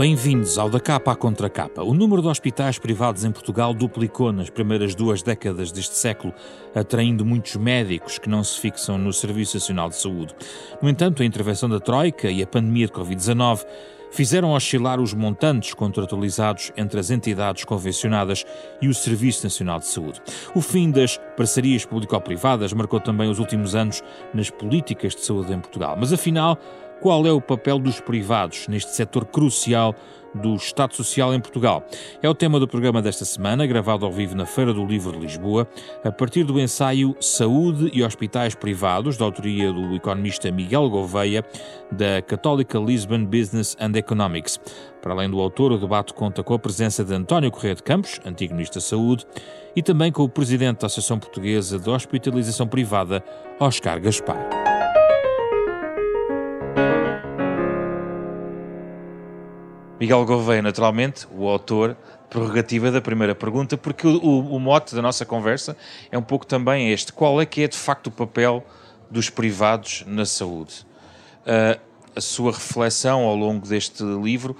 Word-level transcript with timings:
Bem-vindos 0.00 0.56
ao 0.56 0.70
Da 0.70 0.80
Capa 0.80 1.12
à 1.12 1.14
Contra 1.14 1.50
Capa. 1.50 1.82
O 1.82 1.92
número 1.92 2.22
de 2.22 2.28
hospitais 2.28 2.78
privados 2.78 3.22
em 3.22 3.30
Portugal 3.30 3.74
duplicou 3.74 4.32
nas 4.32 4.48
primeiras 4.48 4.94
duas 4.94 5.22
décadas 5.22 5.70
deste 5.70 5.94
século, 5.94 6.32
atraindo 6.74 7.22
muitos 7.22 7.54
médicos 7.56 8.18
que 8.18 8.26
não 8.26 8.42
se 8.42 8.58
fixam 8.58 8.96
no 8.96 9.12
Serviço 9.12 9.58
Nacional 9.58 9.90
de 9.90 9.96
Saúde. 9.96 10.34
No 10.80 10.88
entanto, 10.88 11.22
a 11.22 11.26
intervenção 11.26 11.68
da 11.68 11.78
Troika 11.78 12.30
e 12.30 12.42
a 12.42 12.46
pandemia 12.46 12.86
de 12.86 12.94
Covid-19 12.94 13.66
fizeram 14.10 14.52
oscilar 14.52 14.98
os 14.98 15.12
montantes 15.12 15.74
contratualizados 15.74 16.72
entre 16.78 16.98
as 16.98 17.10
entidades 17.10 17.64
convencionadas 17.64 18.46
e 18.80 18.88
o 18.88 18.94
Serviço 18.94 19.44
Nacional 19.44 19.80
de 19.80 19.86
Saúde. 19.86 20.22
O 20.54 20.62
fim 20.62 20.90
das 20.90 21.18
parcerias 21.36 21.84
público-privadas 21.84 22.72
marcou 22.72 23.00
também 23.00 23.30
os 23.30 23.38
últimos 23.38 23.74
anos 23.74 24.02
nas 24.32 24.48
políticas 24.48 25.14
de 25.14 25.20
saúde 25.20 25.52
em 25.52 25.60
Portugal. 25.60 25.94
Mas 26.00 26.10
afinal, 26.10 26.58
qual 27.00 27.26
é 27.26 27.32
o 27.32 27.40
papel 27.40 27.78
dos 27.78 28.00
privados 28.00 28.68
neste 28.68 28.94
setor 28.94 29.24
crucial 29.24 29.94
do 30.34 30.54
Estado 30.54 30.94
Social 30.94 31.34
em 31.34 31.40
Portugal? 31.40 31.84
É 32.22 32.28
o 32.28 32.34
tema 32.34 32.60
do 32.60 32.68
programa 32.68 33.02
desta 33.02 33.24
semana, 33.24 33.66
gravado 33.66 34.04
ao 34.04 34.12
vivo 34.12 34.36
na 34.36 34.46
Feira 34.46 34.72
do 34.72 34.84
Livro 34.84 35.12
de 35.12 35.18
Lisboa, 35.18 35.66
a 36.04 36.12
partir 36.12 36.44
do 36.44 36.60
ensaio 36.60 37.16
Saúde 37.20 37.90
e 37.92 38.04
Hospitais 38.04 38.54
Privados, 38.54 39.16
da 39.16 39.24
autoria 39.24 39.72
do 39.72 39.94
economista 39.94 40.50
Miguel 40.52 40.88
Gouveia, 40.88 41.44
da 41.90 42.22
Católica 42.22 42.78
Lisbon 42.78 43.24
Business 43.24 43.76
and 43.80 43.96
Economics. 43.96 44.60
Para 45.02 45.14
além 45.14 45.30
do 45.30 45.40
autor, 45.40 45.72
o 45.72 45.78
debate 45.78 46.12
conta 46.12 46.42
com 46.42 46.54
a 46.54 46.58
presença 46.58 47.02
de 47.02 47.14
António 47.14 47.50
Correia 47.50 47.74
de 47.74 47.82
Campos, 47.82 48.20
antigo 48.24 48.52
Ministro 48.52 48.78
da 48.78 48.86
Saúde, 48.86 49.26
e 49.74 49.82
também 49.82 50.12
com 50.12 50.22
o 50.22 50.28
Presidente 50.28 50.80
da 50.80 50.86
Associação 50.86 51.18
Portuguesa 51.18 51.78
de 51.78 51.88
Hospitalização 51.88 52.68
Privada, 52.68 53.24
Oscar 53.58 54.00
Gaspar. 54.00 54.69
Miguel 60.00 60.24
Gouveia, 60.24 60.62
naturalmente, 60.62 61.28
o 61.30 61.46
autor, 61.46 61.94
prerrogativa 62.30 62.90
da 62.90 63.02
primeira 63.02 63.34
pergunta, 63.34 63.76
porque 63.76 64.06
o, 64.06 64.16
o, 64.16 64.54
o, 64.54 64.58
mote 64.58 64.94
da 64.94 65.02
nossa 65.02 65.26
conversa 65.26 65.76
é 66.10 66.16
um 66.16 66.22
pouco 66.22 66.46
também 66.46 66.90
este: 66.90 67.12
qual 67.12 67.38
é 67.38 67.44
que 67.44 67.62
é 67.62 67.68
de 67.68 67.76
facto 67.76 68.06
o 68.06 68.10
papel 68.10 68.64
dos 69.10 69.28
privados 69.28 70.02
na 70.06 70.24
saúde? 70.24 70.86
Uh, 71.42 71.78
a 72.16 72.20
sua 72.20 72.52
reflexão 72.52 73.22
ao 73.22 73.36
longo 73.36 73.66
deste 73.66 74.02
livro 74.02 74.56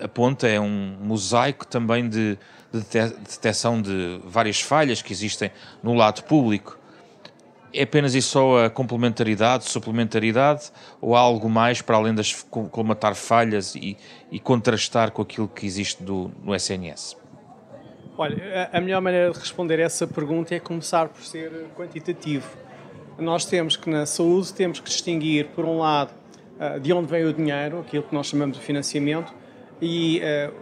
aponta 0.00 0.46
é 0.46 0.60
um 0.60 0.96
mosaico 1.00 1.66
também 1.66 2.08
de, 2.08 2.38
de 2.72 2.80
detecção 3.28 3.82
de 3.82 4.20
várias 4.24 4.60
falhas 4.60 5.02
que 5.02 5.12
existem 5.12 5.50
no 5.82 5.94
lado 5.94 6.22
público 6.22 6.79
é 7.72 7.82
apenas 7.82 8.14
e 8.14 8.22
só 8.22 8.64
a 8.64 8.70
complementaridade, 8.70 9.64
suplementaridade, 9.64 10.70
ou 11.00 11.14
há 11.14 11.20
algo 11.20 11.48
mais 11.48 11.80
para 11.80 11.96
além 11.96 12.14
das 12.14 12.42
colmatar 12.70 13.14
falhas 13.14 13.74
e, 13.74 13.96
e 14.30 14.38
contrastar 14.38 15.10
com 15.12 15.22
aquilo 15.22 15.48
que 15.48 15.66
existe 15.66 16.02
do, 16.02 16.30
no 16.42 16.54
SNS? 16.54 17.16
Olha, 18.18 18.68
a 18.72 18.80
melhor 18.80 19.00
maneira 19.00 19.30
de 19.30 19.38
responder 19.38 19.78
essa 19.78 20.06
pergunta 20.06 20.54
é 20.54 20.60
começar 20.60 21.08
por 21.08 21.22
ser 21.22 21.50
quantitativo. 21.76 22.46
Nós 23.18 23.44
temos 23.44 23.76
que, 23.76 23.88
na 23.88 24.04
saúde, 24.04 24.52
temos 24.52 24.80
que 24.80 24.88
distinguir, 24.88 25.46
por 25.54 25.64
um 25.64 25.78
lado, 25.78 26.10
ah, 26.58 26.78
de 26.78 26.92
onde 26.92 27.06
vem 27.06 27.24
o 27.24 27.32
dinheiro, 27.32 27.80
aquilo 27.80 28.02
que 28.02 28.14
nós 28.14 28.26
chamamos 28.26 28.58
de 28.58 28.62
financiamento, 28.62 29.32
e 29.80 30.20
uh, 30.20 30.54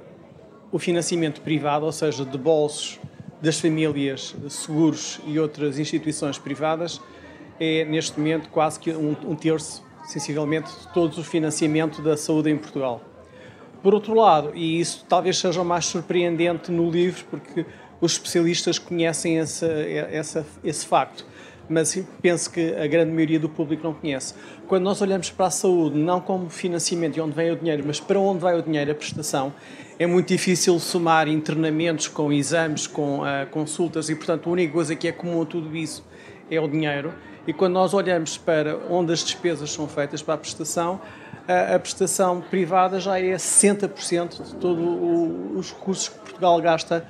o 0.70 0.78
financiamento 0.78 1.40
privado, 1.40 1.84
ou 1.84 1.90
seja, 1.90 2.24
de 2.24 2.38
bolsos 2.38 3.00
das 3.40 3.60
famílias, 3.60 4.34
seguros 4.48 5.20
e 5.26 5.38
outras 5.38 5.78
instituições 5.78 6.38
privadas 6.38 7.00
é, 7.60 7.84
neste 7.84 8.18
momento, 8.18 8.48
quase 8.48 8.78
que 8.78 8.90
um, 8.90 9.16
um 9.24 9.34
terço, 9.34 9.82
sensivelmente, 10.06 10.70
de 10.70 10.92
todo 10.92 11.18
o 11.18 11.24
financiamento 11.24 12.00
da 12.02 12.16
saúde 12.16 12.50
em 12.50 12.56
Portugal. 12.56 13.02
Por 13.82 13.94
outro 13.94 14.14
lado, 14.14 14.52
e 14.54 14.80
isso 14.80 15.04
talvez 15.08 15.38
seja 15.38 15.60
o 15.60 15.64
mais 15.64 15.86
surpreendente 15.86 16.70
no 16.70 16.90
livro, 16.90 17.24
porque 17.30 17.64
os 18.00 18.12
especialistas 18.12 18.78
conhecem 18.78 19.38
esse, 19.38 19.66
esse, 19.66 20.44
esse 20.64 20.86
facto, 20.86 21.24
mas 21.68 22.00
penso 22.22 22.50
que 22.50 22.74
a 22.74 22.86
grande 22.86 23.12
maioria 23.12 23.38
do 23.38 23.48
público 23.48 23.84
não 23.84 23.94
conhece. 23.94 24.34
Quando 24.66 24.84
nós 24.84 25.00
olhamos 25.00 25.30
para 25.30 25.46
a 25.46 25.50
saúde, 25.50 25.96
não 25.96 26.20
como 26.20 26.48
financiamento 26.48 27.16
e 27.16 27.20
onde 27.20 27.34
vem 27.34 27.50
o 27.50 27.56
dinheiro, 27.56 27.84
mas 27.86 28.00
para 28.00 28.18
onde 28.18 28.40
vai 28.40 28.58
o 28.58 28.62
dinheiro, 28.62 28.90
a 28.90 28.94
prestação, 28.94 29.52
é 29.98 30.06
muito 30.06 30.28
difícil 30.28 30.78
somar 30.78 31.26
internamentos 31.26 32.06
com 32.06 32.32
exames, 32.32 32.86
com 32.86 33.20
uh, 33.20 33.46
consultas, 33.50 34.08
e 34.08 34.14
portanto 34.14 34.48
a 34.48 34.52
única 34.52 34.72
coisa 34.72 34.94
que 34.94 35.08
é 35.08 35.12
comum 35.12 35.42
a 35.42 35.46
tudo 35.46 35.76
isso 35.76 36.04
é 36.50 36.60
o 36.60 36.68
dinheiro. 36.68 37.12
E 37.46 37.52
quando 37.52 37.72
nós 37.72 37.94
olhamos 37.94 38.38
para 38.38 38.76
onde 38.88 39.12
as 39.12 39.24
despesas 39.24 39.72
são 39.72 39.88
feitas 39.88 40.22
para 40.22 40.34
a 40.34 40.38
prestação, 40.38 41.00
a, 41.48 41.74
a 41.74 41.78
prestação 41.78 42.40
privada 42.40 43.00
já 43.00 43.18
é 43.18 43.34
60% 43.34 44.42
de 44.42 44.54
todos 44.56 44.84
os 45.56 45.72
recursos 45.72 46.08
que 46.10 46.18
Portugal 46.18 46.60
gasta 46.60 47.04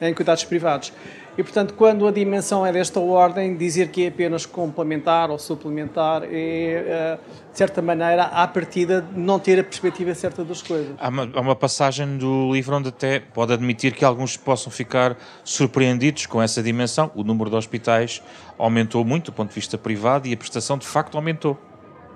em 0.00 0.12
cuidados 0.12 0.44
privados. 0.44 0.92
E, 1.36 1.42
portanto, 1.42 1.74
quando 1.74 2.06
a 2.06 2.12
dimensão 2.12 2.64
é 2.64 2.72
desta 2.72 3.00
ordem, 3.00 3.56
dizer 3.56 3.88
que 3.88 4.04
é 4.04 4.08
apenas 4.08 4.46
complementar 4.46 5.30
ou 5.30 5.38
suplementar 5.38 6.22
é, 6.24 6.28
eh, 6.30 7.18
de 7.50 7.58
certa 7.58 7.82
maneira, 7.82 8.24
à 8.24 8.46
partida, 8.46 9.04
não 9.16 9.38
ter 9.38 9.58
a 9.58 9.64
perspectiva 9.64 10.14
certa 10.14 10.44
das 10.44 10.62
coisas. 10.62 10.94
Há 10.98 11.08
uma, 11.08 11.30
há 11.34 11.40
uma 11.40 11.56
passagem 11.56 12.16
do 12.16 12.52
livro 12.52 12.76
onde 12.76 12.88
até 12.88 13.18
pode 13.18 13.52
admitir 13.52 13.94
que 13.94 14.04
alguns 14.04 14.36
possam 14.36 14.70
ficar 14.70 15.16
surpreendidos 15.42 16.26
com 16.26 16.40
essa 16.40 16.62
dimensão. 16.62 17.10
O 17.16 17.24
número 17.24 17.50
de 17.50 17.56
hospitais 17.56 18.22
aumentou 18.56 19.04
muito 19.04 19.26
do 19.26 19.32
ponto 19.32 19.48
de 19.48 19.54
vista 19.54 19.76
privado 19.76 20.28
e 20.28 20.32
a 20.32 20.36
prestação, 20.36 20.78
de 20.78 20.86
facto, 20.86 21.16
aumentou 21.16 21.58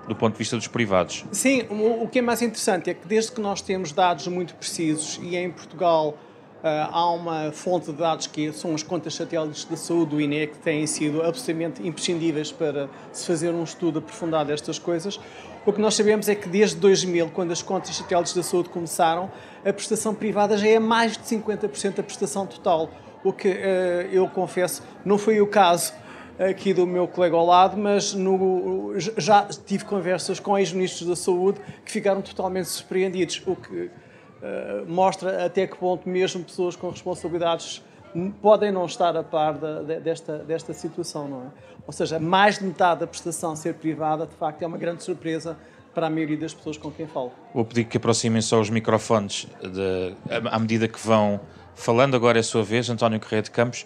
do 0.07 0.15
ponto 0.15 0.33
de 0.33 0.39
vista 0.39 0.57
dos 0.57 0.67
privados. 0.67 1.23
Sim, 1.31 1.63
o, 1.69 2.07
que 2.07 2.19
é 2.19 2.21
mais 2.21 2.41
interessante 2.41 2.89
é 2.89 2.93
que 2.93 3.07
desde 3.07 3.31
que 3.31 3.39
nós 3.39 3.61
temos 3.61 3.91
dados 3.91 4.27
muito 4.27 4.55
precisos 4.55 5.19
e 5.21 5.35
em 5.35 5.51
Portugal 5.51 6.17
há 6.63 7.11
uma 7.11 7.51
fonte 7.51 7.87
de 7.91 7.97
dados 7.97 8.27
que 8.27 8.51
são 8.51 8.75
as 8.75 8.83
contas 8.83 9.15
satélites 9.15 9.65
da 9.65 9.77
saúde 9.77 10.11
do 10.11 10.21
INE 10.21 10.47
que 10.47 10.57
têm 10.57 10.85
sido 10.85 11.21
absolutamente 11.21 11.85
imprescindíveis 11.87 12.51
para 12.51 12.89
se 13.11 13.25
fazer 13.25 13.51
um 13.51 13.63
estudo 13.63 13.99
aprofundado 13.99 14.49
destas 14.49 14.77
coisas. 14.77 15.19
O 15.65 15.73
que 15.73 15.79
nós 15.79 15.95
sabemos 15.95 16.27
é 16.27 16.35
que 16.35 16.49
desde 16.49 16.77
2000, 16.77 17.29
quando 17.29 17.51
as 17.51 17.61
contas 17.61 17.95
satélites 17.95 18.33
da 18.33 18.43
saúde 18.43 18.69
começaram, 18.69 19.31
a 19.65 19.71
prestação 19.71 20.13
privada 20.13 20.57
já 20.57 20.67
é 20.67 20.79
mais 20.79 21.13
de 21.13 21.23
50% 21.23 21.95
da 21.95 22.03
prestação 22.03 22.45
total. 22.45 22.89
O 23.23 23.33
que 23.33 23.49
uh, 23.49 23.51
eu 24.11 24.27
confesso 24.29 24.81
não 25.03 25.17
foi 25.17 25.41
o 25.41 25.47
caso 25.47 25.93
aqui 26.39 26.73
do 26.73 26.87
meu 26.87 27.05
colega 27.07 27.35
ao 27.35 27.45
lado, 27.45 27.77
mas 27.77 28.13
no, 28.13 28.93
já 28.97 29.45
tive 29.65 29.83
conversas 29.83 30.39
com 30.39 30.57
ex-ministros 30.57 31.07
da 31.07 31.15
saúde 31.15 31.59
que 31.85 31.91
ficaram 31.91 32.21
totalmente 32.21 32.69
surpreendidos. 32.69 33.41
O 33.45 33.55
que 33.55 33.91
mostra 34.87 35.45
até 35.45 35.67
que 35.67 35.77
ponto 35.77 36.07
mesmo 36.07 36.43
pessoas 36.43 36.75
com 36.75 36.89
responsabilidades 36.89 37.83
podem 38.41 38.71
não 38.71 38.85
estar 38.85 39.15
a 39.15 39.23
par 39.23 39.55
desta, 40.03 40.39
desta 40.39 40.73
situação, 40.73 41.27
não 41.27 41.41
é? 41.41 41.69
Ou 41.85 41.93
seja, 41.93 42.19
mais 42.19 42.59
de 42.59 42.65
metade 42.65 42.99
da 42.99 43.07
prestação 43.07 43.55
ser 43.55 43.73
privada, 43.75 44.25
de 44.25 44.35
facto, 44.35 44.61
é 44.61 44.67
uma 44.67 44.77
grande 44.77 45.03
surpresa 45.03 45.57
para 45.93 46.07
a 46.07 46.09
maioria 46.09 46.37
das 46.37 46.53
pessoas 46.53 46.77
com 46.77 46.91
quem 46.91 47.07
falo. 47.07 47.31
Vou 47.53 47.65
pedir 47.65 47.85
que 47.85 47.97
aproximem 47.97 48.41
só 48.41 48.59
os 48.59 48.69
microfones 48.69 49.47
de, 49.61 50.13
à 50.51 50.59
medida 50.59 50.87
que 50.87 50.99
vão 50.99 51.39
falando. 51.73 52.15
Agora 52.15 52.37
é 52.37 52.41
a 52.41 52.43
sua 52.43 52.63
vez, 52.63 52.89
António 52.89 53.19
Correia 53.19 53.41
de 53.41 53.49
Campos, 53.49 53.85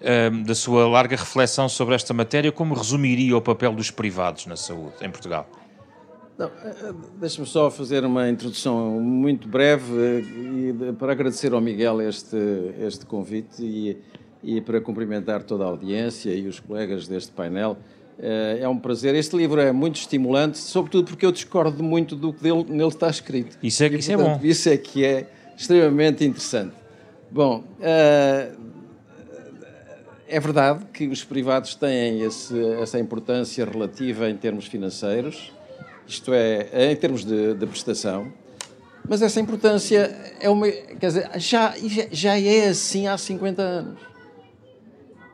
eh, 0.00 0.30
da 0.30 0.54
sua 0.54 0.88
larga 0.88 1.16
reflexão 1.16 1.68
sobre 1.68 1.94
esta 1.94 2.14
matéria, 2.14 2.52
como 2.52 2.74
resumiria 2.74 3.36
o 3.36 3.42
papel 3.42 3.72
dos 3.72 3.90
privados 3.90 4.46
na 4.46 4.56
saúde 4.56 4.94
em 5.02 5.10
Portugal? 5.10 5.46
Eh, 6.40 6.88
eh, 6.88 6.94
deixa-me 7.18 7.46
só 7.46 7.70
fazer 7.70 8.04
uma 8.04 8.28
introdução 8.28 8.98
muito 9.00 9.46
breve 9.46 9.92
eh, 10.88 10.92
para 10.98 11.12
agradecer 11.12 11.52
ao 11.52 11.60
Miguel 11.60 12.00
este, 12.00 12.36
este 12.80 13.04
convite 13.04 13.62
e, 13.62 13.96
e 14.42 14.60
para 14.60 14.80
cumprimentar 14.80 15.42
toda 15.42 15.64
a 15.64 15.66
audiência 15.66 16.30
e 16.30 16.46
os 16.46 16.58
colegas 16.58 17.06
deste 17.06 17.32
painel. 17.32 17.76
É 18.22 18.68
um 18.68 18.78
prazer. 18.78 19.14
Este 19.14 19.34
livro 19.34 19.58
é 19.58 19.72
muito 19.72 19.96
estimulante, 19.96 20.58
sobretudo 20.58 21.06
porque 21.06 21.24
eu 21.24 21.32
discordo 21.32 21.82
muito 21.82 22.14
do 22.14 22.34
que 22.34 22.42
dele, 22.42 22.66
nele 22.68 22.88
está 22.88 23.08
escrito. 23.08 23.56
Isso 23.62 23.82
é, 23.82 23.86
e, 23.86 23.96
isso 23.96 24.10
portanto, 24.10 24.28
é 24.28 24.38
bom. 24.38 24.40
Isso 24.46 24.68
é 24.68 24.76
que 24.76 25.02
é 25.02 25.26
extremamente 25.56 26.22
interessante. 26.22 26.74
Bom, 27.30 27.64
é 30.30 30.38
verdade 30.38 30.84
que 30.92 31.06
os 31.08 31.24
privados 31.24 31.74
têm 31.74 32.20
esse, 32.20 32.62
essa 32.74 32.98
importância 32.98 33.64
relativa 33.64 34.28
em 34.28 34.36
termos 34.36 34.66
financeiros, 34.66 35.50
isto 36.10 36.32
é, 36.34 36.90
em 36.90 36.96
termos 36.96 37.24
de, 37.24 37.54
de 37.54 37.66
prestação, 37.66 38.32
mas 39.08 39.22
essa 39.22 39.40
importância 39.40 40.14
é 40.40 40.50
uma. 40.50 40.68
Quer 40.68 41.06
dizer, 41.06 41.30
já, 41.36 41.74
já 42.10 42.38
é 42.38 42.68
assim 42.68 43.06
há 43.06 43.16
50 43.16 43.62
anos. 43.62 44.00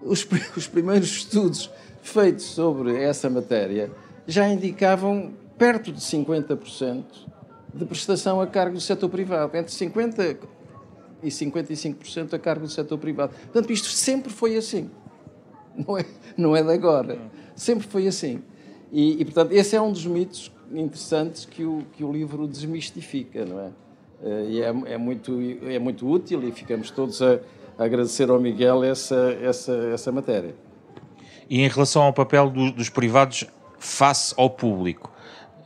Os, 0.03 0.27
os 0.57 0.69
primeiros 0.69 1.09
estudos 1.09 1.71
feitos 2.03 2.45
sobre 2.45 3.03
essa 3.03 3.29
matéria 3.29 3.91
já 4.27 4.49
indicavam 4.49 5.33
perto 5.59 5.91
de 5.91 6.01
50% 6.01 7.05
de 7.75 7.85
prestação 7.85 8.41
a 8.41 8.47
cargo 8.47 8.75
do 8.75 8.81
setor 8.81 9.09
privado, 9.09 9.57
entre 9.57 9.73
50% 9.73 10.39
e 11.23 11.29
55% 11.29 12.35
a 12.35 12.39
cargo 12.39 12.67
do 12.67 12.71
setor 12.71 12.99
privado. 12.99 13.35
Portanto, 13.45 13.73
isto 13.73 13.89
sempre 13.89 14.33
foi 14.33 14.57
assim. 14.57 14.91
Não 15.77 15.99
é, 15.99 16.05
não 16.37 16.57
é 16.57 16.63
de 16.63 16.73
agora. 16.73 17.19
Sempre 17.55 17.87
foi 17.87 18.07
assim. 18.07 18.43
E, 18.93 19.21
e, 19.21 19.25
portanto, 19.25 19.53
esse 19.53 19.75
é 19.75 19.81
um 19.81 19.93
dos 19.93 20.07
mitos 20.07 20.51
interessantes 20.73 21.45
que 21.45 21.65
o, 21.65 21.85
que 21.93 22.05
o 22.05 22.13
livro 22.13 22.47
desmistifica, 22.47 23.45
não 23.45 23.61
é? 23.61 23.71
Eh, 24.23 24.47
e 24.49 24.63
é, 24.63 24.69
é, 24.95 24.99
muito, 24.99 25.39
é 25.63 25.79
muito 25.79 26.09
útil 26.09 26.47
e 26.47 26.53
ficamos 26.53 26.91
todos 26.91 27.21
a, 27.23 27.39
a 27.79 27.85
agradecer 27.85 28.31
ao 28.31 28.41
Miguel 28.41 28.83
essa, 28.83 29.37
essa, 29.43 29.73
essa 29.93 30.13
matéria. 30.13 30.55
E 31.49 31.61
em 31.61 31.69
relação 31.69 32.03
ao 32.03 32.13
papel 32.13 32.51
do, 32.51 32.73
dos 32.73 32.89
privados 32.89 33.45
face 33.79 34.35
ao 34.37 34.51
público, 34.51 35.13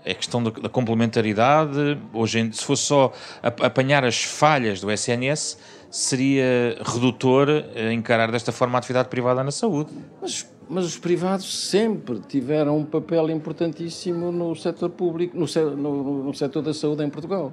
a 0.04 0.14
questão 0.14 0.42
da, 0.42 0.50
da 0.50 0.68
complementaridade, 0.68 1.98
hoje, 2.12 2.50
se 2.52 2.64
fosse 2.64 2.84
só 2.84 3.12
apanhar 3.42 4.04
as 4.04 4.22
falhas 4.22 4.80
do 4.80 4.90
SNS, 4.90 5.58
seria 5.90 6.78
redutor 6.84 7.48
encarar 7.92 8.30
desta 8.30 8.52
forma 8.52 8.78
a 8.78 8.80
atividade 8.80 9.08
privada 9.08 9.44
na 9.44 9.50
saúde. 9.50 9.90
Mas, 10.20 10.46
mas 10.70 10.84
os 10.84 10.96
privados 10.96 11.68
sempre 11.68 12.20
tiveram 12.20 12.78
um 12.78 12.84
papel 12.84 13.28
importantíssimo 13.28 14.30
no 14.30 14.54
setor 14.54 14.90
público, 14.90 15.36
no, 15.36 15.46
no, 15.76 16.24
no 16.24 16.34
setor 16.34 16.62
da 16.62 16.72
saúde 16.72 17.02
em 17.04 17.10
Portugal. 17.10 17.52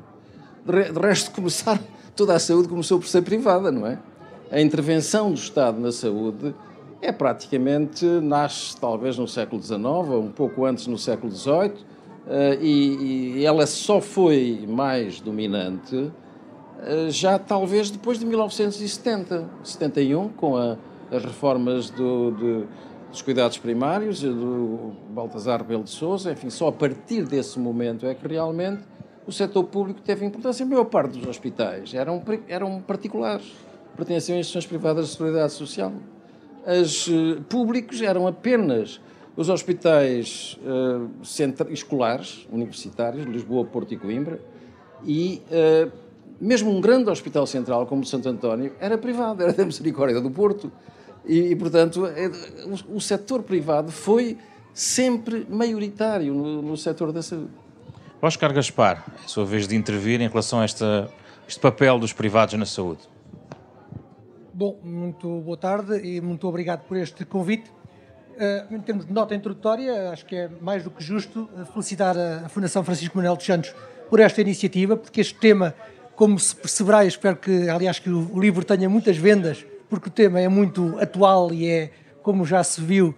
De 0.64 1.00
resto, 1.00 1.32
começar, 1.32 1.82
toda 2.16 2.36
a 2.36 2.40
saúde 2.40 2.68
começou 2.68 3.00
por 3.00 3.08
ser 3.08 3.24
privada, 3.24 3.72
não 3.72 3.88
é? 3.88 3.98
A 4.52 4.62
intervenção 4.62 5.32
do 5.32 5.38
Estado 5.38 5.80
na 5.80 5.92
saúde 5.92 6.54
é 7.02 7.12
praticamente, 7.12 8.06
nasce 8.06 8.78
talvez 8.78 9.18
no 9.18 9.28
século 9.28 9.62
XIX, 9.62 9.82
ou 9.84 10.22
um 10.22 10.32
pouco 10.32 10.66
antes 10.66 10.86
no 10.86 10.98
século 10.98 11.32
XVIII, 11.32 11.74
eh, 12.28 12.58
e, 12.62 13.38
e 13.40 13.46
ela 13.46 13.66
só 13.66 14.00
foi 14.00 14.66
mais 14.68 15.20
dominante 15.20 16.12
eh, 16.80 17.10
já 17.10 17.40
talvez 17.40 17.90
depois 17.90 18.20
de 18.20 18.26
1970, 18.26 19.46
71, 19.64 20.30
com 20.30 20.56
a, 20.56 20.78
as 21.12 21.24
reformas 21.24 21.90
do, 21.90 22.32
de, 22.32 22.64
dos 23.10 23.22
cuidados 23.22 23.58
primários, 23.58 24.22
do 24.22 24.94
Baltasar 25.10 25.64
Belo 25.64 25.84
de 25.84 25.90
Souza, 25.90 26.32
enfim, 26.32 26.50
só 26.50 26.68
a 26.68 26.72
partir 26.72 27.24
desse 27.24 27.60
momento 27.60 28.06
é 28.06 28.14
que 28.14 28.28
realmente 28.28 28.84
o 29.26 29.32
setor 29.32 29.64
público 29.66 30.02
teve 30.02 30.26
importância. 30.26 30.66
A 30.66 30.70
maior 30.70 30.86
parte 30.86 31.18
dos 31.18 31.28
hospitais 31.28 31.94
eram, 31.94 32.24
eram 32.48 32.82
particulares, 32.82 33.46
pertenciam 33.96 34.38
a 34.38 34.40
instituições 34.40 34.66
privadas 34.66 35.08
de 35.08 35.12
seguridade 35.12 35.54
social. 35.54 35.92
Os 36.66 37.08
uh, 37.08 37.42
públicos 37.50 38.02
eram 38.02 38.28
apenas 38.28 39.00
os 39.36 39.50
hospitais 39.50 40.58
uh, 40.64 41.10
escolares, 41.70 42.48
universitários, 42.52 43.26
Lisboa, 43.26 43.66
Porto 43.66 43.94
e 43.94 43.98
Coimbra, 43.98 44.42
e 45.06 45.42
uh, 45.52 45.92
mesmo 46.40 46.72
um 46.72 46.82
grande 46.82 47.10
hospital 47.10 47.46
central 47.46 47.86
como 47.86 48.02
o 48.02 48.06
Santo 48.06 48.30
António 48.30 48.74
era 48.80 48.98
privado, 48.98 49.44
era 49.44 49.54
da 49.54 49.66
Misericórdia 49.66 50.20
do 50.22 50.32
Porto. 50.32 50.72
E, 51.28 51.52
e 51.52 51.56
portanto, 51.56 52.06
é, 52.06 52.28
o, 52.66 52.98
o 52.98 53.02
setor 53.02 53.44
privado 53.44 53.92
foi 53.92 54.38
sempre 54.74 55.46
maioritário 55.50 56.34
no, 56.34 56.62
no 56.62 56.78
setor 56.78 57.12
da 57.12 57.22
saúde. 57.22 57.52
Oscar 58.22 58.54
Gaspar, 58.54 59.04
é 59.22 59.26
a 59.26 59.28
sua 59.28 59.46
vez 59.46 59.68
de 59.68 59.76
intervir 59.76 60.22
em 60.22 60.28
relação 60.28 60.60
a 60.60 60.64
esta, 60.64 61.10
este 61.48 61.60
papel 61.60 62.00
dos 62.00 62.14
privados 62.14 62.54
na 62.56 62.66
saúde. 62.66 63.02
Bom, 64.54 64.80
muito 64.84 65.42
boa 65.42 65.58
tarde 65.58 66.00
e 66.04 66.20
muito 66.20 66.48
obrigado 66.48 66.82
por 66.88 66.98
este 66.98 67.26
convite. 67.26 67.70
Uh, 67.70 68.76
em 68.76 68.80
termos 68.80 69.06
de 69.06 69.14
nota 69.14 69.36
introdutória, 69.36 70.12
acho 70.12 70.26
que 70.26 70.36
é 70.36 70.50
mais 70.62 70.84
do 70.84 70.92
que 70.92 71.04
justo 71.04 71.50
felicitar 71.74 72.16
a 72.18 72.50
Fundação 72.50 72.84
Francisco 72.84 73.18
Manuel 73.18 73.36
dos 73.36 73.46
Santos 73.46 73.74
por 74.10 74.20
esta 74.20 74.42
iniciativa, 74.42 74.96
porque 74.96 75.22
este 75.22 75.36
tema 75.36 75.76
como 76.18 76.40
se 76.40 76.56
perceberá, 76.56 77.06
espero 77.06 77.38
que, 77.38 77.70
aliás, 77.70 78.00
que 78.00 78.10
o 78.10 78.40
livro 78.40 78.66
tenha 78.66 78.90
muitas 78.90 79.16
vendas, 79.18 79.64
porque 79.90 80.10
o 80.10 80.12
tema 80.12 80.40
é 80.40 80.48
muito 80.48 80.98
atual 81.00 81.54
e 81.54 81.68
é, 81.70 81.90
como 82.22 82.46
já 82.46 82.64
se 82.64 82.82
viu, 82.82 83.10
uh, 83.10 83.16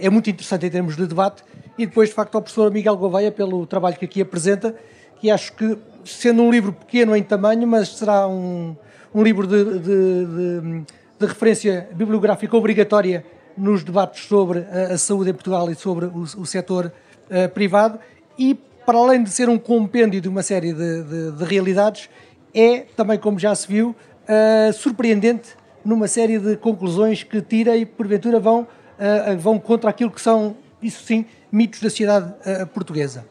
é 0.00 0.10
muito 0.10 0.28
interessante 0.28 0.66
em 0.66 0.70
termos 0.70 0.96
de 0.96 1.06
debate. 1.06 1.42
E 1.78 1.86
depois, 1.86 2.08
de 2.08 2.14
facto, 2.14 2.34
ao 2.34 2.42
professor 2.42 2.70
Miguel 2.70 2.96
Gouveia 2.96 3.30
pelo 3.30 3.64
trabalho 3.66 3.96
que 3.96 4.04
aqui 4.04 4.20
apresenta, 4.20 4.74
que 5.20 5.30
acho 5.30 5.52
que, 5.52 5.78
sendo 6.04 6.42
um 6.42 6.50
livro 6.50 6.72
pequeno 6.72 7.14
em 7.14 7.22
tamanho, 7.22 7.66
mas 7.66 7.96
será 7.96 8.26
um, 8.26 8.76
um 9.14 9.22
livro 9.22 9.46
de, 9.46 9.64
de, 9.64 9.78
de, 9.80 10.84
de 11.18 11.26
referência 11.26 11.88
bibliográfica 11.92 12.56
obrigatória 12.56 13.24
nos 13.56 13.84
debates 13.84 14.24
sobre 14.26 14.60
a, 14.60 14.94
a, 14.94 14.98
saúde 14.98 15.30
em 15.30 15.34
Portugal 15.34 15.70
e 15.70 15.74
sobre 15.74 16.06
o, 16.06 16.22
o 16.22 16.46
setor 16.46 16.92
uh, 17.30 17.48
privado. 17.50 17.98
E 18.38 18.54
para 18.84 18.98
além 18.98 19.22
de 19.22 19.30
ser 19.30 19.48
um 19.48 19.58
compêndio 19.58 20.20
de 20.20 20.28
uma 20.28 20.42
série 20.42 20.72
de 20.72 21.44
realidades, 21.44 22.08
é 22.54 22.80
também, 22.96 23.18
como 23.18 23.38
já 23.38 23.54
se 23.54 23.68
viu, 23.68 23.90
uh, 23.90 24.72
surpreendente 24.72 25.59
numa 25.84 26.08
série 26.08 26.38
de 26.38 26.56
conclusões 26.56 27.22
que 27.22 27.40
tira 27.40 27.76
e 27.76 27.84
porventura 27.86 28.38
vão, 28.38 28.62
uh, 28.62 29.38
vão 29.38 29.58
contra 29.58 29.90
aquilo 29.90 30.10
que 30.10 30.20
são, 30.20 30.56
isso 30.82 31.04
sim, 31.04 31.24
mitos 31.50 31.80
da 31.80 31.90
sociedade 31.90 32.32
uh, 32.46 32.66
portuguesa. 32.66 33.26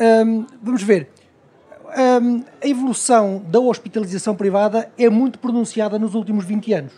Um, 0.00 0.46
vamos 0.62 0.82
ver. 0.82 1.08
Um, 1.96 2.42
a 2.62 2.66
evolução 2.66 3.44
da 3.46 3.60
hospitalização 3.60 4.34
privada 4.34 4.90
é 4.98 5.08
muito 5.08 5.38
pronunciada 5.38 5.98
nos 5.98 6.14
últimos 6.14 6.44
20 6.44 6.72
anos. 6.72 6.92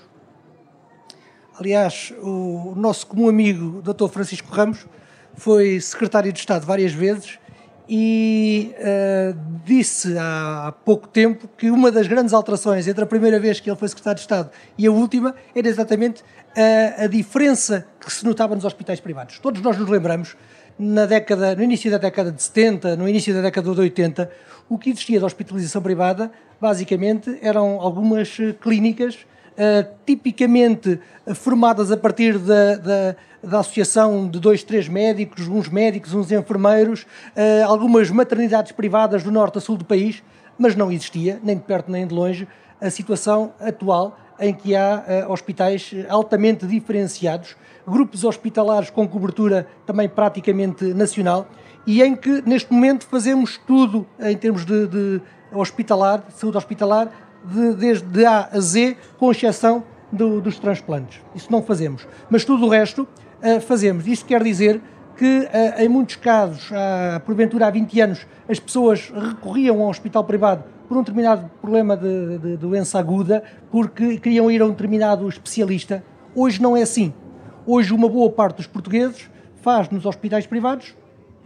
Aliás, 1.58 2.12
o 2.22 2.74
nosso 2.76 3.06
comum 3.06 3.28
amigo, 3.28 3.82
Dr. 3.82 4.08
Francisco 4.08 4.50
Ramos, 4.52 4.86
foi 5.34 5.80
secretário 5.80 6.32
de 6.32 6.38
Estado 6.38 6.64
várias 6.64 6.92
vezes 6.92 7.38
e 7.88 8.74
uh, 8.78 9.38
disse 9.64 10.18
há, 10.18 10.68
há, 10.68 10.72
pouco 10.72 11.06
tempo 11.06 11.48
que 11.56 11.70
uma 11.70 11.90
das 11.90 12.06
grandes 12.06 12.34
alterações 12.34 12.88
entre 12.88 13.04
a 13.04 13.06
primeira 13.06 13.38
vez 13.38 13.60
que 13.60 13.70
ele 13.70 13.76
foi 13.76 13.88
secretário 13.88 14.16
de 14.16 14.22
Estado 14.22 14.50
e 14.76 14.86
a 14.86 14.90
última 14.90 15.34
era 15.54 15.68
exatamente 15.68 16.24
a, 16.56 17.04
a 17.04 17.06
diferença 17.06 17.86
que 18.00 18.12
se 18.12 18.24
notava 18.24 18.54
nos 18.54 18.64
hospitais 18.64 18.98
privados. 18.98 19.38
Todos 19.38 19.62
nós 19.62 19.78
nos 19.78 19.88
lembramos, 19.88 20.36
na 20.78 21.06
década, 21.06 21.54
no 21.54 21.62
início 21.62 21.90
da 21.90 21.98
década 21.98 22.32
de 22.32 22.42
70, 22.42 22.96
no 22.96 23.08
início 23.08 23.32
da 23.32 23.40
década 23.40 23.72
de 23.72 23.80
80, 23.80 24.30
o 24.68 24.76
que 24.76 24.90
existia 24.90 25.18
de 25.18 25.24
hospitalização 25.24 25.80
privada, 25.80 26.30
basicamente, 26.60 27.38
eram 27.40 27.80
algumas 27.80 28.36
clínicas 28.60 29.14
uh, 29.14 29.35
tipicamente 30.04 31.00
formadas 31.34 31.90
a 31.90 31.96
partir 31.96 32.38
da, 32.38 32.76
da 32.76 33.16
da 33.46 33.60
associação 33.60 34.28
de 34.28 34.40
dois, 34.40 34.64
três 34.64 34.88
médicos, 34.88 35.46
uns 35.46 35.68
médicos, 35.68 36.12
uns 36.12 36.32
enfermeiros, 36.32 37.02
uh, 37.02 37.64
algumas 37.66 38.10
maternidades 38.10 38.72
privadas 38.72 39.22
do 39.22 39.30
norte 39.30 39.58
a 39.58 39.60
sul 39.60 39.76
do 39.76 39.84
país, 39.84 40.22
mas 40.58 40.74
não 40.74 40.90
existia, 40.90 41.38
nem 41.42 41.56
de 41.56 41.62
perto 41.62 41.90
nem 41.90 42.06
de 42.06 42.12
longe, 42.12 42.48
a 42.80 42.90
situação 42.90 43.52
atual 43.60 44.18
em 44.40 44.52
que 44.52 44.74
há 44.74 45.26
uh, 45.28 45.32
hospitais 45.32 45.94
altamente 46.08 46.66
diferenciados, 46.66 47.56
grupos 47.86 48.24
hospitalares 48.24 48.90
com 48.90 49.06
cobertura 49.06 49.66
também 49.86 50.08
praticamente 50.08 50.84
nacional 50.92 51.46
e 51.86 52.02
em 52.02 52.16
que 52.16 52.42
neste 52.44 52.72
momento 52.72 53.06
fazemos 53.06 53.58
tudo 53.64 54.04
em 54.18 54.36
termos 54.36 54.64
de, 54.64 54.88
de 54.88 55.22
hospitalar, 55.52 56.24
de 56.26 56.32
saúde 56.32 56.56
hospitalar, 56.56 57.08
de, 57.46 57.74
desde 57.74 58.24
A 58.24 58.48
a 58.52 58.60
Z, 58.60 58.96
com 59.18 59.30
exceção 59.30 59.84
do, 60.12 60.40
dos 60.40 60.58
transplantes. 60.58 61.20
Isso 61.34 61.50
não 61.50 61.62
fazemos. 61.62 62.06
Mas 62.30 62.44
tudo 62.44 62.66
o 62.66 62.68
resto 62.68 63.02
uh, 63.42 63.60
fazemos. 63.60 64.06
Isto 64.06 64.26
quer 64.26 64.42
dizer 64.42 64.80
que, 65.16 65.40
uh, 65.40 65.80
em 65.80 65.88
muitos 65.88 66.16
casos, 66.16 66.70
porventura 67.24 67.66
há 67.66 67.70
20 67.70 68.00
anos, 68.00 68.26
as 68.48 68.60
pessoas 68.60 69.10
recorriam 69.10 69.82
ao 69.82 69.88
hospital 69.88 70.24
privado 70.24 70.64
por 70.88 70.96
um 70.96 71.00
determinado 71.00 71.50
problema 71.60 71.96
de, 71.96 72.38
de 72.38 72.56
doença 72.56 72.98
aguda, 72.98 73.42
porque 73.70 74.18
queriam 74.18 74.50
ir 74.50 74.62
a 74.62 74.66
um 74.66 74.70
determinado 74.70 75.28
especialista. 75.28 76.04
Hoje 76.34 76.62
não 76.62 76.76
é 76.76 76.82
assim. 76.82 77.12
Hoje, 77.66 77.92
uma 77.92 78.08
boa 78.08 78.30
parte 78.30 78.58
dos 78.58 78.66
portugueses 78.66 79.28
faz 79.62 79.90
nos 79.90 80.06
hospitais 80.06 80.46
privados 80.46 80.94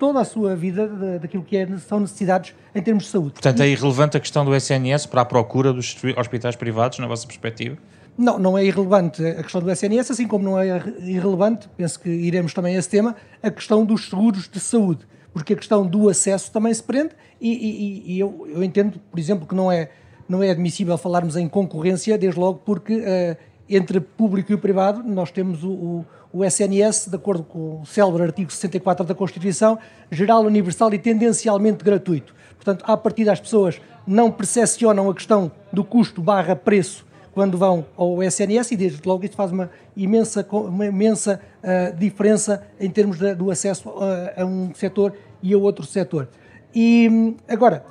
toda 0.01 0.19
a 0.19 0.25
sua 0.25 0.57
vida 0.57 1.19
daquilo 1.19 1.45
que 1.45 1.59
é, 1.59 1.69
são 1.77 2.01
necessidades 2.01 2.55
em 2.75 2.83
termos 2.83 3.05
de 3.05 3.11
saúde. 3.11 3.33
Portanto, 3.33 3.61
é 3.61 3.69
irrelevante 3.69 4.17
a 4.17 4.21
questão 4.21 4.47
do 4.47 4.57
SNS 4.57 5.05
para 5.05 5.21
a 5.21 5.25
procura 5.27 5.75
dos 5.75 5.95
hospitais 6.17 6.57
privados, 6.57 6.99
na 6.99 7.07
vossa 7.07 7.27
perspectiva? 7.27 7.77
Não, 8.17 8.39
não 8.39 8.57
é 8.57 8.65
irrelevante 8.65 9.25
a 9.25 9.43
questão 9.43 9.61
do 9.61 9.71
SNS, 9.71 10.11
assim 10.11 10.27
como 10.27 10.43
não 10.43 10.59
é 10.59 10.83
irrelevante, 11.01 11.69
penso 11.77 12.01
que 12.01 12.09
iremos 12.09 12.55
também 12.55 12.77
a 12.77 12.79
esse 12.79 12.89
tema, 12.89 13.15
a 13.43 13.51
questão 13.51 13.85
dos 13.85 14.09
seguros 14.09 14.49
de 14.49 14.59
saúde, 14.59 15.07
porque 15.35 15.53
a 15.53 15.57
questão 15.57 15.87
do 15.87 16.09
acesso 16.09 16.51
também 16.51 16.73
se 16.73 16.83
prende 16.83 17.11
e, 17.39 17.53
e, 17.53 18.15
e 18.15 18.21
eu, 18.21 18.49
eu, 18.49 18.65
entendo, 18.65 18.99
por 19.11 19.21
exemplo, 19.21 19.47
que 19.47 19.55
não 19.55 19.71
é, 19.71 19.91
não 20.27 20.43
é 20.43 20.51
admissível 20.51 20.97
falarmos 20.97 21.37
em 21.37 21.47
concorrência, 21.47 22.17
desde 22.17 22.41
logo 22.41 22.63
porque 22.65 22.97
uh, 22.97 23.37
entre 23.69 24.01
público 24.01 24.51
e 24.53 24.57
privado, 24.57 25.03
nós 25.05 25.31
temos 25.31 25.63
o, 25.63 25.71
o, 25.71 26.07
o, 26.33 26.45
SNS, 26.45 27.09
de 27.09 27.17
acordo 27.17 27.43
com 27.43 27.81
o 27.81 27.87
célebre 27.87 28.23
artigo 28.23 28.51
64 28.51 29.05
da 29.05 29.15
Constituição, 29.15 29.79
geral, 30.11 30.43
universal 30.45 30.93
e 30.95 30.99
tendencialmente 30.99 31.85
gratuito. 31.85 32.35
Portanto, 32.57 32.85
a 32.87 32.97
partir 32.97 33.25
das 33.25 33.41
pessoas 33.41 33.81
não 34.07 34.31
percepcionam 34.31 35.09
a 35.09 35.15
questão 35.15 35.51
do 35.73 35.83
custo 35.85 36.21
barra 36.21 36.55
preço 36.55 37.07
quando 37.33 37.57
vão 37.57 37.87
ao 37.97 38.23
SNS 38.23 38.73
e 38.73 38.77
desde 38.77 39.01
logo 39.07 39.25
isso 39.25 39.37
faz 39.37 39.53
uma 39.53 39.71
imensa, 39.97 40.47
uma 40.51 40.87
imensa 40.87 41.41
uh, 41.63 41.97
diferença 41.97 42.63
em 42.79 42.91
termos 42.91 43.19
de, 43.19 43.35
do 43.35 43.51
acesso 43.51 43.89
a, 43.89 44.43
a 44.43 44.45
um 44.45 44.75
setor 44.75 45.15
e 45.43 45.55
a 45.55 45.59
outro 45.59 45.87
setor. 45.87 46.29
E 46.75 47.35
agora, 47.49 47.85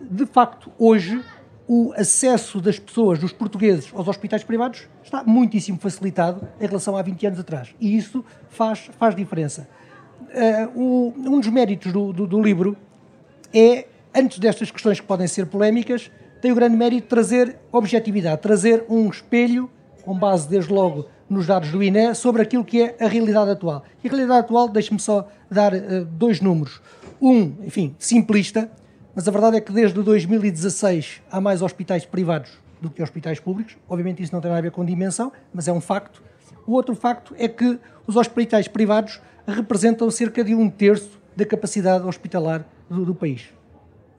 de 0.00 0.26
facto, 0.26 0.70
hoje 0.78 1.22
o 1.68 1.92
acesso 1.94 2.62
das 2.62 2.78
pessoas, 2.78 3.18
dos 3.18 3.30
portugueses, 3.30 3.90
aos 3.94 4.08
hospitais 4.08 4.42
privados 4.42 4.88
está 5.04 5.22
muitíssimo 5.22 5.78
facilitado 5.78 6.48
em 6.58 6.66
relação 6.66 6.96
a 6.96 7.02
20 7.02 7.26
anos 7.26 7.38
atrás. 7.38 7.74
E 7.78 7.94
isso 7.94 8.24
faz, 8.48 8.90
faz 8.98 9.14
diferença. 9.14 9.68
Uh, 10.74 10.80
o, 10.80 11.14
um 11.16 11.38
dos 11.38 11.50
méritos 11.50 11.92
do, 11.92 12.10
do, 12.10 12.26
do, 12.26 12.42
livro 12.42 12.74
é, 13.52 13.86
antes 14.14 14.38
destas 14.38 14.70
questões 14.70 14.98
que 14.98 15.06
podem 15.06 15.26
ser 15.26 15.46
polémicas, 15.46 16.10
tem 16.40 16.50
o 16.50 16.54
grande 16.54 16.76
mérito 16.76 17.02
de 17.02 17.08
trazer 17.08 17.56
objetividade, 17.70 18.40
trazer 18.40 18.84
um 18.88 19.08
espelho, 19.10 19.70
com 20.04 20.18
base 20.18 20.48
desde 20.48 20.72
logo 20.72 21.06
nos 21.28 21.46
dados 21.46 21.70
do 21.70 21.82
INE, 21.82 22.14
sobre 22.14 22.40
aquilo 22.40 22.64
que 22.64 22.80
é 22.80 22.96
a 22.98 23.06
realidade 23.06 23.50
atual. 23.50 23.84
E 24.02 24.08
a 24.08 24.10
realidade 24.10 24.40
atual, 24.40 24.68
deixe-me 24.68 24.98
só 24.98 25.28
dar 25.50 25.74
uh, 25.74 26.04
dois 26.06 26.40
números. 26.40 26.80
Um, 27.20 27.54
enfim, 27.66 27.94
simplista, 27.98 28.70
mas 29.14 29.26
a 29.26 29.30
verdade 29.30 29.56
é 29.56 29.60
que 29.60 29.72
desde 29.72 30.02
2016 30.02 31.22
há 31.30 31.40
mais 31.40 31.62
hospitais 31.62 32.04
privados 32.04 32.58
do 32.80 32.90
que 32.90 33.02
hospitais 33.02 33.40
públicos. 33.40 33.76
Obviamente 33.88 34.22
isso 34.22 34.32
não 34.32 34.40
tem 34.40 34.48
nada 34.48 34.58
a 34.58 34.62
ver 34.62 34.70
com 34.70 34.84
dimensão, 34.84 35.32
mas 35.52 35.68
é 35.68 35.72
um 35.72 35.80
facto. 35.80 36.22
O 36.66 36.72
outro 36.72 36.94
facto 36.94 37.34
é 37.38 37.48
que 37.48 37.78
os 38.06 38.16
hospitais 38.16 38.68
privados 38.68 39.20
representam 39.46 40.10
cerca 40.10 40.44
de 40.44 40.54
um 40.54 40.68
terço 40.68 41.18
da 41.34 41.44
capacidade 41.44 42.06
hospitalar 42.06 42.64
do, 42.88 43.04
do 43.04 43.14
país. 43.14 43.48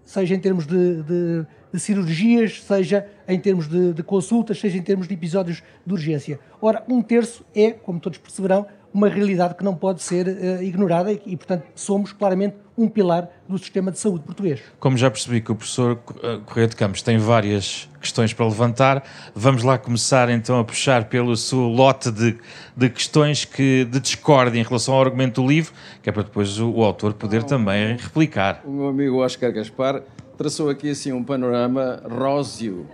Seja 0.04 0.34
em 0.34 0.40
termos 0.40 0.66
de, 0.66 1.04
de, 1.04 1.46
de 1.72 1.80
cirurgias, 1.80 2.64
seja 2.64 3.08
em 3.28 3.40
termos 3.40 3.68
de, 3.68 3.94
de 3.94 4.02
consultas, 4.02 4.60
seja 4.60 4.78
em 4.78 4.82
termos 4.82 5.08
de 5.08 5.14
episódios 5.14 5.62
de 5.86 5.94
urgência. 5.94 6.40
Ora, 6.60 6.84
um 6.90 7.02
terço 7.02 7.46
é, 7.54 7.72
como 7.72 8.00
todos 8.00 8.18
perceberão, 8.18 8.66
uma 8.94 9.08
realidade 9.08 9.56
que 9.56 9.64
não 9.64 9.76
pode 9.76 10.02
ser 10.02 10.28
uh, 10.28 10.64
ignorada 10.64 11.12
e, 11.12 11.22
e, 11.26 11.38
portanto, 11.38 11.64
somos 11.76 12.12
claramente 12.12 12.56
um 12.78 12.88
pilar 12.88 13.30
do 13.48 13.58
sistema 13.58 13.92
de 13.92 14.00
saúde 14.00 14.24
português. 14.24 14.62
Como 14.80 14.96
já 14.96 15.12
percebi 15.12 15.42
que 15.42 15.52
o 15.52 15.56
professor 15.56 16.00
eh, 16.24 16.40
Correia 16.46 16.68
de 16.68 16.78
Campos 16.78 17.02
tem 17.02 17.18
várias 17.18 17.90
questões 18.00 18.32
para 18.32 18.46
levantar, 18.46 19.04
vamos 19.36 19.64
lá 19.64 19.78
começar 19.78 20.30
então 20.30 20.58
a 20.58 20.64
puxar 20.64 21.10
pelo 21.10 21.36
seu 21.36 21.60
lote 21.60 22.10
de, 22.10 22.38
de 22.78 22.90
questões 22.90 23.44
que, 23.44 23.84
de 23.84 24.00
discórdia 24.00 24.58
em 24.58 24.64
relação 24.64 24.94
ao 24.94 25.02
argumento 25.02 25.42
do 25.42 25.48
livro, 25.48 25.74
que 26.02 26.10
é 26.10 26.14
para 26.14 26.24
depois 26.24 26.58
o, 26.58 26.72
o 26.72 26.84
autor 26.84 27.14
poder 27.14 27.44
também 27.44 27.98
replicar. 27.98 28.62
O 28.64 28.72
meu 28.72 28.88
amigo 28.88 29.18
Oscar 29.18 29.52
Gaspar 29.52 30.02
traçou 30.38 30.70
aqui 30.70 30.90
assim 30.92 31.12
um 31.12 31.22
panorama 31.22 32.02
róseo, 32.10 32.88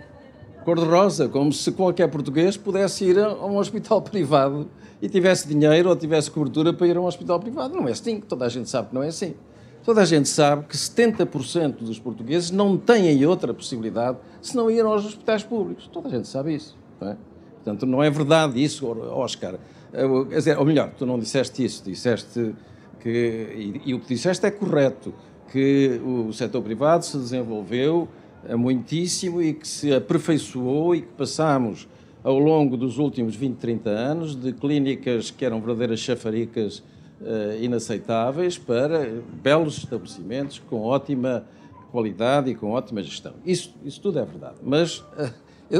cor-de-rosa, 0.64 1.28
como 1.28 1.52
se 1.52 1.70
qualquer 1.70 2.08
português 2.08 2.56
pudesse 2.56 3.04
ir 3.04 3.20
a 3.20 3.32
um 3.46 3.56
hospital 3.56 4.02
privado 4.02 4.68
e 5.00 5.08
tivesse 5.08 5.48
dinheiro 5.48 5.88
ou 5.88 5.96
tivesse 5.96 6.30
cobertura 6.30 6.72
para 6.72 6.86
ir 6.86 6.96
a 6.96 7.00
um 7.00 7.06
hospital 7.06 7.38
privado. 7.38 7.74
Não 7.74 7.88
é 7.88 7.92
assim, 7.92 8.20
toda 8.20 8.44
a 8.44 8.48
gente 8.48 8.68
sabe 8.68 8.88
que 8.88 8.94
não 8.94 9.02
é 9.02 9.08
assim. 9.08 9.34
Toda 9.84 10.02
a 10.02 10.04
gente 10.04 10.28
sabe 10.28 10.66
que 10.66 10.76
70% 10.76 11.76
dos 11.84 11.98
portugueses 11.98 12.50
não 12.50 12.76
têm 12.76 13.24
outra 13.24 13.54
possibilidade 13.54 14.18
se 14.42 14.56
não 14.56 14.68
ir 14.70 14.80
aos 14.80 15.04
hospitais 15.04 15.44
públicos. 15.44 15.88
Toda 15.92 16.08
a 16.08 16.10
gente 16.10 16.26
sabe 16.26 16.54
isso. 16.54 16.76
Não 17.00 17.10
é? 17.10 17.16
Portanto, 17.54 17.86
não 17.86 18.02
é 18.02 18.10
verdade 18.10 18.62
isso, 18.62 18.86
Oscar. 18.86 19.58
Ou 20.58 20.64
melhor, 20.64 20.92
tu 20.98 21.06
não 21.06 21.18
disseste 21.18 21.64
isso, 21.64 21.84
disseste 21.84 22.54
que, 23.00 23.80
e, 23.84 23.94
o 23.94 24.00
que 24.00 24.08
disseste 24.08 24.44
é 24.44 24.50
correto, 24.50 25.14
que 25.52 26.00
o 26.04 26.32
setor 26.32 26.62
privado 26.62 27.04
se 27.04 27.16
desenvolveu 27.16 28.08
muitíssimo 28.56 29.40
e 29.40 29.54
que 29.54 29.66
se 29.66 29.92
aperfeiçoou 29.92 30.94
e 30.94 31.02
que 31.02 31.12
passamos 31.12 31.88
ao 32.26 32.40
longo 32.40 32.76
dos 32.76 32.98
últimos 32.98 33.36
20, 33.36 33.56
30 33.56 33.88
anos 33.88 34.34
de 34.34 34.52
clínicas 34.52 35.30
que 35.30 35.44
eram 35.44 35.60
verdadeiras 35.60 36.00
chafaricas 36.00 36.82
uh, 37.20 37.62
inaceitáveis 37.62 38.58
para 38.58 39.22
belos 39.40 39.78
estabelecimentos 39.78 40.58
com 40.58 40.82
ótima 40.82 41.44
qualidade 41.92 42.50
e 42.50 42.56
com 42.56 42.72
ótima 42.72 43.00
gestão. 43.00 43.34
Isso, 43.46 43.72
isso 43.84 44.00
tudo 44.00 44.18
é 44.18 44.24
verdade. 44.24 44.56
Mas 44.60 44.98
uh, 44.98 45.32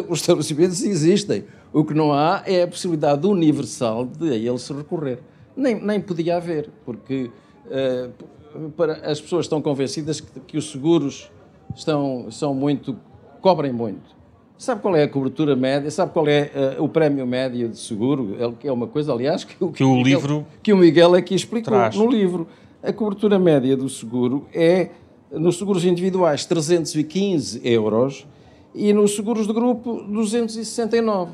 os 0.09 0.21
estabelecimentos 0.21 0.85
existem. 0.85 1.47
O 1.73 1.85
que 1.85 1.93
não 1.93 2.13
há 2.13 2.45
é 2.47 2.63
a 2.63 2.69
possibilidade 2.69 3.27
universal 3.27 4.07
de 4.07 4.31
a 4.31 4.37
eles 4.37 4.63
se 4.63 4.73
recorrer. 4.73 5.19
Nem, 5.57 5.85
nem 5.85 6.01
podia 6.01 6.37
haver, 6.37 6.71
porque 6.85 7.29
uh, 7.67 8.71
para, 8.77 9.11
as 9.11 9.21
pessoas 9.21 9.47
estão 9.47 9.61
convencidas 9.61 10.21
que, 10.21 10.39
que 10.39 10.57
os 10.57 10.71
seguros 10.71 11.29
estão, 11.75 12.31
são 12.31 12.55
muito, 12.55 12.97
cobrem 13.41 13.73
muito. 13.73 14.16
Sabe 14.59 14.81
qual 14.81 14.97
é 14.97 15.03
a 15.03 15.09
cobertura 15.09 15.55
média? 15.55 15.91
Sabe 15.91 16.13
qual 16.13 16.27
é 16.27 16.51
uh, 16.79 16.83
o 16.83 16.89
prémio 16.89 17.27
médio 17.27 17.69
de 17.69 17.79
seguro? 17.79 18.37
É, 18.63 18.69
é 18.69 18.73
uma 18.73 18.87
coisa, 18.87 19.13
aliás, 19.13 19.45
que, 19.45 19.55
que, 19.55 19.73
que 19.73 19.85
o 19.85 19.97
Miguel, 19.97 20.03
livro 20.05 20.47
que 20.63 20.73
o 20.73 20.77
Miguel 20.77 21.15
aqui 21.15 21.35
explicou 21.35 21.73
traz. 21.73 21.95
no 21.95 22.11
livro. 22.11 22.47
A 22.83 22.93
cobertura 22.93 23.39
média 23.39 23.77
do 23.77 23.89
seguro 23.89 24.47
é, 24.55 24.91
nos 25.31 25.59
seguros 25.59 25.85
individuais, 25.85 26.47
315 26.47 27.61
euros 27.65 28.27
e 28.75 28.93
nos 28.93 29.15
seguros 29.15 29.47
de 29.47 29.53
grupo, 29.53 30.03
269. 30.09 31.33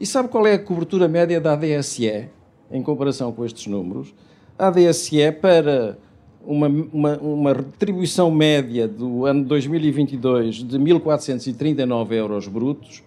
E 0.00 0.06
sabe 0.06 0.28
qual 0.28 0.46
é 0.46 0.54
a 0.54 0.58
cobertura 0.58 1.06
média 1.06 1.40
da 1.40 1.52
ADSE, 1.52 2.28
em 2.70 2.82
comparação 2.82 3.32
com 3.32 3.44
estes 3.44 3.66
números? 3.66 4.14
A 4.58 4.68
ADSE, 4.68 5.30
para 5.40 5.98
uma, 6.46 6.68
uma, 6.68 7.18
uma, 7.18 7.52
retribuição 7.52 8.30
média 8.30 8.86
do 8.86 9.26
ano 9.26 9.44
2022 9.44 10.56
de 10.56 10.78
1.439 10.78 12.12
euros 12.12 12.48
brutos, 12.48 13.02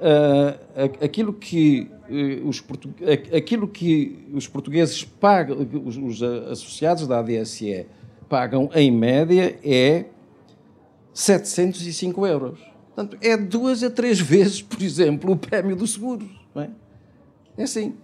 uh, 0.00 1.04
aquilo, 1.04 1.32
que, 1.32 1.90
uh, 2.08 2.48
os 2.48 2.62
aquilo 3.34 3.68
que 3.68 4.26
os 4.32 4.46
portugueses 4.46 5.04
pagam, 5.04 5.66
os, 5.84 5.96
os, 5.96 6.22
associados 6.22 7.06
da 7.06 7.18
ADSE 7.18 7.86
pagam 8.28 8.70
em 8.74 8.90
média 8.90 9.58
é 9.64 10.06
705 11.12 12.26
euros. 12.26 12.58
Portanto, 12.94 13.18
é 13.22 13.36
duas 13.36 13.82
a 13.82 13.90
três 13.90 14.18
vezes, 14.20 14.62
por 14.62 14.82
exemplo, 14.82 15.32
o 15.32 15.36
prémio 15.36 15.76
do 15.76 15.86
seguro. 15.86 16.28
Não 16.54 16.62
é? 16.62 16.70
é 17.58 17.62
assim. 17.62 17.94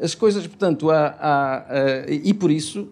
As 0.00 0.14
coisas, 0.14 0.46
portanto, 0.46 0.90
há, 0.90 1.16
há, 1.18 2.04
e 2.08 2.32
por 2.32 2.50
isso, 2.50 2.88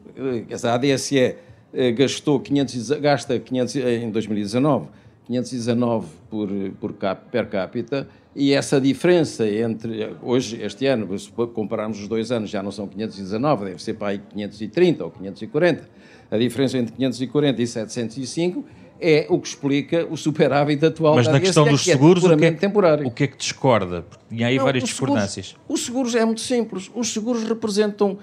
a 0.64 0.74
ADSE 0.74 1.36
eh, 1.72 1.92
gastou 1.92 2.40
500, 2.40 2.90
gasta 3.00 3.38
500, 3.38 3.76
em 3.76 4.10
2019 4.10 4.88
519 5.26 6.06
por, 6.30 6.48
por 6.80 6.92
cap, 6.94 7.30
per 7.30 7.48
capita 7.48 8.08
e 8.34 8.52
essa 8.52 8.80
diferença 8.80 9.48
entre 9.48 10.14
hoje, 10.22 10.62
este 10.62 10.86
ano, 10.86 11.18
se 11.18 11.30
compararmos 11.30 12.00
os 12.00 12.06
dois 12.06 12.30
anos, 12.30 12.50
já 12.50 12.62
não 12.62 12.70
são 12.70 12.86
519, 12.86 13.64
deve 13.64 13.82
ser 13.82 13.94
para 13.94 14.08
aí 14.08 14.18
530 14.18 15.04
ou 15.04 15.10
540. 15.10 15.88
A 16.30 16.36
diferença 16.36 16.76
entre 16.78 16.94
540 16.94 17.62
e 17.62 17.66
705 17.66 18.64
é 19.00 19.26
o 19.28 19.38
que 19.38 19.48
explica 19.48 20.06
o 20.10 20.16
superávit 20.16 20.84
atual 20.84 21.14
Mas 21.14 21.26
da 21.26 21.32
na 21.32 21.40
questão 21.40 21.64
dos 21.64 21.84
que 21.84 21.90
é 21.90 21.94
seguros, 21.94 22.24
é 22.24 22.34
o, 22.34 22.36
que 22.36 22.44
é, 22.44 22.50
temporário. 22.52 23.06
o 23.06 23.10
que 23.10 23.24
é 23.24 23.26
que 23.26 23.36
discorda? 23.36 24.02
Porque 24.02 24.24
tinha 24.34 24.46
aí 24.46 24.56
não, 24.56 24.64
várias 24.64 24.84
discordâncias. 24.84 25.48
Seguros, 25.48 25.68
os 25.68 25.86
seguros 25.86 26.14
é 26.14 26.24
muito 26.24 26.40
simples. 26.40 26.90
Os 26.94 27.12
seguros 27.12 27.44
representam, 27.44 28.18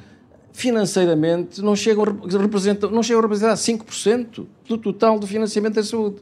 financeiramente, 0.52 1.62
não 1.62 1.76
chegam, 1.76 2.04
representam, 2.04 2.90
não 2.90 3.04
chegam 3.04 3.20
a 3.20 3.24
representar 3.24 3.54
5% 3.54 4.46
do 4.68 4.78
total 4.78 5.20
do 5.20 5.28
financiamento 5.28 5.76
da 5.76 5.84
saúde. 5.84 6.18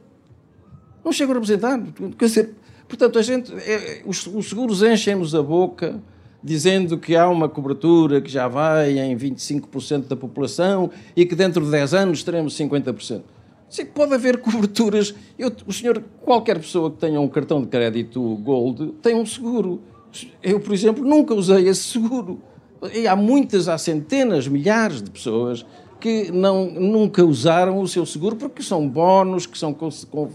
Não 1.04 1.12
chegam 1.12 1.32
a 1.32 1.36
representar. 1.36 1.80
Quer 2.18 2.26
dizer, 2.26 2.50
portanto, 2.88 3.18
a 3.18 3.22
gente, 3.22 3.54
é, 3.54 4.02
os, 4.06 4.28
os 4.28 4.50
seguros 4.50 4.84
enchem-nos 4.84 5.34
a 5.34 5.42
boca 5.42 6.02
dizendo 6.44 6.98
que 6.98 7.16
há 7.16 7.30
uma 7.30 7.48
cobertura 7.48 8.20
que 8.20 8.30
já 8.30 8.48
vai 8.48 8.98
em 8.98 9.16
25% 9.16 10.08
da 10.08 10.16
população 10.16 10.90
e 11.16 11.26
que 11.26 11.36
dentro 11.36 11.64
de 11.64 11.72
10 11.72 11.94
anos 11.94 12.24
teremos 12.24 12.58
50%. 12.58 13.22
Sim, 13.72 13.86
pode 13.86 14.14
haver 14.14 14.42
coberturas. 14.42 15.16
Eu, 15.40 15.50
o 15.66 15.72
senhor, 15.72 16.04
qualquer 16.20 16.60
pessoa 16.60 16.92
que 16.92 16.98
tenha 16.98 17.22
um 17.22 17.28
cartão 17.30 17.62
de 17.62 17.68
crédito 17.68 18.36
Gold 18.44 18.96
tem 19.02 19.16
um 19.16 19.26
seguro. 19.26 19.82
Eu, 20.44 20.60
por 20.60 20.74
exemplo, 20.74 21.06
nunca 21.06 21.34
usei 21.34 21.70
esse 21.70 21.84
seguro. 21.84 22.42
E 22.94 23.08
há 23.08 23.16
muitas, 23.16 23.70
há 23.70 23.78
centenas, 23.78 24.46
milhares 24.46 25.02
de 25.02 25.10
pessoas 25.10 25.66
que 26.02 26.32
não, 26.32 26.70
nunca 26.70 27.24
usaram 27.24 27.80
o 27.80 27.88
seu 27.88 28.06
seguro 28.06 28.36
porque 28.36 28.62
são 28.62 28.86
bónus 28.86 29.46
que 29.46 29.58
são, 29.58 29.74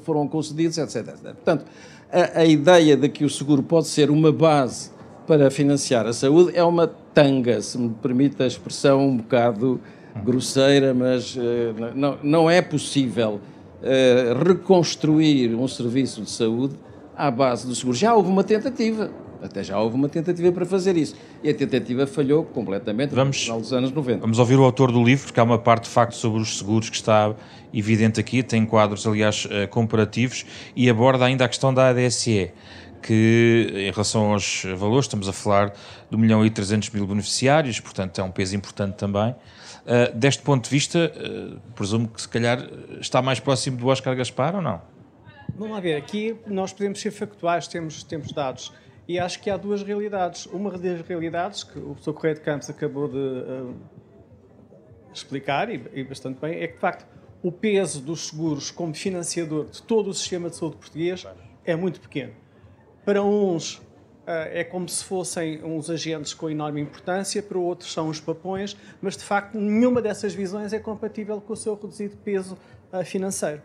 foram 0.02 0.26
concedidos, 0.26 0.78
etc. 0.78 1.08
etc. 1.08 1.22
Portanto, 1.34 1.66
a, 2.10 2.40
a 2.40 2.46
ideia 2.46 2.96
de 2.96 3.08
que 3.10 3.22
o 3.22 3.28
seguro 3.28 3.62
pode 3.62 3.88
ser 3.88 4.10
uma 4.10 4.32
base 4.32 4.90
para 5.26 5.50
financiar 5.50 6.06
a 6.06 6.12
saúde 6.14 6.56
é 6.56 6.64
uma 6.64 6.86
tanga, 6.86 7.60
se 7.60 7.76
me 7.76 7.90
permite 8.00 8.42
a 8.42 8.46
expressão 8.46 9.06
um 9.06 9.16
bocado 9.18 9.78
grosseira, 10.24 10.94
mas 10.94 11.36
uh, 11.36 11.40
não, 11.94 12.18
não 12.22 12.50
é 12.50 12.60
possível 12.62 13.40
uh, 13.82 14.44
reconstruir 14.44 15.54
um 15.54 15.66
serviço 15.68 16.22
de 16.22 16.30
saúde 16.30 16.74
à 17.16 17.30
base 17.30 17.66
do 17.66 17.74
seguro. 17.74 17.96
Já 17.96 18.14
houve 18.14 18.28
uma 18.28 18.44
tentativa. 18.44 19.10
Até 19.42 19.62
já 19.62 19.78
houve 19.78 19.94
uma 19.94 20.08
tentativa 20.08 20.50
para 20.50 20.64
fazer 20.64 20.96
isso. 20.96 21.14
E 21.42 21.50
a 21.50 21.54
tentativa 21.54 22.06
falhou 22.06 22.44
completamente 22.44 23.14
vamos, 23.14 23.36
no 23.36 23.42
final 23.42 23.60
dos 23.60 23.72
anos 23.72 23.92
90. 23.92 24.20
Vamos 24.20 24.38
ouvir 24.38 24.58
o 24.58 24.64
autor 24.64 24.90
do 24.90 25.02
livro, 25.02 25.26
porque 25.26 25.38
há 25.38 25.42
uma 25.42 25.58
parte 25.58 25.84
de 25.84 25.90
facto 25.90 26.14
sobre 26.14 26.40
os 26.40 26.58
seguros 26.58 26.88
que 26.88 26.96
está 26.96 27.34
evidente 27.72 28.18
aqui, 28.18 28.42
tem 28.42 28.64
quadros, 28.64 29.06
aliás, 29.06 29.46
eh, 29.50 29.66
comparativos, 29.66 30.46
e 30.74 30.88
aborda 30.88 31.26
ainda 31.26 31.44
a 31.44 31.48
questão 31.48 31.72
da 31.72 31.90
ADSE, 31.90 32.50
que 33.02 33.70
em 33.74 33.90
relação 33.90 34.32
aos 34.32 34.64
valores, 34.76 35.04
estamos 35.04 35.28
a 35.28 35.32
falar 35.32 35.72
de 36.10 36.16
1 36.16 36.18
milhão 36.18 36.44
e 36.44 36.50
300 36.50 36.90
mil 36.90 37.06
beneficiários, 37.06 37.78
portanto 37.78 38.18
é 38.18 38.24
um 38.24 38.30
peso 38.30 38.56
importante 38.56 38.94
também. 38.94 39.34
Uh, 39.86 40.12
deste 40.16 40.42
ponto 40.42 40.64
de 40.64 40.70
vista, 40.70 41.12
uh, 41.14 41.60
presumo 41.74 42.08
que 42.08 42.20
se 42.20 42.28
calhar 42.28 42.58
está 43.00 43.22
mais 43.22 43.38
próximo 43.38 43.76
do 43.76 43.86
Oscar 43.86 44.16
Gaspar 44.16 44.56
ou 44.56 44.60
não? 44.60 44.82
Vamos 45.54 45.74
lá 45.74 45.80
ver, 45.80 45.94
aqui 45.94 46.36
nós 46.44 46.72
podemos 46.72 47.00
ser 47.00 47.12
factuais, 47.12 47.68
temos, 47.68 48.02
temos 48.02 48.32
dados. 48.32 48.72
E 49.06 49.18
acho 49.18 49.40
que 49.40 49.48
há 49.48 49.56
duas 49.56 49.84
realidades. 49.84 50.46
Uma 50.46 50.76
das 50.76 51.00
realidades 51.06 51.62
que 51.62 51.78
o 51.78 51.90
professor 51.90 52.14
Correia 52.14 52.34
de 52.34 52.40
Campos 52.40 52.68
acabou 52.68 53.06
de 53.06 53.16
uh, 53.16 53.74
explicar, 55.14 55.70
e, 55.70 55.80
e, 55.94 56.02
bastante 56.02 56.40
bem, 56.40 56.60
é 56.60 56.66
que, 56.66 56.74
de 56.74 56.80
facto, 56.80 57.06
o 57.40 57.52
peso 57.52 58.00
dos 58.00 58.28
seguros 58.28 58.72
como 58.72 58.92
financiador 58.92 59.66
de 59.66 59.80
todo 59.82 60.10
o 60.10 60.14
sistema 60.14 60.50
de 60.50 60.56
saúde 60.56 60.78
português 60.78 61.24
é 61.64 61.76
muito 61.76 62.00
pequeno. 62.00 62.32
Para 63.04 63.22
uns, 63.22 63.80
é 64.26 64.64
como 64.64 64.88
se 64.88 65.04
fossem 65.04 65.62
uns 65.62 65.88
agentes 65.88 66.34
com 66.34 66.50
enorme 66.50 66.80
importância, 66.80 67.42
para 67.42 67.58
outros 67.58 67.92
são 67.92 68.08
os 68.08 68.20
papões, 68.20 68.76
mas, 69.00 69.16
de 69.16 69.22
facto, 69.22 69.56
nenhuma 69.56 70.02
dessas 70.02 70.34
visões 70.34 70.72
é 70.72 70.78
compatível 70.78 71.40
com 71.40 71.52
o 71.52 71.56
seu 71.56 71.74
reduzido 71.74 72.16
peso 72.18 72.58
uh, 72.92 73.04
financeiro. 73.04 73.62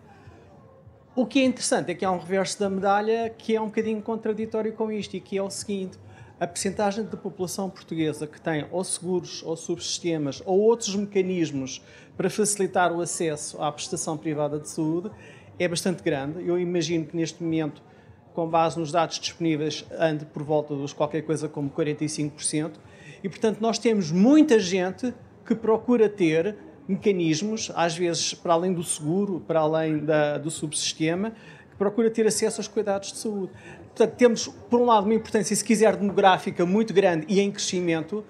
O 1.16 1.26
que 1.26 1.40
é 1.40 1.44
interessante 1.44 1.92
é 1.92 1.96
que 1.96 2.06
há 2.06 2.12
um 2.12 2.20
reverso 2.20 2.60
da 2.60 2.70
medalha 2.70 3.34
que 3.38 3.56
é 3.56 3.60
um 3.60 3.66
bocadinho 3.66 4.02
contraditório 4.02 4.72
com 4.72 4.92
isto 4.92 5.16
e 5.16 5.20
que 5.20 5.38
é 5.38 5.44
o 5.44 5.50
seguinte: 5.50 6.00
a 6.40 6.48
percentagem 6.48 7.04
da 7.04 7.18
população 7.18 7.70
portuguesa 7.70 8.26
que 8.26 8.40
tem 8.40 8.66
ou 8.72 8.84
seguros 8.84 9.44
ou 9.44 9.58
subsistemas 9.58 10.42
ou 10.46 10.60
outros 10.60 10.96
mecanismos 10.96 11.84
para 12.16 12.30
facilitar 12.30 12.94
o 12.94 13.02
acesso 13.02 13.62
à 13.62 13.70
prestação 13.72 14.18
privada 14.18 14.58
de 14.58 14.70
saúde 14.70 15.12
é 15.60 15.68
bastante 15.68 16.02
grande. 16.02 16.48
Eu 16.48 16.58
imagino 16.58 17.06
que 17.06 17.16
neste 17.16 17.44
momento, 17.44 17.84
com 18.34 18.48
base 18.48 18.80
nos 18.80 18.92
dados 18.92 19.20
disponíveis, 19.20 19.86
ande 19.98 20.26
por 20.26 20.44
volta 20.44 20.76
dos 20.76 20.94
qualquer 20.94 21.22
coisa 21.22 21.48
como 21.50 21.70
45%. 21.70 22.72
E 23.24 23.30
portanto, 23.30 23.60
nós 23.60 23.78
temos 23.78 24.12
muita 24.12 24.60
gente 24.60 25.14
que 25.46 25.54
procura 25.54 26.10
ter 26.10 26.56
mecanismos, 26.88 27.72
às 27.76 27.96
vezes 27.96 28.34
para 28.34 28.54
além 28.54 28.74
do 28.74 28.84
seguro, 28.84 29.42
para 29.48 29.60
além 29.60 30.00
da, 30.00 30.38
do 30.38 30.50
subsistema, 30.50 31.32
que 31.70 31.76
procura 31.78 32.10
ter 32.10 32.26
acesso 32.28 32.60
aos 32.60 32.68
cuidados 32.68 33.12
de 33.12 33.18
saúde. 33.18 33.52
Portanto, 33.88 34.16
temos, 34.16 34.48
por 34.48 34.80
um 34.80 34.86
lado, 34.86 35.06
uma 35.06 35.14
importância, 35.14 35.56
se 35.56 35.64
quiser, 35.64 35.96
demográfica 35.96 36.66
muito 36.66 36.94
grande 36.94 37.26
e 37.28 37.40
em 37.40 37.52
crescimento, 37.52 38.24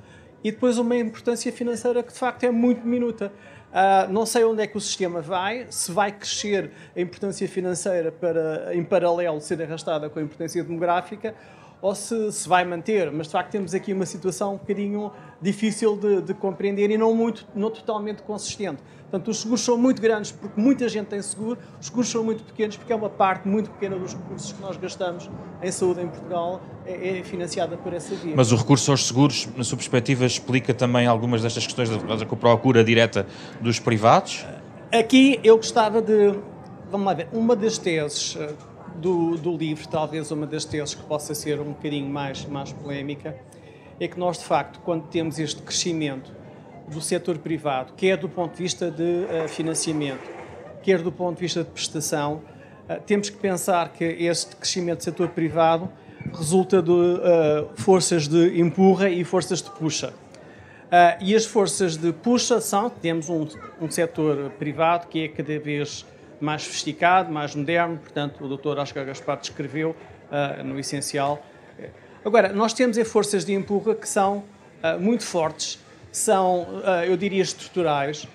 e 0.44 0.52
depois 0.52 0.78
uma 0.78 0.96
importância 0.96 1.52
financeira 1.52 2.02
que, 2.02 2.12
de 2.12 2.18
facto, 2.18 2.44
é 2.44 2.52
muito 2.52 2.82
diminuta. 2.82 3.32
Uh, 3.72 4.12
não 4.12 4.26
sei 4.26 4.44
onde 4.44 4.62
é 4.62 4.68
que 4.68 4.76
o 4.76 4.82
sistema 4.82 5.22
vai, 5.22 5.66
se 5.70 5.92
vai 5.94 6.12
crescer 6.12 6.72
a 6.96 7.00
importância 7.00 7.48
financeira 7.48 8.12
para, 8.12 8.76
em 8.76 8.84
paralelo, 8.84 9.40
ser 9.40 9.62
arrastada 9.62 10.10
com 10.10 10.20
a 10.20 10.22
importância 10.22 10.62
demográfica, 10.62 11.34
ou 11.82 11.96
se 11.96 12.32
se 12.34 12.48
vai 12.48 12.66
manter, 12.66 13.10
mas 13.12 13.28
de 13.28 13.32
facto 13.32 13.52
temos 13.52 13.74
aqui 13.74 13.94
uma 13.94 14.06
situação 14.06 14.56
um 14.56 14.58
bocadinho 14.58 15.12
difícil 15.42 15.96
de, 15.96 16.22
de, 16.22 16.34
compreender 16.34 16.92
e 16.92 16.98
não, 16.98 17.16
muito, 17.16 17.48
não 17.56 17.72
totalmente 17.72 18.22
consistente. 18.24 18.84
Portanto, 19.12 19.28
os 19.28 19.42
seguros 19.42 19.62
são 19.62 19.78
muito 19.78 20.02
grandes 20.02 20.32
porque 20.32 20.60
muita 20.60 20.88
gente 20.88 21.08
tem 21.08 21.22
seguro, 21.22 21.60
os 21.78 21.88
seguros 21.88 22.10
são 22.10 22.24
muito 22.24 22.44
pequenos 22.46 22.78
porque 22.78 22.94
é 22.94 22.96
uma 22.96 23.10
parte 23.10 23.46
muito 23.46 23.70
pequena 23.70 23.98
dos 23.98 24.14
recursos 24.14 24.54
que 24.54 24.62
nós 24.62 24.78
gastamos 24.78 25.30
em 25.62 25.70
saúde 25.70 26.00
em 26.00 26.08
Portugal 26.08 26.62
é, 26.86 27.20
é 27.20 27.24
financiada 27.24 27.76
por 27.76 27.94
essa 27.94 28.16
via. 28.16 28.34
Mas 28.38 28.54
o 28.54 28.56
recurso 28.56 28.90
aos 28.90 29.06
seguros, 29.06 29.50
na 29.58 29.66
sua 29.66 29.78
perspectiva, 29.78 30.26
explica 30.26 30.74
também 30.74 31.08
algumas 31.08 31.42
destas 31.42 31.66
questões 31.66 31.90
da 31.90 32.26
procura 32.26 32.86
direta 32.86 33.28
dos 33.60 33.80
privados? 33.80 34.46
Aqui 34.94 35.42
eu 35.44 35.58
gostava 35.58 36.02
de, 36.02 36.34
vamos 36.90 37.06
lá 37.06 37.14
ver, 37.14 37.28
uma 37.34 37.54
das 37.54 37.78
teses 37.78 38.38
eh, 38.40 38.54
do, 38.96 39.36
do 39.36 39.58
livro, 39.58 39.86
talvez 39.90 40.32
uma 40.32 40.48
das 40.48 40.64
teses 40.64 40.96
que 40.96 41.04
possa 41.04 41.36
ser 41.36 41.60
um 41.60 41.74
bocadinho 41.74 42.10
mais, 42.10 42.46
mais 42.46 42.72
polémica, 42.72 43.36
é 44.00 44.08
que 44.08 44.18
nós, 44.18 44.38
de 44.38 44.46
facto, 44.46 44.80
quando 44.80 45.04
temos 45.08 45.38
este 45.38 45.62
crescimento 45.62 46.32
do 46.92 47.02
setor 47.02 47.38
privado, 47.38 47.94
quer 47.96 48.18
do 48.18 48.28
ponto 48.28 48.56
de 48.56 48.64
vista 48.64 48.92
de 48.92 49.04
uh, 49.04 49.48
financiamento, 49.48 50.30
quer 50.84 51.02
do 51.02 51.12
ponto 51.12 51.36
de 51.36 51.42
vista 51.42 51.64
de 51.64 51.70
prestação, 51.70 52.42
uh, 52.90 53.02
temos 53.06 53.30
que 53.30 53.38
pensar 53.38 53.94
que 53.94 54.04
este 54.04 54.56
crescimento 54.56 55.00
do 55.00 55.04
setor 55.06 55.30
privado 55.30 55.90
resulta 56.34 56.82
de 56.82 56.92
uh, 56.92 57.70
forças 57.76 58.28
de 58.28 58.60
empurra 58.60 59.10
e 59.10 59.24
forças 59.24 59.62
de 59.62 59.72
puxa. 59.72 60.14
e 61.22 61.34
as 61.34 61.46
forças 61.46 61.96
de 61.96 62.12
puxa 62.12 62.60
são, 62.60 62.90
temos 62.90 63.30
um, 63.30 63.48
um 63.80 63.90
setor 63.90 64.52
privado 64.60 65.08
que 65.08 65.24
é 65.24 65.28
cada 65.30 65.58
vez 65.58 66.06
mais 66.40 66.64
sofisticado, 66.64 67.32
mais 67.32 67.56
moderno, 67.56 67.98
portanto, 67.98 68.44
o 68.44 68.58
Dr. 68.58 68.78
Oscar 68.78 69.06
Gaspar 69.06 69.40
descreveu 69.40 69.96
no 70.66 70.80
essencial. 70.80 71.42
Agora, 72.26 72.52
nós 72.52 72.74
temos 72.74 72.98
é 72.98 73.06
forças 73.06 73.46
de 73.46 73.54
empurra 73.54 73.94
que 73.94 74.10
são 74.10 74.44
muito 75.00 75.24
fortes, 75.24 75.80
são, 76.12 76.64
uh, 76.64 77.06
eu 77.06 77.16
diria, 77.16 77.42
estruturais, 77.42 78.28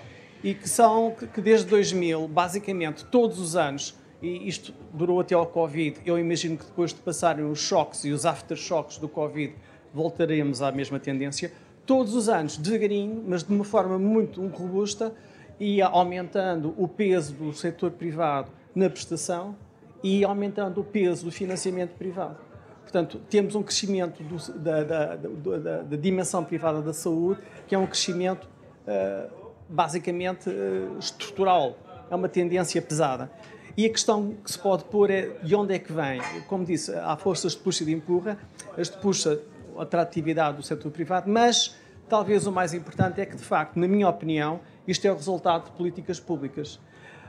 e 0.43 0.55
que 0.55 0.69
são, 0.69 1.15
que 1.35 1.41
desde 1.41 1.67
2000, 1.67 2.29
basicamente, 2.29 3.05
todos 3.05 3.39
os 3.39 3.57
anos, 3.57 3.95
e 4.23 4.49
isto 4.49 4.73
durou 4.93 5.21
até 5.21 5.35
ao 5.35 5.47
Covid, 5.47 6.01
eu 6.05 6.19
imagino 6.19 6.57
que 6.57 6.65
depois 6.65 6.93
de 6.93 7.01
passarem 7.01 7.45
os 7.45 7.59
choques 7.59 8.05
e 8.05 8.11
os 8.11 8.25
aftershocks 8.25 8.99
do 8.99 9.09
Covid, 9.09 9.55
voltaremos 9.93 10.63
à 10.63 10.71
mesma 10.73 10.99
tendência, 10.99 11.53
todos 11.85 12.15
os 12.15 12.29
anos, 12.29 12.57
devagarinho, 12.57 13.25
mas 13.27 13.43
de 13.43 13.53
uma 13.53 13.65
forma 13.65 13.99
muito 13.99 14.45
robusta, 14.47 15.15
ia 15.59 15.87
aumentando 15.87 16.75
o 16.77 16.87
peso 16.87 17.33
do 17.35 17.53
setor 17.53 17.93
privado 17.93 18.51
na 18.75 18.91
prestação 18.91 19.57
e 20.03 20.25
aumentando 20.25 20.81
o 20.81 20.85
peso 20.85 21.25
do 21.25 21.33
financiamento 21.33 21.93
privado. 21.97 22.46
Portanto, 22.87 23.21
temos 23.29 23.57
um 23.57 23.65
crescimento 23.65 24.23
do, 24.23 24.53
da, 24.53 24.85
da, 24.85 25.17
da, 25.17 25.83
da, 25.83 25.97
dimensão 25.97 26.45
privada 26.45 26.81
da 26.81 26.93
saúde, 26.93 27.41
que 27.67 27.75
é 27.75 27.79
um 27.79 27.85
crescimento 27.85 28.49
uh, 28.87 29.29
basicamente 29.69 30.49
uh, 30.49 30.97
estrutural, 30.97 31.77
é 32.09 32.15
uma 32.15 32.29
tendência 32.29 32.81
pesada. 32.81 33.29
E 33.77 33.85
a 33.85 33.91
questão 33.91 34.37
que 34.43 34.51
se 34.53 34.59
pode 34.59 34.85
pôr 34.85 35.11
é 35.11 35.31
de 35.43 35.53
onde 35.57 35.75
é 35.75 35.81
que 35.81 35.93
vem. 35.93 36.21
Como 36.47 36.65
disse, 36.65 36.95
há 36.95 37.17
forças 37.17 37.53
de 37.53 37.59
puxa 37.59 37.83
e 37.83 37.87
de 37.87 37.93
empurra, 37.93 38.39
as 38.79 38.89
de 38.89 38.97
puxa 38.99 39.41
a 39.77 39.83
atratividade 39.83 40.59
do 40.59 40.63
setor 40.63 40.93
privado, 40.93 41.29
mas 41.29 41.77
talvez 42.09 42.47
o 42.47 42.53
mais 42.53 42.73
importante 42.73 43.21
é 43.21 43.27
que, 43.27 43.37
de 43.37 43.43
facto, 43.43 43.77
na 43.81 43.89
minha 43.89 44.09
opinião, 44.09 44.61
isto 44.87 45.05
é 45.05 45.11
o 45.11 45.17
resultado 45.17 45.65
de 45.65 45.71
políticas 45.73 46.21
públicas. 46.21 46.79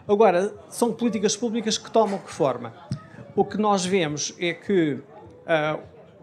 Agora, 0.08 0.54
são 0.70 0.94
políticas 0.94 1.36
públicas 1.36 1.80
que 1.80 1.90
tomam 1.90 2.20
que 2.20 2.32
forma? 2.32 2.74
O 3.36 3.44
que 3.44 3.58
nós 3.58 3.86
vemos 3.86 4.34
é 4.40 4.54
que, 4.54 5.00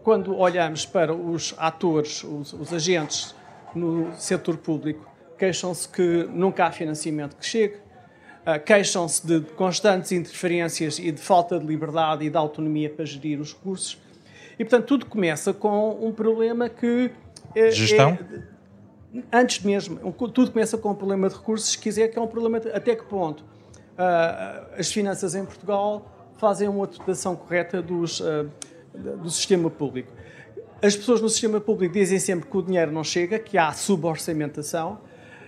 quando 0.03 0.37
olhamos 0.37 0.85
para 0.85 1.15
os 1.15 1.55
atores, 1.57 2.23
os, 2.25 2.53
os 2.53 2.73
agentes 2.73 3.35
no 3.75 4.13
setor 4.15 4.59
público, 4.59 5.09
queixam-se 5.39 5.89
que 5.89 6.29
nunca 6.31 6.67
há 6.67 6.71
financiamento 6.71 7.37
que 7.37 7.45
chegue, 7.45 7.77
uh, 7.77 8.63
queixam-se 8.65 9.27
de 9.27 9.41
constantes 9.53 10.13
interferências 10.13 10.99
e 10.99 11.11
de 11.11 11.21
falta 11.21 11.59
de 11.59 11.67
liberdade 11.67 12.25
e 12.25 12.31
de 12.31 12.37
autonomia 12.37 12.89
para 12.89 13.05
gerir 13.05 13.41
os 13.41 13.53
recursos. 13.53 13.99
E, 14.59 14.65
portanto, 14.65 14.87
tudo 14.87 15.07
começa 15.07 15.53
com 15.53 16.07
um 16.07 16.13
problema 16.13 16.69
que. 16.69 17.11
É, 17.55 17.71
Gestão? 17.71 18.11
É, 18.11 19.23
antes 19.33 19.65
mesmo, 19.65 20.13
tudo 20.13 20.53
começa 20.53 20.79
com 20.79 20.91
um 20.91 20.95
problema 20.95 21.29
de 21.29 21.35
recursos, 21.35 21.71
se 21.71 21.79
quiser, 21.79 22.09
que 22.09 22.19
é 22.19 22.23
um 22.23 22.27
problema 22.27 22.61
de, 22.61 22.69
até 22.71 22.95
que 22.95 23.05
ponto 23.05 23.41
uh, 23.41 24.79
as 24.79 24.93
finanças 24.93 25.35
em 25.35 25.45
Portugal 25.45 26.11
fazem 26.37 26.69
uma 26.69 26.87
dotação 26.87 27.37
correta 27.37 27.81
dos, 27.81 28.21
uh, 28.21 28.49
do 28.95 29.31
sistema 29.31 29.69
público. 29.69 30.13
As 30.81 30.97
pessoas 30.97 31.21
no 31.21 31.29
sistema 31.29 31.61
público 31.61 31.95
dizem 31.95 32.19
sempre 32.19 32.49
que 32.49 32.57
o 32.57 32.63
dinheiro 32.63 32.93
não 32.93 33.03
chega, 33.03 33.39
que 33.39 33.57
há 33.59 33.73
suborçamentação. 33.73 35.01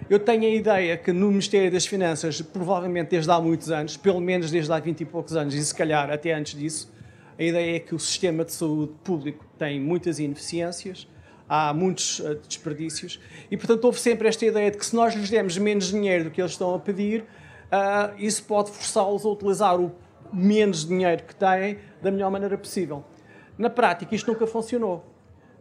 Eu 0.08 0.18
tenho 0.18 0.44
a 0.44 0.48
ideia 0.48 0.96
que 0.96 1.12
no 1.12 1.28
Ministério 1.28 1.70
das 1.70 1.86
Finanças, 1.86 2.40
provavelmente 2.40 3.10
desde 3.10 3.30
há 3.30 3.40
muitos 3.40 3.70
anos, 3.70 3.96
pelo 3.96 4.20
menos 4.20 4.50
desde 4.50 4.72
há 4.72 4.78
20 4.78 5.00
e 5.00 5.04
poucos 5.04 5.36
anos, 5.36 5.54
e 5.54 5.64
se 5.64 5.74
calhar 5.74 6.10
até 6.10 6.32
antes 6.32 6.58
disso, 6.58 6.92
a 7.38 7.42
ideia 7.42 7.76
é 7.76 7.78
que 7.78 7.94
o 7.94 7.98
sistema 7.98 8.44
de 8.44 8.52
saúde 8.52 8.92
público 9.04 9.44
tem 9.58 9.80
muitas 9.80 10.18
ineficiências, 10.18 11.06
há 11.48 11.72
muitos 11.72 12.18
uh, 12.20 12.34
desperdícios 12.48 13.20
e, 13.50 13.56
portanto, 13.56 13.84
houve 13.84 14.00
sempre 14.00 14.26
esta 14.28 14.44
ideia 14.44 14.70
de 14.70 14.78
que 14.78 14.86
se 14.86 14.96
nós 14.96 15.14
lhes 15.14 15.30
demos 15.30 15.56
menos 15.58 15.90
dinheiro 15.90 16.24
do 16.24 16.30
que 16.30 16.40
eles 16.40 16.52
estão 16.52 16.74
a 16.74 16.78
pedir, 16.78 17.22
uh, 17.22 18.14
isso 18.18 18.42
pode 18.44 18.70
forçá-los 18.70 19.24
a 19.24 19.28
utilizar 19.28 19.78
o 19.78 19.92
menos 20.32 20.86
dinheiro 20.86 21.22
que 21.24 21.34
têm 21.34 21.78
da 22.02 22.10
melhor 22.10 22.30
maneira 22.30 22.56
possível. 22.56 23.04
Na 23.58 23.70
prática, 23.70 24.14
isto 24.14 24.30
nunca 24.30 24.46
funcionou. 24.46 25.04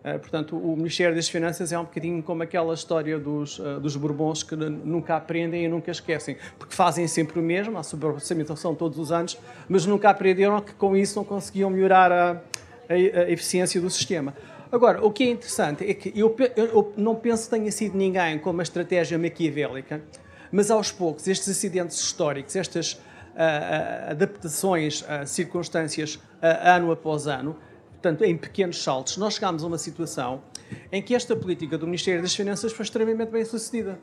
Uh, 0.06 0.20
portanto, 0.20 0.56
o 0.56 0.76
Ministério 0.76 1.16
das 1.16 1.28
Finanças 1.28 1.72
é 1.72 1.80
um 1.80 1.84
bocadinho 1.84 2.22
como 2.22 2.44
aquela 2.44 2.74
história 2.74 3.18
dos, 3.18 3.58
uh, 3.58 3.80
dos 3.80 3.96
Bourbons 3.96 4.44
que 4.44 4.56
nunca 4.56 5.16
aprendem 5.16 5.66
e 5.66 5.68
nunca 5.68 5.90
esquecem, 5.90 6.38
porque 6.60 6.76
fazem 6.76 7.08
sempre 7.08 7.40
o 7.40 7.42
mesmo, 7.42 7.78
a 7.78 7.84
suborçamentação 7.84 8.76
todos 8.76 9.00
os 9.00 9.12
anos, 9.12 9.38
mas 9.68 9.86
nunca 9.86 10.10
aprenderam 10.10 10.62
que 10.62 10.74
com 10.76 10.96
isso 10.96 11.18
não 11.18 11.26
conseguiam 11.26 11.72
melhorar 11.72 12.12
a, 12.12 12.42
a, 12.88 12.98
eficiência 13.32 13.82
do 13.82 13.90
sistema. 13.90 14.36
Agora, 14.72 15.04
o 15.04 15.12
que 15.12 15.24
é 15.24 15.32
interessante 15.32 15.90
é 15.90 15.94
que 15.94 16.12
eu, 16.16 16.36
eu, 16.56 16.94
não 16.98 17.16
penso 17.16 17.46
que 17.46 17.56
tenha 17.56 17.72
sido 17.72 17.98
ninguém 17.98 18.38
com 18.38 18.52
uma 18.52 18.64
estratégia 18.64 19.18
maquiavélica, 19.18 20.02
mas 20.52 20.70
aos 20.70 20.92
poucos, 20.92 21.28
estes 21.28 21.50
acidentes 21.50 22.00
históricos, 22.00 22.56
estas 22.56 22.94
uh, 22.94 24.12
adaptações 24.12 25.04
a 25.08 25.26
circunstâncias 25.26 26.16
uh, 26.16 26.22
ano 26.62 26.92
após 26.92 27.26
ano, 27.26 27.56
portanto, 27.96 28.24
em 28.24 28.38
pequenos 28.38 28.82
saltos, 28.82 29.18
nós 29.18 29.36
chegámos 29.36 29.64
a 29.64 29.68
uma 29.68 29.78
situação 29.78 30.42
em 30.92 31.02
que 31.02 31.16
esta 31.16 31.36
política 31.36 31.78
do 31.78 31.86
Ministério 31.86 32.22
das 32.22 32.36
Finanças 32.36 32.72
foi 32.72 32.84
extremamente 32.84 33.30
bem 33.30 33.44
sucedida. 33.44 34.00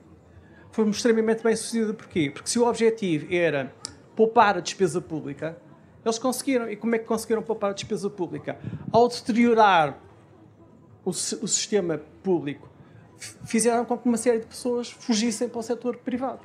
Foi 0.70 0.88
extremamente 0.88 1.42
bem 1.42 1.54
sucedida 1.54 1.94
porquê? 1.94 2.30
Porque 2.30 2.48
se 2.48 2.58
o 2.58 2.66
objetivo 2.66 3.32
era 3.32 3.72
poupar 4.16 4.56
a 4.56 4.60
despesa 4.60 5.00
pública, 5.00 5.56
eles 6.04 6.18
conseguiram. 6.18 6.70
E 6.70 6.76
como 6.76 6.94
é 6.94 6.98
que 6.98 7.04
conseguiram 7.04 7.42
poupar 7.42 7.70
a 7.70 7.74
despesa 7.74 8.08
pública? 8.10 8.58
Ao 8.90 9.08
deteriorar 9.08 9.98
o, 11.04 11.10
o 11.10 11.14
sistema 11.14 12.00
público, 12.22 12.68
fizeram 13.44 13.84
com 13.84 13.96
que 13.96 14.08
uma 14.08 14.16
série 14.16 14.40
de 14.40 14.46
pessoas 14.46 14.90
fugissem 14.90 15.48
para 15.48 15.60
o 15.60 15.62
setor 15.62 15.96
privado. 15.98 16.40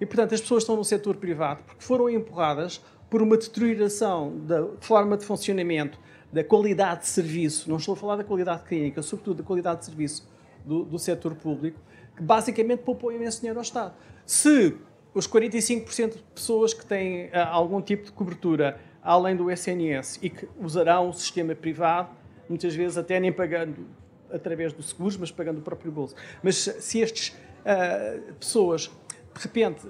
E, 0.00 0.06
portanto, 0.06 0.34
as 0.34 0.40
pessoas 0.40 0.64
estão 0.64 0.76
no 0.76 0.84
setor 0.84 1.16
privado 1.16 1.62
porque 1.64 1.82
foram 1.84 2.10
empurradas 2.10 2.82
por 3.08 3.22
uma 3.22 3.36
deterioração 3.36 4.36
da 4.46 4.66
forma 4.80 5.16
de 5.16 5.24
funcionamento, 5.24 5.98
da 6.32 6.42
qualidade 6.42 7.02
de 7.02 7.08
serviço, 7.08 7.68
não 7.68 7.76
estou 7.76 7.92
a 7.92 7.96
falar 7.96 8.16
da 8.16 8.24
qualidade 8.24 8.62
clínica, 8.64 9.02
sobretudo 9.02 9.38
da 9.38 9.44
qualidade 9.44 9.80
de 9.80 9.84
serviço 9.86 10.26
do, 10.64 10.84
do 10.84 10.98
setor 10.98 11.34
público, 11.34 11.78
que 12.16 12.22
basicamente 12.22 12.80
poupou 12.80 13.12
imenso 13.12 13.40
dinheiro 13.40 13.58
ao 13.58 13.62
Estado. 13.62 13.94
Se 14.24 14.74
os 15.14 15.28
45% 15.28 16.12
de 16.12 16.22
pessoas 16.34 16.72
que 16.72 16.86
têm 16.86 17.26
uh, 17.26 17.48
algum 17.50 17.82
tipo 17.82 18.04
de 18.04 18.12
cobertura 18.12 18.80
além 19.02 19.36
do 19.36 19.50
SNS 19.50 20.18
e 20.22 20.30
que 20.30 20.48
usarão 20.58 21.10
o 21.10 21.12
sistema 21.12 21.54
privado, 21.54 22.10
muitas 22.48 22.74
vezes 22.74 22.96
até 22.96 23.20
nem 23.20 23.32
pagando 23.32 23.86
através 24.30 24.72
dos 24.72 24.90
seguros, 24.90 25.16
mas 25.16 25.30
pagando 25.30 25.58
o 25.58 25.62
próprio 25.62 25.92
bolso. 25.92 26.14
Mas 26.42 26.56
se 26.56 27.02
estas 27.02 27.28
uh, 27.28 28.32
pessoas, 28.34 28.90
de 29.34 29.42
repente, 29.42 29.86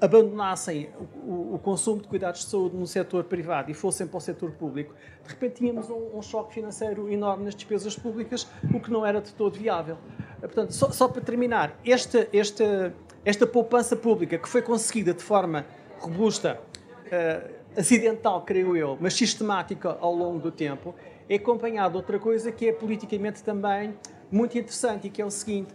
abandonassem 0.00 0.90
o, 1.24 1.54
o, 1.54 1.58
consumo 1.58 2.02
de 2.02 2.08
cuidados 2.08 2.40
de 2.40 2.50
saúde 2.50 2.76
no 2.76 2.86
setor 2.86 3.24
privado 3.24 3.70
e 3.70 3.74
fossem 3.74 4.06
para 4.06 4.18
o 4.18 4.20
setor 4.20 4.50
público, 4.52 4.94
de 5.22 5.30
repente 5.30 5.54
tínhamos 5.54 5.88
um, 5.88 6.18
um 6.18 6.22
choque 6.22 6.54
financeiro 6.54 7.10
enorme 7.10 7.44
nas 7.44 7.54
despesas 7.54 7.96
públicas, 7.96 8.46
o 8.74 8.78
que 8.78 8.90
não 8.90 9.06
era 9.06 9.20
de 9.20 9.32
todo 9.32 9.58
viável. 9.58 9.96
Portanto, 10.40 10.72
só, 10.72 10.90
só 10.90 11.08
para 11.08 11.22
terminar, 11.22 11.78
esta, 11.84 12.28
esta 12.32 12.94
esta 13.26 13.44
poupança 13.44 13.96
pública 13.96 14.38
que 14.38 14.48
foi 14.48 14.62
conseguida 14.62 15.12
de 15.12 15.20
forma 15.20 15.66
robusta, 15.98 16.60
uh, 17.06 17.56
acidental, 17.76 18.42
creio 18.42 18.76
eu, 18.76 18.96
mas 19.00 19.14
sistemática 19.14 19.98
ao 20.00 20.14
longo 20.14 20.38
do 20.38 20.52
tempo, 20.52 20.94
é 21.28 21.34
acompanhada 21.34 21.90
de 21.90 21.96
outra 21.96 22.20
coisa 22.20 22.52
que 22.52 22.68
é 22.68 22.72
politicamente 22.72 23.42
também 23.42 23.98
muito 24.30 24.56
interessante 24.56 25.08
e 25.08 25.10
que 25.10 25.20
é 25.20 25.24
o 25.26 25.30
seguinte: 25.30 25.74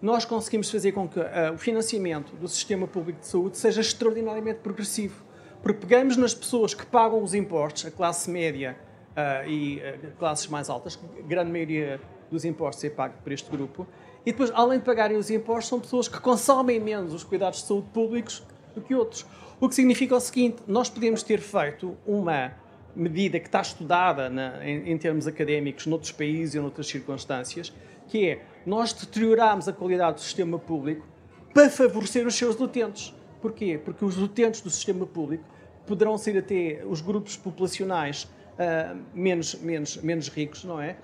nós 0.00 0.24
conseguimos 0.24 0.70
fazer 0.70 0.92
com 0.92 1.08
que 1.08 1.18
uh, 1.18 1.52
o 1.54 1.58
financiamento 1.58 2.34
do 2.36 2.48
sistema 2.48 2.86
público 2.86 3.20
de 3.20 3.26
saúde 3.26 3.58
seja 3.58 3.80
extraordinariamente 3.80 4.60
progressivo. 4.60 5.22
Porque 5.62 5.86
pegamos 5.86 6.16
nas 6.16 6.34
pessoas 6.34 6.72
que 6.72 6.86
pagam 6.86 7.22
os 7.22 7.34
impostos, 7.34 7.84
a 7.84 7.90
classe 7.90 8.30
média 8.30 8.76
uh, 9.10 9.48
e 9.48 9.76
uh, 9.76 10.16
classes 10.18 10.46
mais 10.46 10.70
altas, 10.70 10.98
a 11.18 11.22
grande 11.22 11.50
maioria 11.50 12.00
dos 12.30 12.44
impostos 12.44 12.82
é 12.84 12.90
pago 12.90 13.14
por 13.22 13.32
este 13.32 13.50
grupo, 13.50 13.86
e 14.24 14.32
depois, 14.32 14.50
além 14.54 14.78
de 14.78 14.84
pagarem 14.84 15.16
os 15.16 15.30
impostos, 15.30 15.68
são 15.68 15.80
pessoas 15.80 16.08
que 16.08 16.20
consomem 16.20 16.78
menos 16.78 17.12
os 17.12 17.24
cuidados 17.24 17.60
de 17.60 17.66
saúde 17.66 17.88
públicos 17.92 18.42
do 18.74 18.80
que 18.80 18.94
outros. 18.94 19.26
O 19.60 19.68
que 19.68 19.74
significa 19.74 20.14
o 20.16 20.20
seguinte: 20.20 20.62
nós 20.66 20.88
podemos 20.88 21.22
ter 21.22 21.40
feito 21.40 21.96
uma 22.06 22.52
medida 22.94 23.38
que 23.38 23.46
está 23.46 23.60
estudada 23.60 24.28
na, 24.28 24.66
em, 24.66 24.92
em, 24.92 24.98
termos 24.98 25.26
académicos 25.26 25.86
noutros 25.86 26.12
países 26.12 26.54
e 26.54 26.60
noutras 26.60 26.86
circunstâncias, 26.86 27.72
que 28.10 28.28
é 28.28 28.42
nós 28.66 28.92
deteriorarmos 28.92 29.68
a 29.68 29.72
qualidade 29.72 30.16
do 30.16 30.20
sistema 30.20 30.58
público 30.58 31.06
para 31.54 31.70
favorecer 31.70 32.26
os 32.26 32.34
seus 32.34 32.58
utentes. 32.60 33.14
Porquê? 33.40 33.80
Porque 33.82 34.04
os 34.04 34.18
utentes 34.18 34.60
do 34.60 34.68
sistema 34.68 35.06
público 35.06 35.44
poderão 35.86 36.18
ser 36.18 36.36
até 36.36 36.82
os 36.84 37.00
grupos 37.00 37.36
populacionais 37.36 38.24
uh, 38.24 39.00
menos, 39.14 39.54
menos, 39.54 39.96
menos 39.98 40.28
ricos, 40.28 40.64
não 40.64 40.80
é? 40.80 40.96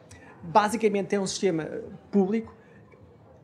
Basicamente 0.42 1.14
é 1.14 1.20
um 1.20 1.26
sistema 1.26 1.68
público 2.10 2.54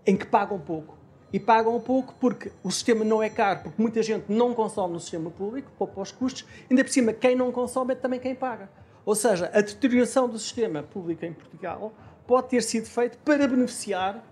em 0.05 0.16
que 0.16 0.27
pagam 0.27 0.59
pouco. 0.59 0.98
E 1.33 1.40
pagam 1.40 1.81
pouco 1.81 2.14
porque 2.20 2.53
o 2.62 2.70
sistema 2.70 3.05
não 3.05 3.22
é 3.22 3.31
caro, 3.31 3.61
porque 3.62 3.81
muita 3.81 4.03
gente 4.03 4.25
não 4.29 4.53
consome 4.53 4.92
no 4.92 5.01
sistema 5.01 5.31
público, 5.31 5.70
poupa 5.79 6.01
os 6.01 6.12
custos, 6.12 6.44
ainda 6.68 6.85
por 6.85 6.90
cima, 6.90 7.12
quem 7.12 7.35
não 7.35 7.51
consome 7.51 7.92
é 7.92 7.96
também 7.96 8.20
quem 8.20 8.35
paga. 8.35 8.68
Ou 9.05 9.14
seja, 9.14 9.51
a 9.55 9.61
deterioração 9.61 10.29
do 10.29 10.38
sistema 10.38 10.83
público 10.83 11.25
em 11.25 11.33
Portugal 11.33 11.92
pode 12.26 12.48
ter 12.48 12.62
sido 12.62 12.87
feita 12.87 13.18
para 13.24 13.46
beneficiar 13.46 14.22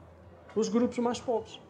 os 0.55 0.69
grupos 0.69 0.99
mais 0.99 1.21
pobres. 1.21 1.61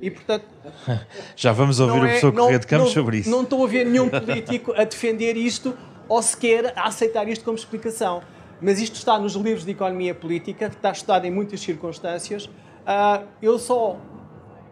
E, 0.00 0.10
portanto, 0.10 0.44
Já 1.34 1.52
vamos 1.52 1.80
ouvir 1.80 2.00
o 2.00 2.04
é- 2.04 2.08
professor 2.08 2.32
Correia 2.32 2.58
de 2.58 2.66
Campos 2.66 2.92
sobre 2.92 3.18
isso. 3.18 3.30
Não 3.30 3.42
estou 3.42 3.64
a 3.64 3.68
ver 3.68 3.86
nenhum 3.86 4.08
político 4.08 4.72
a 4.72 4.84
defender 4.84 5.36
isto 5.36 5.76
ou 6.08 6.22
sequer 6.22 6.72
a 6.76 6.86
aceitar 6.88 7.28
isto 7.28 7.44
como 7.44 7.56
explicação. 7.56 8.22
Mas 8.60 8.80
isto 8.80 8.94
está 8.96 9.18
nos 9.18 9.34
livros 9.34 9.64
de 9.64 9.72
economia 9.72 10.14
política, 10.14 10.66
está 10.66 10.90
estudado 10.90 11.26
em 11.26 11.30
muitas 11.30 11.60
circunstâncias, 11.60 12.48
Uh, 12.86 13.26
eu 13.42 13.58
só 13.58 13.98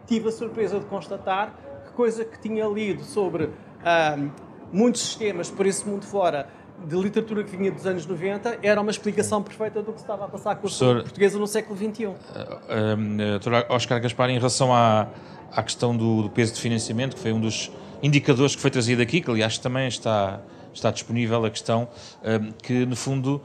tive 0.07 0.29
a 0.29 0.31
surpresa 0.31 0.79
de 0.79 0.85
constatar 0.85 1.53
que 1.85 1.91
coisa 1.91 2.23
que 2.23 2.39
tinha 2.39 2.65
lido 2.65 3.03
sobre 3.03 3.43
uh, 3.43 4.31
muitos 4.71 5.01
sistemas 5.01 5.51
por 5.51 5.65
esse 5.65 5.85
mundo 5.85 6.05
fora 6.05 6.47
de 6.83 6.95
literatura 6.95 7.43
que 7.43 7.55
vinha 7.55 7.71
dos 7.71 7.85
anos 7.85 8.05
90 8.05 8.59
era 8.61 8.79
uma 8.79 8.91
explicação 8.91 9.41
perfeita 9.41 9.81
do 9.81 9.91
que 9.91 9.99
se 9.99 10.03
estava 10.03 10.25
a 10.25 10.27
passar 10.27 10.51
com 10.55 10.59
a 10.59 10.61
Professor, 10.61 11.03
portuguesa 11.03 11.39
no 11.39 11.47
século 11.47 11.77
XXI. 11.77 12.05
Uh, 12.05 12.11
uh, 12.11 13.73
Oscar 13.73 14.01
Gaspar, 14.01 14.29
em 14.29 14.37
relação 14.37 14.73
à, 14.73 15.07
à 15.51 15.63
questão 15.63 15.95
do, 15.95 16.23
do, 16.23 16.29
peso 16.29 16.53
de 16.53 16.59
financiamento, 16.59 17.15
que 17.15 17.21
foi 17.21 17.31
um 17.31 17.39
dos 17.39 17.71
indicadores 18.03 18.55
que 18.55 18.61
foi 18.61 18.69
trazido 18.69 19.01
aqui, 19.01 19.21
que 19.21 19.29
aliás 19.29 19.57
também 19.57 19.87
está, 19.87 20.41
está 20.73 20.91
disponível 20.91 21.43
a 21.45 21.49
questão, 21.49 21.83
uh, 22.21 22.53
que 22.61 22.85
no 22.85 22.95
fundo 22.95 23.41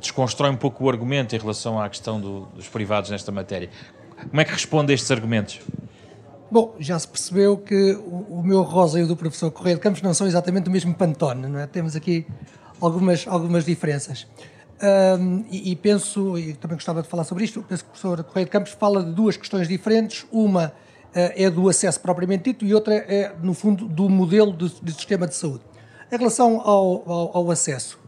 desconstrói 0.00 0.50
um 0.50 0.56
pouco 0.56 0.84
o 0.84 0.88
argumento 0.88 1.34
em 1.34 1.38
relação 1.38 1.80
à 1.80 1.88
questão 1.88 2.20
do, 2.20 2.46
dos 2.54 2.68
privados 2.68 3.10
nesta 3.10 3.32
matéria. 3.32 3.70
Como 4.28 4.40
é 4.40 4.44
que 4.44 4.52
responde 4.52 4.92
a 4.92 4.94
estes 4.94 5.10
argumentos? 5.10 5.60
Bom, 6.50 6.76
já 6.78 6.98
se 6.98 7.08
percebeu 7.08 7.56
que 7.56 7.94
o, 7.94 8.38
o 8.38 8.42
meu 8.44 8.62
rosa 8.62 9.00
e 9.00 9.02
o 9.02 9.08
do 9.08 9.16
professor 9.16 9.50
Correia 9.50 9.76
de 9.76 9.82
Campos 9.82 10.02
não 10.02 10.14
são 10.14 10.26
exatamente 10.26 10.68
o 10.68 10.70
mesmo 10.70 10.94
pantone, 10.94 11.48
não 11.48 11.58
é? 11.58 11.66
Temos 11.66 11.96
aqui 11.96 12.26
algumas, 12.84 13.26
algumas 13.26 13.64
diferenças. 13.64 14.26
Um, 14.82 15.44
e, 15.50 15.70
e, 15.70 15.76
penso, 15.76 16.36
e 16.36 16.52
também 16.54 16.76
gostava 16.76 17.00
de 17.00 17.08
falar 17.08 17.24
sobre 17.24 17.44
isto, 17.44 17.62
penso 17.62 17.84
que 17.84 17.90
o 17.90 17.92
professor 17.92 18.24
Correia 18.24 18.44
de 18.44 18.50
Campos 18.50 18.72
fala 18.72 19.02
de 19.02 19.12
duas 19.12 19.36
questões 19.36 19.68
diferentes. 19.68 20.26
Uma 20.30 20.66
uh, 20.66 20.72
é 21.14 21.48
do 21.48 21.68
acesso 21.68 22.00
propriamente 22.00 22.44
dito 22.44 22.64
e 22.64 22.74
outra 22.74 22.94
é, 22.94 23.32
no 23.42 23.54
fundo, 23.54 23.86
do 23.86 24.08
modelo 24.08 24.52
de, 24.52 24.68
de 24.82 24.92
sistema 24.92 25.26
de 25.26 25.34
saúde. 25.34 25.62
Em 26.12 26.16
relação 26.16 26.60
ao, 26.60 27.10
ao, 27.10 27.36
ao 27.38 27.50
acesso, 27.50 27.98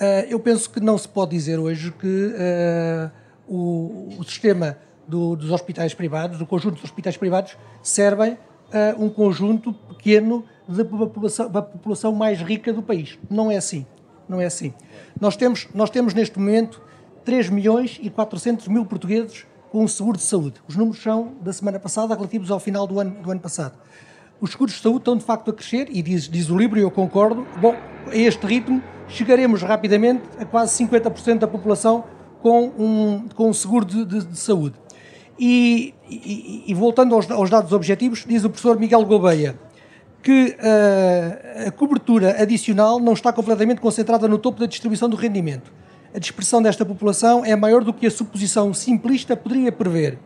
uh, 0.00 0.26
eu 0.28 0.38
penso 0.40 0.68
que 0.68 0.80
não 0.80 0.98
se 0.98 1.08
pode 1.08 1.30
dizer 1.30 1.58
hoje 1.58 1.92
que 1.92 2.06
uh, 2.06 3.10
o, 3.48 4.16
o 4.18 4.24
sistema 4.24 4.76
do, 5.06 5.36
dos 5.36 5.50
hospitais 5.50 5.94
privados, 5.94 6.38
do 6.38 6.46
conjunto 6.46 6.74
dos 6.74 6.84
hospitais 6.84 7.16
privados, 7.16 7.56
servem 7.82 8.36
a 8.72 9.00
um 9.00 9.08
conjunto 9.08 9.72
pequeno 9.72 10.44
da 10.68 10.84
população, 10.84 11.48
da 11.48 11.62
população 11.62 12.12
mais 12.12 12.40
rica 12.40 12.72
do 12.72 12.82
país. 12.82 13.16
Não 13.30 13.48
é 13.48 13.56
assim. 13.56 13.86
Não 14.28 14.40
é 14.40 14.46
assim. 14.46 14.72
Nós 15.20 15.36
temos, 15.36 15.68
nós 15.74 15.90
temos 15.90 16.14
neste 16.14 16.38
momento 16.38 16.80
3 17.24 17.50
milhões 17.50 17.98
e 18.02 18.10
400 18.10 18.68
mil 18.68 18.84
portugueses 18.84 19.46
com 19.70 19.84
um 19.84 19.88
seguro 19.88 20.16
de 20.16 20.22
saúde. 20.22 20.60
Os 20.68 20.76
números 20.76 21.02
são 21.02 21.32
da 21.40 21.52
semana 21.52 21.78
passada, 21.78 22.14
relativos 22.14 22.50
ao 22.50 22.60
final 22.60 22.86
do 22.86 23.00
ano, 23.00 23.16
do 23.22 23.30
ano 23.30 23.40
passado. 23.40 23.76
Os 24.40 24.50
seguros 24.50 24.74
de 24.74 24.80
saúde 24.80 24.98
estão 24.98 25.16
de 25.16 25.24
facto 25.24 25.50
a 25.50 25.54
crescer 25.54 25.88
e 25.90 26.02
diz, 26.02 26.28
diz 26.28 26.50
o 26.50 26.56
livro, 26.56 26.78
e 26.78 26.82
eu 26.82 26.90
concordo, 26.90 27.46
bom, 27.60 27.74
a 28.06 28.16
este 28.16 28.46
ritmo 28.46 28.82
chegaremos 29.08 29.62
rapidamente 29.62 30.22
a 30.38 30.44
quase 30.44 30.84
50% 30.84 31.38
da 31.38 31.48
população 31.48 32.04
com 32.42 32.72
um, 32.78 33.28
com 33.34 33.48
um 33.48 33.52
seguro 33.52 33.84
de, 33.84 34.04
de, 34.04 34.24
de 34.24 34.38
saúde. 34.38 34.76
E, 35.38 35.94
e, 36.08 36.64
e 36.66 36.74
voltando 36.74 37.14
aos, 37.14 37.30
aos, 37.30 37.50
dados 37.50 37.72
objetivos, 37.72 38.24
diz 38.26 38.44
o 38.44 38.50
professor 38.50 38.78
Miguel 38.78 39.04
Gouveia 39.04 39.58
que 40.26 40.56
uh, 40.58 41.68
a 41.68 41.70
cobertura 41.70 42.42
adicional 42.42 42.98
não 42.98 43.12
está 43.12 43.32
completamente 43.32 43.80
concentrada 43.80 44.26
no 44.26 44.38
topo 44.38 44.58
da 44.58 44.66
distribuição 44.66 45.08
do 45.08 45.14
rendimento. 45.14 45.72
A 46.12 46.18
dispersão 46.18 46.60
desta 46.60 46.84
população 46.84 47.44
é 47.44 47.54
maior 47.54 47.84
do 47.84 47.92
que 47.92 48.08
a 48.08 48.10
suposição 48.10 48.74
simplista 48.74 49.36
poderia 49.36 49.70
prever. 49.70 50.18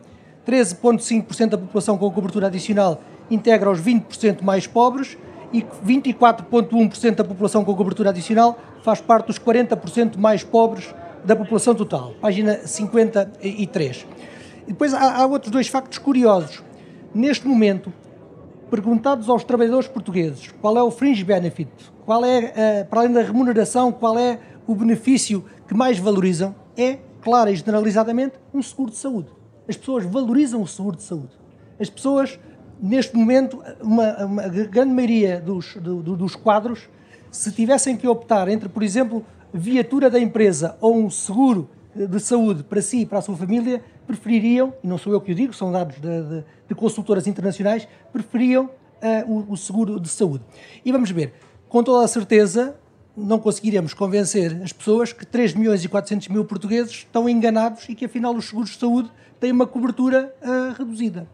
13,5% 0.43 1.49
da 1.49 1.57
população 1.59 1.99
com 1.99 2.09
cobertura 2.09 2.47
adicional 2.47 2.99
integra 3.29 3.69
os 3.69 3.79
20% 3.79 4.41
mais 4.41 4.65
pobres 4.65 5.19
e 5.53 5.61
24,1% 5.61 7.13
da 7.13 7.23
população 7.23 7.63
com 7.63 7.75
cobertura 7.75 8.09
adicional 8.09 8.59
faz 8.81 8.99
parte 9.01 9.27
dos 9.27 9.37
40% 9.37 10.17
mais 10.17 10.43
pobres 10.43 10.95
da 11.23 11.35
população 11.35 11.75
total. 11.75 12.15
Página 12.19 12.61
53. 12.65 14.07
E 14.65 14.71
depois 14.71 14.95
há, 14.95 15.17
há 15.17 15.27
outros 15.27 15.51
dois 15.51 15.67
factos 15.67 15.99
curiosos. 15.99 16.63
Neste 17.13 17.47
momento, 17.47 17.93
perguntados 18.71 19.27
aos 19.29 19.43
trabalhadores 19.43 19.89
portugueses 19.89 20.49
qual 20.61 20.77
é 20.77 20.81
o 20.81 20.89
fringe 20.89 21.25
benefit, 21.25 21.69
qual 22.05 22.23
é, 22.23 22.39
uh, 22.39 22.89
para 22.89 23.01
além 23.01 23.11
da 23.11 23.21
remuneração, 23.21 23.91
qual 23.91 24.17
é 24.17 24.39
o 24.65 24.73
benefício 24.73 25.43
que 25.67 25.73
mais 25.75 25.99
valorizam 25.99 26.55
é, 26.77 26.97
clara 27.21 27.51
e 27.51 27.55
generalizadamente, 27.55 28.35
um 28.53 28.61
seguro 28.61 28.89
de 28.89 28.97
saúde. 28.97 29.27
As 29.67 29.75
pessoas 29.75 30.05
valorizam 30.05 30.61
o 30.61 30.67
seguro 30.67 30.95
de 30.95 31.03
saúde. 31.03 31.33
As 31.79 31.89
pessoas, 31.89 32.39
neste 32.81 33.15
momento, 33.15 33.61
uma, 33.81 34.25
uma 34.25 34.47
grande 34.47 34.93
maioria 34.93 35.39
dos, 35.39 35.75
do, 35.75 36.01
dos 36.01 36.35
quadros, 36.35 36.89
se 37.29 37.51
tivessem 37.51 37.97
que 37.97 38.07
optar 38.07 38.47
entre, 38.47 38.69
por 38.69 38.83
exemplo, 38.83 39.25
viatura 39.53 40.09
da 40.09 40.19
empresa 40.19 40.77
ou 40.79 40.95
um 40.95 41.09
seguro 41.09 41.69
de 41.95 42.19
saúde 42.19 42.63
para 42.63 42.81
si 42.81 43.01
e 43.01 43.05
para 43.05 43.19
a 43.19 43.21
sua 43.21 43.35
família, 43.35 43.83
prefeririam, 44.07 44.73
e 44.83 44.87
não 44.87 44.97
sou 44.97 45.13
eu 45.13 45.21
que 45.21 45.31
o 45.31 45.35
digo, 45.35 45.53
são 45.53 45.71
dados 45.71 45.95
de, 45.95 46.01
de, 46.01 46.43
de 46.69 46.75
consultoras 46.75 47.27
internacionais, 47.27 47.87
preferiam 48.11 48.65
uh, 48.65 49.31
o, 49.31 49.53
o, 49.53 49.57
seguro 49.57 49.99
de 49.99 50.09
saúde. 50.09 50.43
E 50.85 50.91
vamos 50.91 51.11
ver, 51.11 51.33
com 51.67 51.83
toda 51.83 52.03
a 52.03 52.07
certeza, 52.07 52.75
não 53.15 53.39
conseguiremos 53.39 53.93
convencer 53.93 54.61
as 54.63 54.71
pessoas 54.71 55.11
que 55.11 55.25
3 55.25 55.53
milhões 55.53 55.83
e 55.83 55.89
400 55.89 56.29
mil 56.29 56.45
portugueses 56.45 56.91
estão 56.91 57.27
enganados 57.27 57.87
e 57.89 57.95
que 57.95 58.05
afinal 58.05 58.35
os 58.35 58.45
seguros 58.45 58.71
de 58.71 58.79
saúde 58.79 59.11
têm 59.39 59.51
uma 59.51 59.67
cobertura 59.67 60.33
uh, 60.41 60.73
reduzida. 60.77 61.27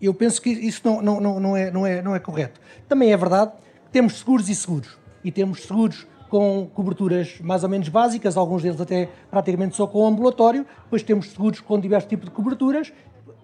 Eu 0.00 0.14
penso 0.14 0.40
que 0.40 0.48
isso 0.48 0.80
não, 0.84 1.02
não, 1.02 1.20
não, 1.20 1.40
não, 1.40 1.56
é, 1.56 1.70
não, 1.70 1.86
é, 1.86 2.00
não 2.00 2.14
é 2.14 2.18
correto. 2.18 2.58
Também 2.88 3.12
é 3.12 3.16
verdade 3.16 3.52
que 3.84 3.90
temos 3.92 4.18
seguros 4.18 4.48
e 4.48 4.54
seguros. 4.54 4.98
E 5.22 5.30
temos 5.30 5.62
seguros 5.62 6.06
com 6.30 6.70
coberturas 6.72 7.38
mais 7.40 7.64
ou 7.64 7.68
menos 7.68 7.88
básicas, 7.88 8.36
alguns 8.36 8.62
deles 8.62 8.80
até 8.80 9.08
praticamente 9.30 9.76
só 9.76 9.86
com 9.86 10.06
ambulatório, 10.06 10.64
depois 10.84 11.02
temos 11.02 11.30
seguros 11.30 11.60
com 11.60 11.78
diversos 11.78 12.08
tipos 12.08 12.26
de 12.26 12.30
coberturas. 12.30 12.92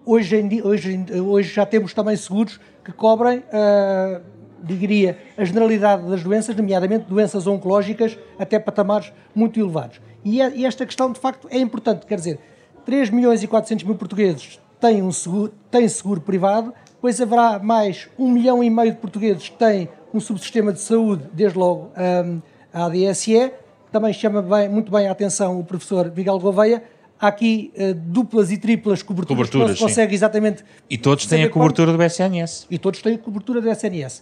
Hoje, 0.05 0.37
em 0.37 0.61
hoje, 0.61 1.05
hoje 1.19 1.53
já 1.53 1.65
temos 1.65 1.93
também 1.93 2.15
seguros 2.15 2.59
que 2.83 2.93
cobrem, 2.93 3.39
uh, 3.39 4.21
diria, 4.63 5.17
a 5.37 5.43
generalidade 5.43 6.09
das 6.09 6.23
doenças, 6.23 6.55
nomeadamente 6.55 7.05
doenças 7.05 7.45
oncológicas, 7.45 8.17
até 8.39 8.57
patamares 8.57 9.11
muito 9.35 9.59
elevados. 9.59 9.99
E, 10.23 10.41
é, 10.41 10.49
e 10.55 10.65
esta 10.65 10.85
questão, 10.85 11.11
de 11.11 11.19
facto, 11.19 11.47
é 11.51 11.59
importante, 11.59 12.05
quer 12.05 12.15
dizer, 12.15 12.39
3 12.85 13.09
milhões 13.09 13.43
e 13.43 13.47
400 13.47 13.83
mil 13.83 13.95
portugueses 13.95 14.61
têm, 14.79 15.03
um 15.03 15.11
seguro, 15.11 15.53
têm 15.69 15.87
seguro 15.89 16.21
privado, 16.21 16.73
depois 16.93 17.19
haverá 17.19 17.59
mais 17.59 18.09
1 18.17 18.31
milhão 18.31 18.63
e 18.63 18.69
meio 18.69 18.93
de 18.93 18.97
portugueses 18.97 19.49
que 19.49 19.57
têm 19.57 19.89
um 20.13 20.21
subsistema 20.21 20.71
de 20.71 20.79
saúde, 20.79 21.25
desde 21.33 21.57
logo 21.57 21.91
um, 22.25 22.41
a 22.77 22.85
ADSE. 22.85 23.51
Também 23.91 24.13
chama 24.13 24.41
bem, 24.41 24.69
muito 24.69 24.91
bem 24.91 25.07
a 25.07 25.11
atenção 25.11 25.59
o 25.59 25.63
professor 25.63 26.11
Miguel 26.15 26.39
Gouveia. 26.39 26.83
Há 27.19 27.27
aqui 27.29 27.73
uh, 27.75 27.95
duplas 27.95 28.51
e 28.51 28.57
triplas 28.57 29.01
coberturas, 29.01 29.49
coberturas 29.49 29.75
que 29.75 29.81
não 29.81 29.87
se 29.87 29.93
consegue 29.93 30.11
sim. 30.11 30.15
exatamente. 30.15 30.63
E 30.87 30.97
todos 30.97 31.25
têm 31.25 31.43
a 31.43 31.49
cobertura 31.49 31.91
do 31.91 32.03
SNS. 32.03 32.67
E 32.69 32.77
todos 32.77 33.01
têm 33.01 33.15
a 33.15 33.17
cobertura 33.17 33.59
do 33.59 33.69
SNS. 33.69 34.21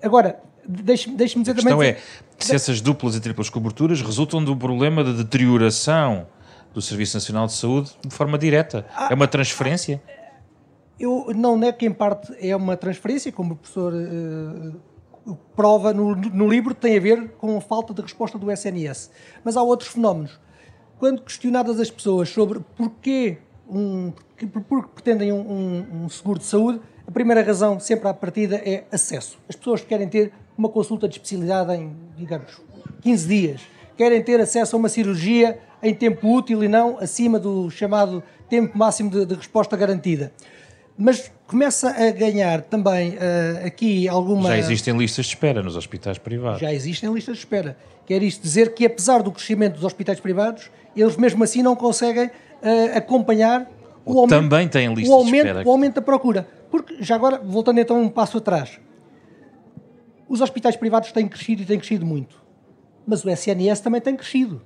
Agora, 0.00 0.38
deixe-me 0.66 1.16
deixe 1.16 1.38
dizer 1.40 1.54
também. 1.54 1.72
A 1.72 1.76
questão 1.76 1.82
é 1.82 1.98
se 2.38 2.54
essas 2.54 2.80
duplas 2.80 3.16
e 3.16 3.20
triplas 3.20 3.50
coberturas 3.50 4.00
resultam 4.00 4.44
do 4.44 4.56
problema 4.56 5.02
de 5.02 5.14
deterioração 5.14 6.26
do 6.72 6.80
Serviço 6.80 7.16
Nacional 7.16 7.46
de 7.46 7.54
Saúde 7.54 7.90
de 8.06 8.14
forma 8.14 8.38
direta. 8.38 8.86
Ah, 8.94 9.08
é 9.10 9.14
uma 9.14 9.26
transferência? 9.26 10.00
Eu 10.98 11.32
não 11.34 11.56
nego 11.56 11.78
que 11.78 11.86
em 11.86 11.92
parte 11.92 12.32
é 12.40 12.54
uma 12.54 12.76
transferência, 12.76 13.32
como 13.32 13.54
o 13.54 13.56
professor 13.56 13.92
uh, 13.92 14.80
prova 15.54 15.92
no, 15.92 16.14
no 16.14 16.48
livro 16.48 16.74
tem 16.74 16.96
a 16.96 17.00
ver 17.00 17.30
com 17.38 17.56
a 17.56 17.60
falta 17.60 17.94
de 17.94 18.02
resposta 18.02 18.38
do 18.38 18.50
SNS. 18.50 19.10
Mas 19.44 19.56
há 19.56 19.62
outros 19.62 19.90
fenómenos. 19.90 20.38
Quando 20.98 21.22
questionadas 21.22 21.80
as 21.80 21.90
pessoas 21.90 22.28
sobre 22.28 22.60
porquê 22.76 23.38
um, 23.68 24.12
porque 24.36 24.88
pretendem 24.94 25.32
um, 25.32 25.40
um, 25.40 26.04
um, 26.04 26.08
seguro 26.08 26.38
de 26.38 26.44
saúde, 26.44 26.80
a 27.06 27.10
primeira 27.10 27.42
razão, 27.42 27.80
sempre 27.80 28.08
à 28.08 28.14
partida, 28.14 28.56
é 28.56 28.84
acesso. 28.90 29.38
As 29.48 29.56
pessoas 29.56 29.82
querem 29.82 30.08
ter 30.08 30.32
uma 30.56 30.68
consulta 30.68 31.08
de 31.08 31.14
especialidade 31.14 31.72
em, 31.74 31.96
digamos, 32.16 32.60
15 33.00 33.28
dias. 33.28 33.60
Querem 33.96 34.22
ter 34.22 34.40
acesso 34.40 34.76
a 34.76 34.78
uma 34.78 34.88
cirurgia 34.88 35.58
em 35.82 35.94
tempo 35.94 36.28
útil 36.28 36.62
e 36.62 36.68
não 36.68 36.98
acima 36.98 37.38
do 37.38 37.70
chamado 37.70 38.22
tempo 38.48 38.76
máximo 38.76 39.10
de, 39.10 39.26
de 39.26 39.34
resposta 39.34 39.76
garantida 39.76 40.32
mas 40.96 41.32
começa 41.46 41.90
a 41.90 42.10
ganhar 42.10 42.62
também 42.62 43.10
uh, 43.10 43.66
aqui 43.66 44.08
alguma. 44.08 44.48
Já 44.48 44.58
existem 44.58 44.96
listas 44.96 45.26
de 45.26 45.32
espera 45.32 45.62
nos 45.62 45.76
hospitais 45.76 46.18
privados. 46.18 46.60
Já 46.60 46.72
existem 46.72 47.12
listas 47.12 47.36
de 47.36 47.40
espera. 47.40 47.76
Quer 48.06 48.22
isto 48.22 48.42
dizer 48.42 48.74
que, 48.74 48.84
apesar 48.84 49.22
do 49.22 49.30
crescimento 49.30 49.74
dos 49.74 49.84
hospitais 49.84 50.20
privados, 50.20 50.70
eles 50.96 51.16
mesmo 51.16 51.42
assim 51.44 51.62
não 51.62 51.76
conseguem 51.76 52.26
uh, 52.26 52.96
acompanhar 52.96 53.70
o 54.04 54.18
aumento, 54.18 54.30
também 54.30 54.68
têm 54.68 54.92
listas 54.92 55.08
o 55.08 55.14
aumento, 55.14 55.30
de 55.30 55.48
espera. 55.48 55.68
o 55.68 55.70
aumento 55.70 55.94
da 55.94 56.02
procura. 56.02 56.48
Porque, 56.70 56.96
já 57.00 57.14
agora, 57.14 57.38
voltando 57.38 57.80
então 57.80 58.00
um 58.00 58.08
passo 58.08 58.38
atrás, 58.38 58.80
os 60.28 60.40
hospitais 60.40 60.76
privados 60.76 61.12
têm 61.12 61.28
crescido 61.28 61.62
e 61.62 61.66
têm 61.66 61.78
crescido 61.78 62.06
muito. 62.06 62.42
Mas 63.06 63.24
o 63.24 63.30
SNS 63.30 63.80
também 63.80 64.00
tem 64.00 64.16
crescido. 64.16 64.62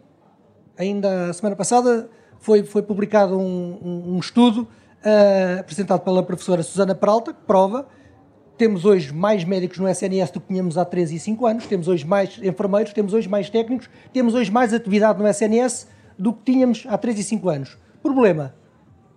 Ainda 0.78 1.30
a 1.30 1.32
semana 1.32 1.56
passada 1.56 2.08
foi, 2.38 2.62
foi 2.62 2.82
publicado 2.82 3.38
um, 3.38 3.78
um, 3.82 4.14
um 4.14 4.18
estudo 4.18 4.68
uh, 5.04 5.60
apresentado 5.60 6.00
pela 6.00 6.22
professora 6.22 6.62
Susana 6.62 6.94
Peralta, 6.94 7.32
que 7.32 7.40
prova 7.46 7.86
temos 8.56 8.84
hoje 8.84 9.12
mais 9.12 9.44
médicos 9.44 9.78
no 9.78 9.88
SNS 9.88 10.30
do 10.30 10.40
que 10.40 10.48
tínhamos 10.48 10.78
há 10.78 10.84
3 10.84 11.12
e 11.12 11.18
5 11.18 11.46
anos, 11.46 11.66
temos 11.66 11.88
hoje 11.88 12.06
mais 12.06 12.38
enfermeiros, 12.42 12.92
temos 12.92 13.12
hoje 13.12 13.28
mais 13.28 13.50
técnicos, 13.50 13.90
temos 14.12 14.34
hoje 14.34 14.50
mais 14.50 14.72
atividade 14.72 15.18
no 15.18 15.28
SNS 15.28 15.88
do 16.18 16.32
que 16.32 16.52
tínhamos 16.52 16.86
há 16.88 16.96
3 16.96 17.18
e 17.18 17.22
5 17.22 17.48
anos. 17.48 17.78
Problema 18.02 18.54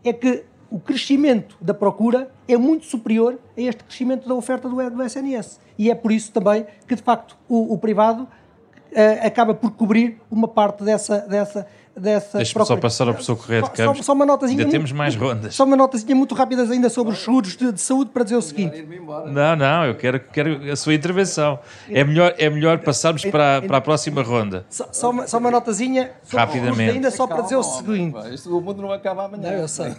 é 0.03 0.11
que 0.11 0.43
o 0.69 0.79
crescimento 0.79 1.57
da 1.61 1.73
procura 1.73 2.29
é 2.47 2.57
muito 2.57 2.85
superior 2.85 3.39
a 3.57 3.61
este 3.61 3.83
crescimento 3.83 4.27
da 4.27 4.35
oferta 4.35 4.69
do, 4.69 4.75
do 4.89 5.03
SNS. 5.03 5.59
E 5.77 5.89
é 5.89 5.95
por 5.95 6.11
isso 6.11 6.31
também 6.31 6.65
que, 6.87 6.95
de 6.95 7.01
facto, 7.01 7.37
o, 7.47 7.73
o 7.73 7.77
privado 7.77 8.23
uh, 8.23 9.25
acaba 9.25 9.53
por 9.53 9.71
cobrir 9.71 10.21
uma 10.29 10.47
parte 10.47 10.83
dessa, 10.83 11.19
dessa, 11.19 11.65
dessa 11.99 12.37
Deixa-me 12.37 12.65
só 12.65 12.77
passar 12.77 13.07
ao 13.07 13.15
Correia 13.15 13.61
de 13.61 13.71
Campos. 13.71 13.97
Só, 13.97 14.03
só, 14.03 14.13
uma 14.13 14.25
notazinha. 14.25 14.61
Ainda 14.61 14.71
temos 14.71 14.91
mais 14.91 15.15
rondas. 15.15 15.53
Só 15.53 15.63
uma 15.65 15.75
notazinha 15.75 16.15
muito 16.15 16.33
rápida 16.33 16.63
ainda 16.63 16.89
sobre 16.89 17.13
os 17.13 17.19
seguros 17.19 17.55
de, 17.55 17.71
de, 17.71 17.81
saúde 17.81 18.11
para 18.11 18.23
dizer 18.23 18.35
o 18.35 18.41
seguinte. 18.41 18.87
Não, 19.27 19.55
não, 19.55 19.85
eu 19.85 19.95
quero, 19.95 20.19
quero 20.19 20.71
a 20.71 20.75
sua 20.75 20.93
intervenção. 20.93 21.59
É 21.89 22.03
melhor, 22.03 22.33
é 22.37 22.49
melhor 22.49 22.79
passarmos 22.79 23.23
para, 23.25 23.61
para 23.61 23.77
a 23.77 23.81
próxima 23.81 24.21
ronda. 24.21 24.65
Só, 24.69 24.87
só, 24.91 25.09
uma, 25.09 25.27
só 25.27 25.37
uma 25.37 25.51
notazinha. 25.51 26.11
Rapidamente. 26.31 26.91
Ainda 26.95 27.11
só 27.11 27.27
para 27.27 27.41
dizer 27.41 27.55
o 27.55 27.63
seguinte. 27.63 28.17
Isto, 28.33 28.57
o 28.57 28.61
mundo 28.61 28.81
não 28.81 28.91
acaba 28.91 29.25
amanhã. 29.25 29.51
Não, 29.51 29.57
eu 29.59 29.67
sei. 29.67 29.93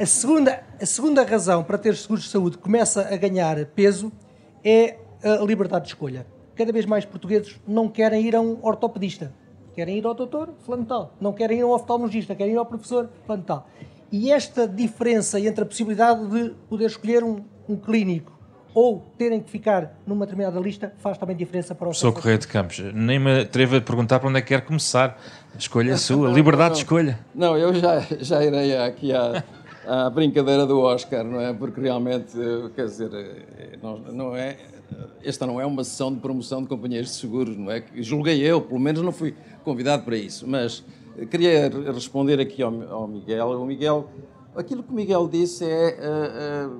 A 0.00 0.06
segunda, 0.06 0.62
a 0.80 0.86
segunda 0.86 1.24
razão 1.24 1.62
para 1.62 1.78
ter 1.78 1.96
seguros 1.96 2.24
de 2.24 2.30
saúde 2.30 2.58
começa 2.58 3.08
a 3.12 3.16
ganhar 3.16 3.64
peso 3.66 4.12
é 4.64 4.96
a 5.22 5.44
liberdade 5.44 5.84
de 5.84 5.90
escolha. 5.90 6.26
Cada 6.56 6.72
vez 6.72 6.84
mais 6.84 7.04
portugueses 7.04 7.60
não 7.66 7.88
querem 7.88 8.26
ir 8.26 8.36
a 8.36 8.40
um 8.40 8.58
ortopedista 8.62 9.32
Querem 9.74 9.98
ir 9.98 10.06
ao 10.06 10.14
doutor, 10.14 10.50
fulano 10.64 10.84
tal. 10.84 11.14
Não 11.20 11.32
querem 11.32 11.58
ir 11.58 11.62
ao 11.62 11.70
oftalmologista, 11.70 12.34
querem 12.34 12.54
ir 12.54 12.56
ao 12.56 12.66
professor, 12.66 13.08
fulano 13.26 13.44
tal. 13.44 13.66
E 14.10 14.30
esta 14.30 14.68
diferença 14.68 15.40
entre 15.40 15.62
a 15.62 15.66
possibilidade 15.66 16.26
de 16.28 16.50
poder 16.68 16.86
escolher 16.86 17.24
um, 17.24 17.42
um 17.68 17.76
clínico 17.76 18.32
ou 18.74 19.04
terem 19.18 19.40
que 19.40 19.50
ficar 19.50 19.98
numa 20.06 20.24
determinada 20.24 20.58
lista 20.58 20.92
faz 20.98 21.18
também 21.18 21.36
diferença 21.36 21.74
para 21.74 21.88
o 21.88 21.94
Sou 21.94 22.12
Correio 22.12 22.38
de 22.38 22.48
Campos. 22.48 22.78
Nem 22.94 23.18
me 23.18 23.40
atrevo 23.40 23.76
a 23.76 23.80
perguntar 23.80 24.18
para 24.18 24.28
onde 24.28 24.38
é 24.38 24.42
que 24.42 24.48
quer 24.48 24.62
começar. 24.62 25.18
A 25.54 25.58
escolha 25.58 25.92
é 25.92 25.96
sua, 25.96 26.28
não, 26.28 26.34
liberdade 26.34 26.70
não, 26.70 26.74
de 26.74 26.78
escolha. 26.82 27.18
Não, 27.34 27.56
eu 27.56 27.74
já, 27.74 28.00
já 28.20 28.42
irei 28.42 28.76
aqui 28.76 29.12
à, 29.12 29.42
à 29.86 30.10
brincadeira 30.10 30.66
do 30.66 30.80
Oscar, 30.80 31.24
não 31.24 31.40
é? 31.40 31.52
Porque 31.52 31.80
realmente, 31.80 32.32
quer 32.74 32.84
dizer, 32.84 33.10
eh, 33.12 33.78
não, 33.82 33.98
não 33.98 34.36
é 34.36 34.56
esta 35.24 35.46
não 35.46 35.60
é 35.60 35.66
uma 35.66 35.84
sessão 35.84 36.12
de 36.12 36.20
promoção 36.20 36.62
de 36.62 36.68
companhias 36.68 37.06
de 37.06 37.12
seguros, 37.12 37.56
não 37.56 37.70
é? 37.70 37.84
Julguei 37.96 38.40
eu, 38.40 38.60
pelo 38.60 38.80
menos 38.80 39.02
não 39.02 39.12
fui 39.12 39.34
convidado 39.64 40.02
para 40.04 40.16
isso, 40.16 40.46
mas 40.48 40.84
queria 41.30 41.70
responder 41.92 42.40
aqui 42.40 42.62
ao, 42.62 42.72
ao 42.90 43.06
Miguel. 43.06 43.48
O 43.48 43.66
Miguel, 43.66 44.08
aquilo 44.56 44.82
que 44.82 44.90
o 44.90 44.94
Miguel 44.94 45.28
disse 45.28 45.64
é, 45.64 45.68
é, 45.68 45.96
é 46.00 46.70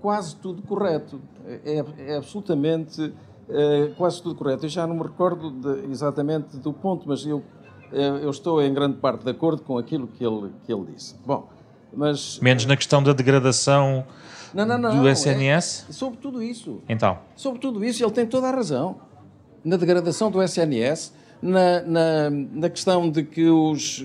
quase 0.00 0.36
tudo 0.36 0.62
correto, 0.62 1.20
é, 1.64 1.84
é 1.98 2.16
absolutamente 2.16 3.12
é, 3.48 3.92
quase 3.96 4.22
tudo 4.22 4.34
correto. 4.34 4.66
Eu 4.66 4.70
já 4.70 4.86
não 4.86 4.96
me 4.96 5.02
recordo 5.02 5.50
de, 5.50 5.90
exatamente 5.90 6.56
do 6.58 6.72
ponto, 6.72 7.08
mas 7.08 7.24
eu, 7.26 7.42
eu 7.92 8.30
estou 8.30 8.62
em 8.62 8.72
grande 8.72 8.98
parte 8.98 9.24
de 9.24 9.30
acordo 9.30 9.62
com 9.62 9.78
aquilo 9.78 10.06
que 10.06 10.24
ele, 10.24 10.52
que 10.64 10.72
ele 10.72 10.92
disse. 10.92 11.16
Bom, 11.24 11.48
mas 11.92 12.38
menos 12.40 12.66
na 12.66 12.76
questão 12.76 13.02
da 13.02 13.12
degradação 13.12 14.04
não, 14.52 14.64
não, 14.64 14.78
não, 14.78 15.02
do 15.02 15.08
SNS? 15.08 15.86
É, 15.88 15.92
sobre 15.92 16.18
tudo 16.18 16.42
isso. 16.42 16.80
Então? 16.88 17.18
Sobre 17.34 17.60
tudo 17.60 17.84
isso, 17.84 18.02
ele 18.02 18.12
tem 18.12 18.26
toda 18.26 18.48
a 18.48 18.50
razão. 18.50 18.96
Na 19.64 19.76
degradação 19.76 20.30
do 20.30 20.42
SNS, 20.42 21.12
na, 21.42 21.82
na, 21.82 22.30
na 22.30 22.70
questão 22.70 23.10
de 23.10 23.22
que 23.22 23.48
os, 23.48 24.02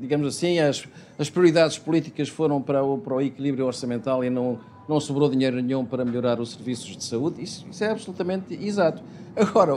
digamos 0.00 0.26
assim, 0.26 0.58
as, 0.58 0.84
as 1.18 1.30
prioridades 1.30 1.78
políticas 1.78 2.28
foram 2.28 2.60
para 2.60 2.82
o, 2.82 2.98
para 2.98 3.14
o 3.14 3.20
equilíbrio 3.20 3.66
orçamental 3.66 4.24
e 4.24 4.30
não, 4.30 4.58
não 4.88 4.98
sobrou 4.98 5.28
dinheiro 5.28 5.60
nenhum 5.60 5.84
para 5.84 6.04
melhorar 6.04 6.40
os 6.40 6.52
serviços 6.52 6.96
de 6.96 7.04
saúde, 7.04 7.42
isso, 7.42 7.66
isso 7.70 7.84
é 7.84 7.90
absolutamente 7.90 8.54
exato. 8.54 9.02
Agora, 9.36 9.72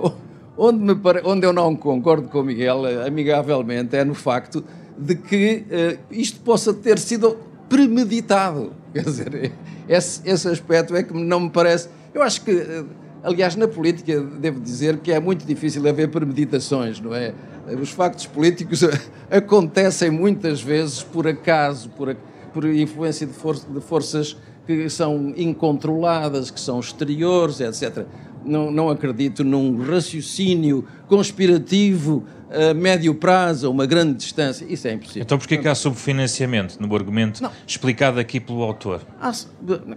onde, 0.57 0.79
me 0.79 0.95
onde 1.23 1.45
eu 1.45 1.53
não 1.53 1.75
concordo 1.75 2.27
com 2.29 2.39
o 2.39 2.43
Miguel, 2.43 2.81
amigavelmente, 3.05 3.95
é 3.95 4.03
no 4.03 4.15
facto 4.15 4.63
de 4.99 5.15
que 5.15 5.65
uh, 5.69 5.99
isto 6.11 6.41
possa 6.41 6.73
ter 6.73 6.99
sido 6.99 7.37
premeditado. 7.69 8.73
Quer 8.93 9.03
dizer, 9.03 9.51
esse, 9.87 10.21
esse 10.27 10.47
aspecto 10.47 10.95
é 10.95 11.03
que 11.03 11.13
não 11.13 11.41
me 11.41 11.49
parece. 11.49 11.89
Eu 12.13 12.21
acho 12.21 12.41
que, 12.41 12.85
aliás, 13.23 13.55
na 13.55 13.67
política, 13.67 14.19
devo 14.19 14.59
dizer 14.59 14.97
que 14.97 15.11
é 15.11 15.19
muito 15.19 15.45
difícil 15.45 15.87
haver 15.87 16.09
premeditações, 16.09 16.99
não 16.99 17.13
é? 17.13 17.33
Os 17.79 17.91
factos 17.91 18.25
políticos 18.25 18.81
acontecem 19.29 20.09
muitas 20.09 20.61
vezes 20.61 21.03
por 21.03 21.27
acaso, 21.27 21.89
por, 21.91 22.15
por 22.51 22.65
influência 22.65 23.27
de, 23.27 23.33
for 23.33 23.55
de 23.55 23.79
forças 23.79 24.35
que 24.65 24.89
são 24.89 25.33
incontroladas, 25.35 26.51
que 26.51 26.59
são 26.59 26.79
exteriores, 26.79 27.59
etc. 27.59 28.05
Não, 28.43 28.71
não 28.71 28.89
acredito 28.89 29.43
num 29.43 29.83
raciocínio 29.83 30.85
conspirativo 31.07 32.23
a 32.49 32.73
médio 32.73 33.13
prazo, 33.13 33.67
a 33.67 33.69
uma 33.69 33.85
grande 33.85 34.15
distância. 34.15 34.65
Isso 34.67 34.87
é 34.87 34.93
impossível. 34.93 35.21
Então 35.23 35.37
porquê 35.37 35.57
que 35.57 35.67
há 35.67 35.75
subfinanciamento 35.75 36.81
no 36.81 36.93
argumento 36.95 37.41
não. 37.41 37.51
explicado 37.65 38.19
aqui 38.19 38.39
pelo 38.39 38.63
autor? 38.63 39.01
Há, 39.21 39.31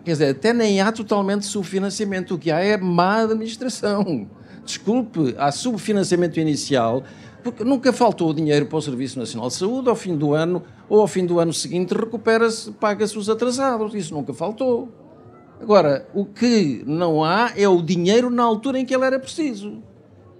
quer 0.05 0.13
dizer, 0.13 0.31
até 0.31 0.53
nem 0.53 0.81
há 0.81 0.93
totalmente 0.93 1.47
subfinanciamento. 1.47 2.35
O 2.35 2.39
que 2.39 2.51
há 2.51 2.61
é 2.61 2.77
má 2.77 3.23
administração. 3.23 4.29
Desculpe, 4.65 5.35
há 5.39 5.51
subfinanciamento 5.51 6.39
inicial 6.39 7.03
porque 7.43 7.65
nunca 7.65 7.93
faltou 7.93 8.33
dinheiro 8.33 8.67
para 8.67 8.79
o 8.79 8.83
Serviço 8.83 9.19
Nacional 9.19 9.49
de 9.49 9.55
Saúde, 9.55 9.89
ao 9.89 9.97
fim 9.97 10.17
do 10.17 10.33
ano 10.33 10.63
ou 10.89 11.01
ao 11.01 11.09
fim 11.09 11.27
do 11.27 11.41
ano 11.41 11.53
seguinte 11.53 11.93
recupera-se, 11.93 12.71
paga-se 12.73 13.19
os 13.19 13.29
atrasados, 13.29 13.95
isso 13.95 14.15
nunca 14.15 14.33
faltou. 14.33 14.89
Agora, 15.61 16.07
o 16.15 16.25
que 16.25 16.83
não 16.87 17.25
há 17.25 17.53
é 17.57 17.69
o 17.69 17.83
dinheiro 17.83 18.31
na 18.31 18.43
altura 18.43 18.79
em 18.79 18.85
que 18.85 18.95
ele 18.95 19.05
era 19.05 19.19
preciso, 19.19 19.83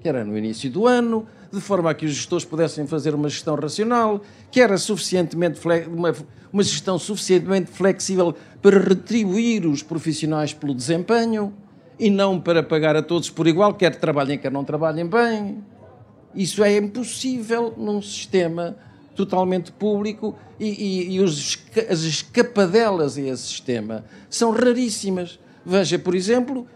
que 0.01 0.09
era 0.09 0.25
no 0.25 0.37
início 0.37 0.71
do 0.71 0.87
ano, 0.87 1.27
de 1.53 1.61
forma 1.61 1.91
a 1.91 1.95
que 1.95 2.07
os 2.07 2.13
gestores 2.13 2.45
pudessem 2.45 2.87
fazer 2.87 3.15
uma 3.15 3.29
gestão 3.29 3.55
racional, 3.55 4.23
que 4.51 4.61
era 4.61 4.79
suficientemente 4.79 5.61
uma, 5.87 6.15
uma 6.51 6.63
gestão 6.63 6.99
suficientemente 6.99 7.71
flexível 7.71 8.35
para 8.63 8.79
retribuir 8.79 9.67
os 9.67 9.83
profissionais 9.83 10.55
pelo 10.55 10.75
desempenho 10.75 11.53
e 11.99 12.09
não 12.09 12.41
para 12.41 12.63
pagar 12.63 12.97
a 12.97 13.03
todos 13.03 13.29
por 13.29 13.47
igual, 13.47 13.75
quer 13.75 13.95
trabalhem, 13.97 14.39
quer 14.39 14.51
não 14.51 14.65
trabalhem 14.65 15.07
bem. 15.07 15.63
Isso 16.35 16.65
é 16.65 16.75
impossível 16.77 17.75
num 17.77 18.01
sistema 18.01 18.75
totalmente 19.15 19.71
público 19.71 20.35
e, 20.59 20.69
e, 20.69 21.15
e 21.17 21.21
os, 21.21 21.59
as 21.91 22.01
escapadelas 22.01 23.19
a 23.19 23.21
esse 23.21 23.43
sistema 23.43 24.07
são 24.31 24.53
raríssimas. 24.53 25.39
Veja, 25.67 25.99
por 25.99 26.15
exemplo, 26.15 26.67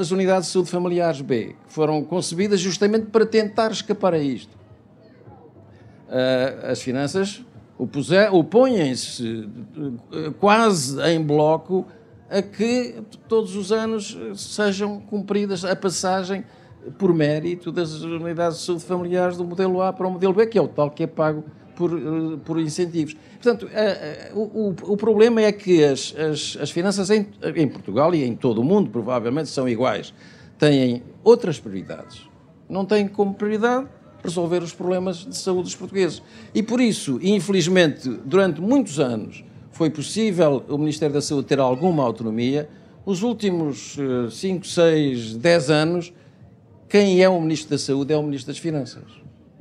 as 0.00 0.10
unidades 0.10 0.46
de 0.46 0.52
saúde 0.52 0.70
familiares 0.70 1.20
B, 1.20 1.56
que 1.66 1.72
foram 1.72 2.04
concebidas 2.04 2.60
justamente 2.60 3.06
para 3.06 3.26
tentar 3.26 3.72
escapar 3.72 4.14
a 4.14 4.18
isto. 4.18 4.56
As 6.62 6.80
finanças 6.80 7.44
opõem-se 8.30 9.48
quase 10.38 11.00
em 11.10 11.20
bloco 11.20 11.86
a 12.30 12.40
que 12.40 13.02
todos 13.28 13.56
os 13.56 13.72
anos 13.72 14.16
sejam 14.36 15.00
cumpridas 15.00 15.64
a 15.64 15.74
passagem 15.74 16.44
por 16.98 17.12
mérito 17.12 17.72
das 17.72 18.02
unidades 18.02 18.58
de 18.58 18.64
saúde 18.64 18.84
familiares 18.84 19.36
do 19.36 19.44
modelo 19.44 19.82
A 19.82 19.92
para 19.92 20.06
o 20.06 20.10
modelo 20.10 20.32
B, 20.32 20.46
que 20.46 20.58
é 20.58 20.62
o 20.62 20.68
tal 20.68 20.90
que 20.90 21.02
é 21.02 21.06
pago 21.06 21.44
por, 21.74 21.90
eh, 21.92 22.38
por 22.44 22.60
incentivos. 22.60 23.16
Portanto, 23.40 23.68
eh, 23.72 24.30
eh, 24.30 24.32
o, 24.34 24.74
o, 24.92 24.96
problema 24.96 25.40
é 25.40 25.52
que 25.52 25.82
as, 25.84 26.14
as, 26.16 26.58
as 26.60 26.70
finanças 26.70 27.10
em, 27.10 27.26
em, 27.56 27.68
Portugal 27.68 28.14
e 28.14 28.24
em 28.24 28.34
todo 28.34 28.60
o 28.60 28.64
mundo 28.64 28.90
provavelmente 28.90 29.48
são 29.48 29.68
iguais. 29.68 30.14
Têm 30.58 31.02
outras 31.24 31.58
prioridades. 31.58 32.28
Não 32.68 32.84
têm 32.84 33.08
como 33.08 33.34
prioridade 33.34 33.86
resolver 34.22 34.62
os 34.62 34.72
problemas 34.72 35.26
de 35.26 35.36
saúde 35.36 35.64
dos 35.64 35.74
portugueses. 35.74 36.22
E 36.54 36.62
por 36.62 36.80
isso, 36.80 37.18
infelizmente, 37.22 38.08
durante 38.24 38.60
muitos 38.60 39.00
anos 39.00 39.44
foi 39.72 39.90
possível 39.90 40.62
o 40.68 40.78
Ministério 40.78 41.12
da 41.12 41.20
Saúde 41.20 41.48
ter 41.48 41.58
alguma 41.58 42.04
autonomia. 42.04 42.68
Os 43.04 43.22
últimos 43.22 43.96
5, 44.30 44.64
6, 44.64 45.34
10 45.34 45.70
anos 45.70 46.12
quem 46.92 47.22
é 47.22 47.28
o 47.28 47.40
Ministro 47.40 47.70
da 47.70 47.78
Saúde 47.78 48.12
é 48.12 48.16
o 48.18 48.22
Ministro 48.22 48.52
das 48.52 48.58
Finanças 48.58 49.04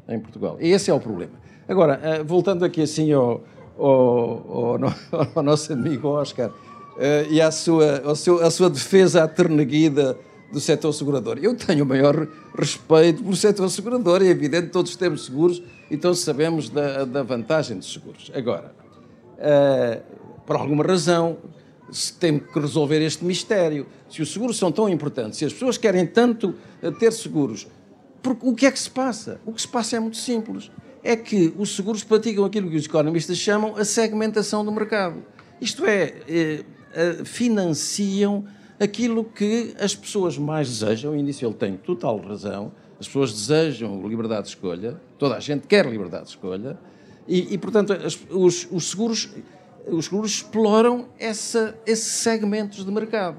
em 0.05 0.19
Portugal. 0.19 0.57
E 0.59 0.67
esse 0.67 0.91
é 0.91 0.93
o 0.93 0.99
problema. 0.99 1.31
Agora, 1.67 1.99
eh, 2.03 2.23
voltando 2.23 2.65
aqui 2.65 2.81
assim 2.81 3.11
ao, 3.11 3.43
ao, 3.77 4.77
ao, 4.77 4.93
ao 5.35 5.43
nosso 5.43 5.71
amigo 5.71 6.07
Oscar 6.07 6.51
eh, 6.97 7.27
e 7.29 7.41
à 7.41 7.51
sua, 7.51 8.01
ao 8.03 8.15
seu, 8.15 8.43
à 8.43 8.49
sua 8.49 8.69
defesa 8.69 9.23
aterneguida 9.23 10.17
do 10.51 10.59
setor 10.59 10.91
segurador. 10.93 11.37
Eu 11.41 11.55
tenho 11.55 11.85
o 11.85 11.87
maior 11.87 12.27
respeito 12.57 13.23
pelo 13.23 13.35
setor 13.35 13.69
segurador, 13.69 14.21
é 14.21 14.25
evidente, 14.25 14.67
todos 14.67 14.95
temos 14.95 15.25
seguros 15.25 15.63
e 15.89 15.95
todos 15.95 16.19
sabemos 16.19 16.69
da, 16.69 17.05
da 17.05 17.23
vantagem 17.23 17.77
dos 17.77 17.93
seguros. 17.93 18.29
Agora, 18.35 18.73
uh, 19.37 20.01
por 20.45 20.57
alguma 20.57 20.83
razão, 20.83 21.37
se 21.89 22.13
tem 22.13 22.37
que 22.37 22.59
resolver 22.59 23.01
este 23.01 23.23
mistério. 23.23 23.85
Se 24.09 24.21
os 24.21 24.31
seguros 24.31 24.57
são 24.57 24.71
tão 24.71 24.89
importantes, 24.89 25.39
se 25.39 25.45
as 25.45 25.53
pessoas 25.53 25.77
querem 25.77 26.05
tanto 26.05 26.55
ter 26.99 27.11
seguros, 27.11 27.67
porque 28.21 28.45
o 28.47 28.53
que 28.53 28.65
é 28.65 28.71
que 28.71 28.79
se 28.79 28.89
passa? 28.89 29.39
O 29.45 29.53
que 29.53 29.61
se 29.61 29.67
passa 29.67 29.97
é 29.97 29.99
muito 29.99 30.17
simples. 30.17 30.71
É 31.03 31.15
que 31.15 31.53
os 31.57 31.75
seguros 31.75 32.03
praticam 32.03 32.45
aquilo 32.45 32.69
que 32.69 32.75
os 32.75 32.85
economistas 32.85 33.37
chamam 33.37 33.75
a 33.75 33.83
segmentação 33.83 34.63
do 34.63 34.71
mercado. 34.71 35.23
Isto 35.59 35.85
é, 35.85 36.13
eh, 36.27 36.63
financiam 37.23 38.45
aquilo 38.79 39.23
que 39.23 39.75
as 39.79 39.95
pessoas 39.95 40.37
mais 40.37 40.67
desejam, 40.67 41.15
e 41.15 41.21
nisso 41.21 41.45
ele 41.45 41.53
tem 41.53 41.77
total 41.77 42.17
razão, 42.19 42.71
as 42.99 43.07
pessoas 43.07 43.31
desejam 43.31 44.07
liberdade 44.07 44.43
de 44.43 44.49
escolha, 44.49 44.99
toda 45.17 45.35
a 45.35 45.39
gente 45.39 45.67
quer 45.67 45.85
liberdade 45.85 46.25
de 46.25 46.29
escolha, 46.31 46.77
e, 47.27 47.53
e 47.53 47.57
portanto, 47.57 47.93
as, 47.93 48.19
os, 48.29 48.67
os 48.71 48.89
seguros 48.89 49.29
os 49.87 50.05
seguros 50.05 50.31
exploram 50.31 51.07
essa, 51.17 51.77
esses 51.85 52.13
segmentos 52.13 52.85
de 52.85 52.91
mercado. 52.91 53.37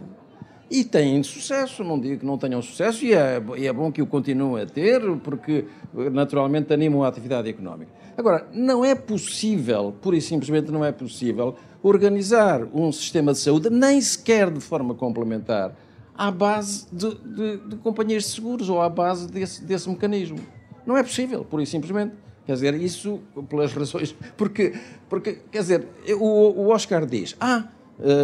E 0.72 0.85
têm 0.85 1.22
sucesso, 1.22 1.85
não 1.85 2.00
digo 2.00 2.20
que 2.20 2.24
não 2.24 2.38
tenham 2.38 2.62
sucesso, 2.62 3.04
e 3.04 3.12
é, 3.12 3.42
e 3.58 3.66
é 3.66 3.72
bom 3.74 3.92
que 3.92 4.00
o 4.00 4.06
continuem 4.06 4.62
a 4.62 4.66
ter, 4.66 5.02
porque 5.18 5.66
naturalmente 6.11 6.72
animam 6.72 7.04
a 7.04 7.08
atividade 7.08 7.46
económica. 7.46 7.92
Agora, 8.16 8.48
não 8.54 8.82
é 8.82 8.94
possível, 8.94 9.94
pura 10.00 10.16
e 10.16 10.22
simplesmente 10.22 10.72
não 10.72 10.82
é 10.82 10.90
possível, 10.90 11.56
organizar 11.82 12.66
um 12.72 12.90
sistema 12.90 13.32
de 13.32 13.40
saúde, 13.40 13.68
nem 13.68 14.00
sequer 14.00 14.50
de 14.50 14.61
forma 14.61 14.94
complementar, 14.94 15.76
à 16.16 16.30
base 16.30 16.87
de, 16.90 17.16
de, 17.16 17.56
de 17.68 17.76
companhias 17.76 18.22
de 18.22 18.30
seguros 18.30 18.70
ou 18.70 18.80
à 18.80 18.88
base 18.88 19.28
desse, 19.30 19.62
desse 19.62 19.90
mecanismo. 19.90 20.38
Não 20.87 20.96
é 20.96 21.02
possível, 21.02 21.44
pura 21.44 21.62
e 21.62 21.66
simplesmente. 21.66 22.14
Quer 22.46 22.54
dizer, 22.54 22.74
isso 22.80 23.20
pelas 23.46 23.74
razões. 23.74 24.16
Porque, 24.38 24.72
porque 25.06 25.38
quer 25.50 25.61
dizer, 25.61 25.87
o, 26.18 26.62
o 26.62 26.68
Oscar 26.70 27.04
diz: 27.04 27.37
Ah, 27.38 27.68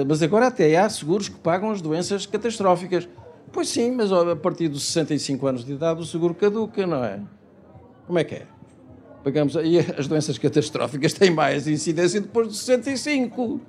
mas 0.06 0.22
agora 0.22 0.48
até 0.48 0.76
há 0.76 0.88
seguros 0.88 1.28
que 1.28 1.36
pagam 1.36 1.70
as 1.70 1.80
doenças 1.80 2.26
catastróficas. 2.26 3.08
Pois 3.52 3.68
sim, 3.68 3.92
mas 3.92 4.12
a 4.12 4.36
partir 4.36 4.68
dos 4.68 4.84
65 4.84 5.46
anos 5.46 5.64
de 5.64 5.72
idade 5.72 6.00
o 6.00 6.04
seguro 6.04 6.34
caduca, 6.34 6.86
não 6.86 7.04
é? 7.04 7.20
Como 8.06 8.18
é 8.18 8.24
que 8.24 8.34
é? 8.36 8.46
Pagamos 9.24 9.56
aí 9.56 9.78
as 9.96 10.06
doenças 10.06 10.38
catastróficas 10.38 11.12
têm 11.12 11.30
mais 11.30 11.66
incidência 11.66 12.20
depois 12.20 12.48
dos 12.48 12.60
65. 12.60 13.60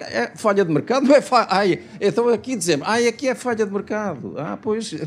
É 0.00 0.32
falha 0.36 0.64
de 0.64 0.72
mercado? 0.72 1.06
Não 1.06 1.14
é 1.14 1.20
falha. 1.20 1.46
Ai, 1.50 1.82
então 2.00 2.28
aqui 2.28 2.56
dizemos, 2.56 2.86
ai, 2.88 3.08
aqui 3.08 3.28
é 3.28 3.34
falha 3.34 3.64
de 3.64 3.72
mercado. 3.72 4.34
Ah, 4.36 4.58
pois. 4.60 4.94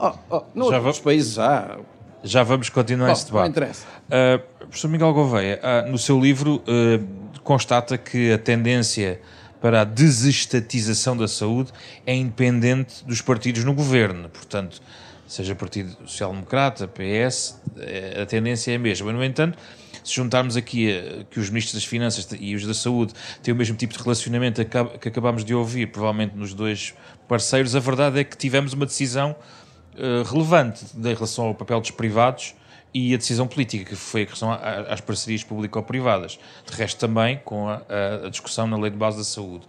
Oh, 0.00 0.12
oh, 0.30 0.42
noutros 0.54 0.84
outros 0.84 1.00
países 1.00 1.40
há. 1.40 1.76
Já 2.22 2.44
vamos 2.44 2.68
continuar 2.68 3.06
Bom, 3.06 3.12
este 3.14 3.26
debate. 3.26 3.42
Não 3.42 3.50
interessa. 3.50 3.84
Uh, 4.06 4.58
professor 4.58 4.88
Miguel 4.88 5.12
Gouveia, 5.12 5.60
uh, 5.60 5.90
no 5.90 5.98
seu 5.98 6.20
livro 6.20 6.62
uh, 6.62 7.04
constata 7.48 7.96
que 7.96 8.30
a 8.30 8.36
tendência 8.36 9.22
para 9.58 9.80
a 9.80 9.84
desestatização 9.84 11.16
da 11.16 11.26
saúde 11.26 11.72
é 12.04 12.14
independente 12.14 13.02
dos 13.06 13.22
partidos 13.22 13.64
no 13.64 13.72
governo. 13.72 14.28
Portanto, 14.28 14.82
seja 15.26 15.54
Partido 15.54 15.96
Social 16.06 16.30
Democrata, 16.30 16.86
PS, 16.86 17.58
eh, 17.78 18.20
a 18.20 18.26
tendência 18.26 18.72
é 18.72 18.74
a 18.74 18.78
mesma. 18.78 19.14
No 19.14 19.24
entanto, 19.24 19.56
se 20.04 20.14
juntarmos 20.14 20.58
aqui 20.58 20.90
eh, 20.90 21.24
que 21.30 21.40
os 21.40 21.48
ministros 21.48 21.72
das 21.72 21.86
Finanças 21.86 22.28
e 22.38 22.54
os 22.54 22.66
da 22.66 22.74
Saúde 22.74 23.14
têm 23.42 23.54
o 23.54 23.56
mesmo 23.56 23.78
tipo 23.78 23.94
de 23.96 24.02
relacionamento 24.02 24.62
que 25.00 25.08
acabamos 25.08 25.42
de 25.42 25.54
ouvir, 25.54 25.86
provavelmente 25.86 26.36
nos 26.36 26.52
dois 26.52 26.92
parceiros, 27.26 27.74
a 27.74 27.80
verdade 27.80 28.20
é 28.20 28.24
que 28.24 28.36
tivemos 28.36 28.74
uma 28.74 28.84
decisão 28.84 29.34
eh, 29.96 30.22
relevante 30.30 30.84
em 30.94 31.14
relação 31.14 31.46
ao 31.46 31.54
papel 31.54 31.80
dos 31.80 31.92
privados 31.92 32.54
e 32.98 33.14
a 33.14 33.16
decisão 33.16 33.46
política, 33.46 33.84
que 33.84 33.96
foi 33.96 34.22
a 34.22 34.26
questão 34.26 34.50
às 34.52 35.00
parcerias 35.00 35.44
público-privadas. 35.44 36.38
De 36.66 36.76
resto, 36.76 36.98
também 36.98 37.40
com 37.44 37.68
a, 37.68 37.82
a, 38.24 38.28
discussão 38.28 38.66
na 38.66 38.76
Lei 38.76 38.90
de 38.90 38.96
Base 38.96 39.18
da 39.18 39.24
Saúde. 39.24 39.66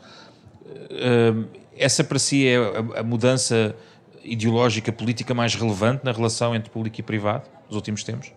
Uh, 0.66 1.48
essa 1.78 2.04
para 2.04 2.18
si 2.18 2.48
é 2.48 2.58
a, 2.98 3.04
mudança 3.04 3.76
ideológica, 4.24 4.92
política 4.92 5.34
mais 5.34 5.56
relevante 5.56 6.04
na 6.04 6.12
relação 6.12 6.56
entre 6.56 6.70
público 6.70 7.00
e 7.00 7.04
privado 7.04 7.48
nos 7.68 7.76
últimos 7.76 8.04
tempos? 8.04 8.34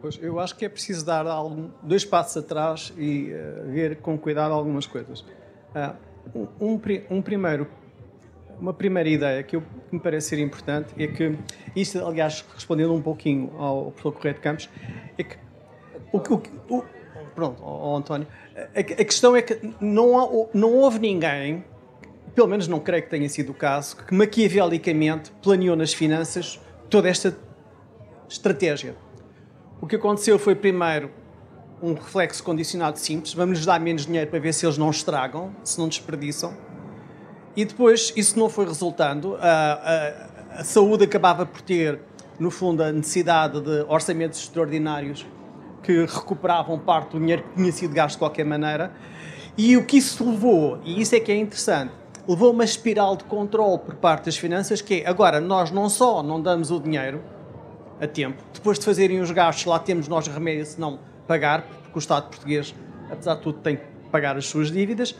Pois, 0.00 0.18
eu 0.20 0.38
acho 0.40 0.56
que 0.56 0.64
é 0.64 0.68
preciso 0.68 1.04
dar 1.04 1.26
algum, 1.26 1.70
dois 1.82 2.04
passos 2.04 2.36
atrás 2.36 2.92
e 2.98 3.32
uh, 3.32 3.70
ver 3.70 3.96
com 3.96 4.18
cuidado 4.18 4.52
algumas 4.52 4.86
coisas. 4.86 5.20
Uh, 5.20 6.48
um, 6.60 6.80
um, 7.10 7.22
primeiro 7.22 7.66
uma 8.62 8.72
primeira 8.72 9.08
ideia 9.08 9.42
que, 9.42 9.56
eu, 9.56 9.60
que 9.60 9.94
me 9.94 9.98
parece 9.98 10.28
ser 10.28 10.38
importante 10.38 10.94
é 10.96 11.08
que, 11.08 11.36
isto 11.74 11.98
aliás 12.06 12.44
respondendo 12.54 12.94
um 12.94 13.02
pouquinho 13.02 13.52
ao 13.58 13.90
professor 13.90 14.12
Correio 14.12 14.34
de 14.36 14.40
Campos, 14.40 14.70
é 15.18 15.24
que 15.24 15.36
o, 16.12 16.18
o, 16.18 16.78
o 16.78 16.84
pronto, 17.34 17.62
ao 17.64 17.96
António, 17.96 18.28
a, 18.56 18.78
a, 18.78 19.04
questão 19.04 19.34
é 19.34 19.42
que 19.42 19.58
não, 19.80 20.16
há, 20.16 20.46
não 20.54 20.74
houve 20.74 21.00
ninguém, 21.00 21.64
pelo 22.36 22.46
menos 22.46 22.68
não 22.68 22.78
creio 22.78 23.02
que 23.02 23.10
tenha 23.10 23.28
sido 23.28 23.50
o 23.50 23.54
caso, 23.54 23.96
que 23.96 24.14
maquiavelicamente 24.14 25.32
planeou 25.42 25.74
nas 25.74 25.92
finanças 25.92 26.60
toda 26.88 27.08
esta 27.08 27.36
estratégia. 28.28 28.94
O 29.80 29.88
que 29.88 29.96
aconteceu 29.96 30.38
foi, 30.38 30.54
primeiro, 30.54 31.10
um 31.82 31.94
reflexo 31.94 32.44
condicionado 32.44 32.96
simples. 32.96 33.34
Vamos-lhes 33.34 33.66
dar 33.66 33.80
menos 33.80 34.06
dinheiro 34.06 34.30
para 34.30 34.38
ver 34.38 34.54
se 34.54 34.64
eles 34.64 34.78
não 34.78 34.88
estragam, 34.88 35.52
se 35.64 35.80
não 35.80 35.88
desperdiçam. 35.88 36.56
E 37.56 37.64
depois, 37.64 38.12
isso 38.16 38.38
não 38.38 38.48
foi 38.48 38.64
resultando. 38.64 39.36
A, 39.36 39.42
a, 40.56 40.60
a 40.60 40.64
saúde 40.64 41.04
acabava 41.04 41.44
por 41.44 41.60
ter, 41.60 42.00
no 42.38 42.50
fundo, 42.50 42.82
a 42.82 42.90
necessidade 42.90 43.60
de 43.60 43.84
orçamentos 43.88 44.40
extraordinários 44.40 45.26
que 45.82 46.06
recuperavam 46.06 46.78
parte 46.78 47.12
do 47.12 47.20
dinheiro 47.20 47.42
que 47.42 47.56
tinha 47.56 47.72
sido 47.72 47.92
gasto 47.92 48.14
de 48.14 48.18
qualquer 48.18 48.44
maneira. 48.44 48.92
E 49.56 49.76
o 49.76 49.84
que 49.84 49.98
isso 49.98 50.28
levou, 50.28 50.80
e 50.84 51.00
isso 51.00 51.14
é 51.14 51.20
que 51.20 51.30
é 51.30 51.36
interessante, 51.36 51.92
levou 52.26 52.52
uma 52.52 52.64
espiral 52.64 53.16
de 53.16 53.24
controle 53.24 53.78
por 53.78 53.94
parte 53.96 54.26
das 54.26 54.36
finanças 54.36 54.80
que 54.80 55.02
é, 55.02 55.08
agora 55.08 55.40
nós 55.40 55.70
não 55.70 55.90
só 55.90 56.22
não 56.22 56.40
damos 56.40 56.70
o 56.70 56.80
dinheiro 56.80 57.22
a 58.00 58.06
tempo, 58.06 58.42
depois 58.52 58.78
de 58.78 58.84
fazerem 58.84 59.20
os 59.20 59.30
gastos 59.30 59.66
lá 59.66 59.78
temos 59.78 60.08
nós 60.08 60.26
remédio 60.26 60.64
se 60.64 60.80
não 60.80 60.98
pagar, 61.26 61.62
porque 61.62 61.98
o 61.98 61.98
Estado 61.98 62.28
português, 62.28 62.74
apesar 63.10 63.34
de 63.34 63.42
tudo, 63.42 63.58
tem 63.58 63.76
que 63.76 63.82
pagar 64.10 64.36
as 64.36 64.46
suas 64.46 64.70
dívidas, 64.70 65.14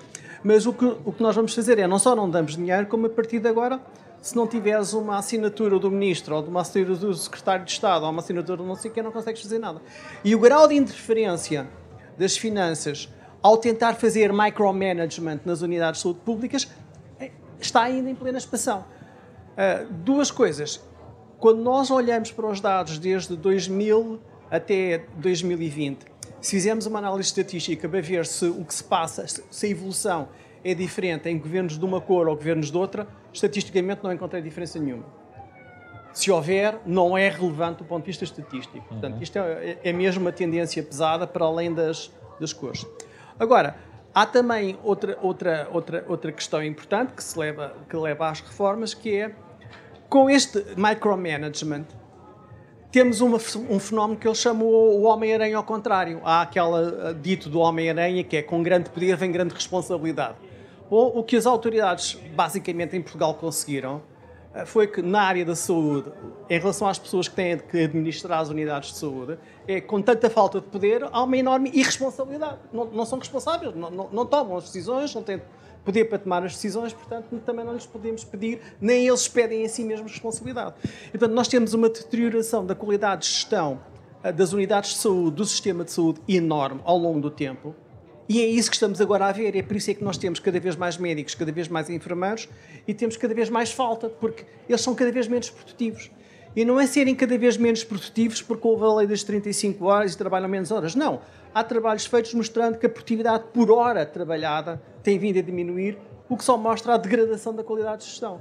mas 0.45 0.67
o 0.67 0.73
que, 0.73 0.85
o 0.85 1.13
que 1.13 1.23
nós 1.23 1.35
vamos 1.35 1.55
fazer 1.55 1.79
é 1.79 1.87
não 1.87 1.99
só 1.99 2.17
não 2.17 2.29
damos 2.29 2.57
dinheiro, 2.57 2.87
como 2.87 3.07
a 3.07 3.11
partir 3.11 3.39
de 3.39 3.49
agora, 3.49 3.81
se 4.21 4.37
não 4.37 4.47
tiveres 4.47 4.93
uma 4.93 5.19
assinatura 5.19 5.79
do 5.79 5.91
Ministro, 5.91 6.37
ou 6.37 6.43
de 6.43 6.49
uma 6.49 6.61
assinatura 6.61 6.97
do 6.97 7.15
Secretário 7.15 7.65
de 7.65 7.73
Estado, 7.73 8.05
ou 8.05 8.11
uma 8.11 8.21
assinatura 8.21 8.63
não 8.63 8.77
sei 8.77 8.91
quem, 8.91 9.03
não 9.03 9.13
consegues 9.13 9.43
fazer 9.43 9.59
nada. 9.59 9.81
E 10.25 10.35
o 10.35 10.39
grau 10.39 10.69
de 10.69 10.75
interferência 10.75 11.69
das 12.17 12.37
finanças 12.37 13.09
ao 13.43 13.57
tentar 13.57 13.95
fazer 13.95 14.33
micromanagement 14.33 15.41
nas 15.45 15.63
unidades 15.63 15.99
de 15.99 16.03
saúde 16.05 16.21
públicas 16.21 16.69
está 17.61 17.83
ainda 17.83 18.09
em 18.09 18.15
plena 18.15 18.39
expansão. 18.39 18.85
Uh, 19.53 19.93
duas 19.93 20.31
coisas. 20.31 20.81
Quando 21.39 21.61
nós 21.61 21.91
olhamos 21.91 22.31
para 22.31 22.47
os 22.47 22.61
dados 22.61 22.99
desde 22.99 23.37
2000 23.37 24.21
até 24.51 25.07
2020, 25.17 26.12
se 26.43 26.51
fizermos 26.51 26.85
uma 26.85 26.99
análise 26.99 27.29
estatística 27.29 27.89
para 27.89 28.03
ver 28.03 28.27
se 28.27 28.45
o 28.45 28.65
que 28.65 28.75
se 28.75 28.85
passa, 28.85 29.25
se 29.27 29.67
a 29.67 29.69
evolução 29.69 30.29
é 30.63 30.75
diferente 30.75 31.29
em 31.29 31.39
governos 31.39 31.79
de 31.79 31.85
uma 31.85 32.01
cor 32.01 32.29
ou 32.29 32.37
governos 32.37 32.71
de 32.71 32.77
outra, 32.77 33.07
estatisticamente 33.33 34.05
não 34.05 34.13
encontrei 34.13 34.43
diferença 34.43 34.79
nenhuma. 34.79 35.05
Se 36.13 36.31
houver, 36.31 36.79
não 36.85 37.17
é 37.17 37.31
relevante 37.31 37.79
do 37.79 37.85
ponto 37.85 38.03
de 38.03 38.09
vista 38.09 38.25
estatístico. 38.25 38.87
Portanto, 38.87 39.23
isto 39.23 39.39
é, 39.39 39.79
é 39.83 39.93
mesmo 39.95 40.21
uma 40.21 40.33
tendência 40.33 40.83
pesada 40.83 41.27
para 41.27 41.47
além 41.47 41.73
das, 41.73 42.13
das 42.39 42.53
cores. 42.53 42.85
Agora, 43.41 43.75
Há 44.15 44.27
também 44.27 44.79
outra, 44.83 45.19
outra, 45.23 45.69
outra, 45.73 46.05
outra 46.07 46.33
questão 46.33 46.63
importante 46.63 47.15
que, 47.15 47.25
se 47.25 47.39
leva, 47.39 47.75
que 47.89 47.97
leva 47.97 48.29
às 48.29 48.41
reformas, 48.41 48.93
que 48.93 49.17
é, 49.17 49.35
com 50.07 50.29
este 50.29 50.63
micromanagement, 50.77 51.87
temos 52.93 53.23
uma, 53.23 53.39
um 53.71 53.81
fenómeno 53.81 54.21
que 54.21 54.29
ele 54.29 54.35
chamou 54.35 55.01
o 55.01 55.05
Homem-Aranha 55.05 55.57
ao 55.57 55.65
contrário. 55.65 56.21
Há 56.23 56.43
aquele 56.43 57.15
dito 57.23 57.49
do 57.49 57.59
Homem-Aranha 57.59 58.23
que 58.23 58.37
é 58.37 58.43
com 58.43 58.63
grande 58.63 58.91
poder 58.91 59.17
vem 59.17 59.33
grande 59.33 59.55
responsabilidade. 59.55 60.37
Bom, 60.91 61.11
o 61.15 61.25
que 61.25 61.35
as 61.35 61.47
autoridades, 61.47 62.19
basicamente, 62.35 62.95
em 62.95 63.01
Portugal 63.01 63.33
conseguiram 63.33 64.03
eh, 64.55 64.67
foi 64.67 64.87
que 64.87 65.01
na 65.01 65.23
área 65.23 65.43
da 65.43 65.57
saúde, 65.57 66.13
em 66.51 66.59
relação 66.59 66.87
às 66.87 66.99
pessoas 66.99 67.29
que 67.29 67.35
têm 67.35 67.57
que 67.57 67.85
administrar 67.85 68.41
as 68.41 68.51
unidades 68.51 68.91
de 68.91 68.99
saúde, 68.99 69.39
é 69.67 69.81
com 69.81 70.03
tanta 70.03 70.29
falta 70.29 70.61
de 70.61 70.67
poder, 70.67 71.09
há 71.11 71.23
uma 71.23 71.37
enorme 71.39 71.71
irresponsabilidade. 71.73 72.59
Não, 72.71 72.85
não 72.85 73.07
são 73.07 73.19
responsáveis, 73.19 73.75
não, 73.75 73.91
não, 73.91 74.11
não, 74.13 74.27
tomam 74.27 74.59
as 74.59 74.65
decisões, 74.65 75.15
não 75.15 75.23
têm 75.23 75.41
poder 75.85 76.05
para 76.07 76.19
tomar 76.19 76.45
as 76.45 76.53
decisões, 76.55 76.93
portanto, 76.93 77.41
também 77.45 77.65
não 77.65 77.75
lhes 77.75 77.87
podemos 77.87 78.25
pedir, 78.25 78.61
nem 78.81 79.07
eles 79.07 79.27
pedem 79.29 79.65
em 79.65 79.69
si 79.69 79.85
mesmos 79.85 80.13
responsabilidade. 80.13 80.75
E, 81.09 81.11
portanto, 81.19 81.35
nós 81.35 81.49
temos 81.49 81.75
uma 81.75 81.89
deterioração 81.89 82.65
da 82.65 82.75
qualidade 82.75 83.23
de 83.23 83.29
gestão 83.29 83.81
eh, 84.23 84.33
das 84.33 84.53
unidades 84.53 84.91
de 84.91 84.99
saúde, 84.99 85.37
do 85.37 85.45
sistema 85.45 85.85
de 85.85 85.93
saúde 85.93 86.21
enorme 86.29 86.81
ao 86.85 86.97
longo 86.97 87.21
do 87.21 87.31
tempo, 87.31 87.75
e 88.29 88.41
é 88.41 88.47
isso 88.47 88.71
que 88.71 88.77
estamos 88.77 88.99
agora 89.01 89.27
a 89.27 89.33
ver. 89.33 89.55
É 89.57 89.63
por 89.63 89.77
isso 89.77 89.91
é 89.91 89.95
que 89.95 90.03
nós 90.03 90.17
temos 90.17 90.41
cada 90.41 90.59
vez 90.59 90.75
mais 90.75 90.97
médicos, 90.97 91.35
cada 91.35 91.53
vez 91.53 91.69
mais 91.69 91.91
enfermeiros 91.91 92.49
e 92.89 92.95
temos 92.95 93.17
cada 93.17 93.35
vez 93.35 93.51
mais 93.51 93.73
falta, 93.73 94.09
porque 94.09 94.45
eles 94.69 94.81
são 94.81 94.95
cada 94.95 95.13
vez 95.13 95.29
menos 95.29 95.51
produtivos. 95.51 96.11
E 96.55 96.65
não 96.65 96.81
é 96.81 96.87
serem 96.87 97.15
cada 97.15 97.37
vez 97.37 97.57
menos 97.57 97.83
produtivos 97.83 98.41
porque 98.41 98.67
houve 98.67 98.85
a 98.85 98.95
lei 98.95 99.07
das 99.07 99.23
35 99.23 99.85
horas 99.85 100.15
e 100.15 100.19
trabalham 100.19 100.49
menos 100.49 100.71
horas. 100.71 100.95
Não. 100.95 101.21
Há 101.55 101.63
trabalhos 101.63 102.07
feitos 102.07 102.33
mostrando 102.35 102.79
que 102.79 102.87
a 102.87 102.89
produtividade 102.89 103.45
por 103.53 103.71
hora 103.71 104.07
trabalhada 104.07 104.81
tem 105.03 105.19
vindo 105.19 105.39
a 105.39 105.43
diminuir, 105.43 105.99
o 106.29 106.37
que 106.37 106.45
só 106.45 106.57
mostra 106.57 106.95
a 106.95 106.97
degradação 106.97 107.55
da 107.55 107.63
qualidade 107.63 108.03
de 108.03 108.09
gestão. 108.09 108.41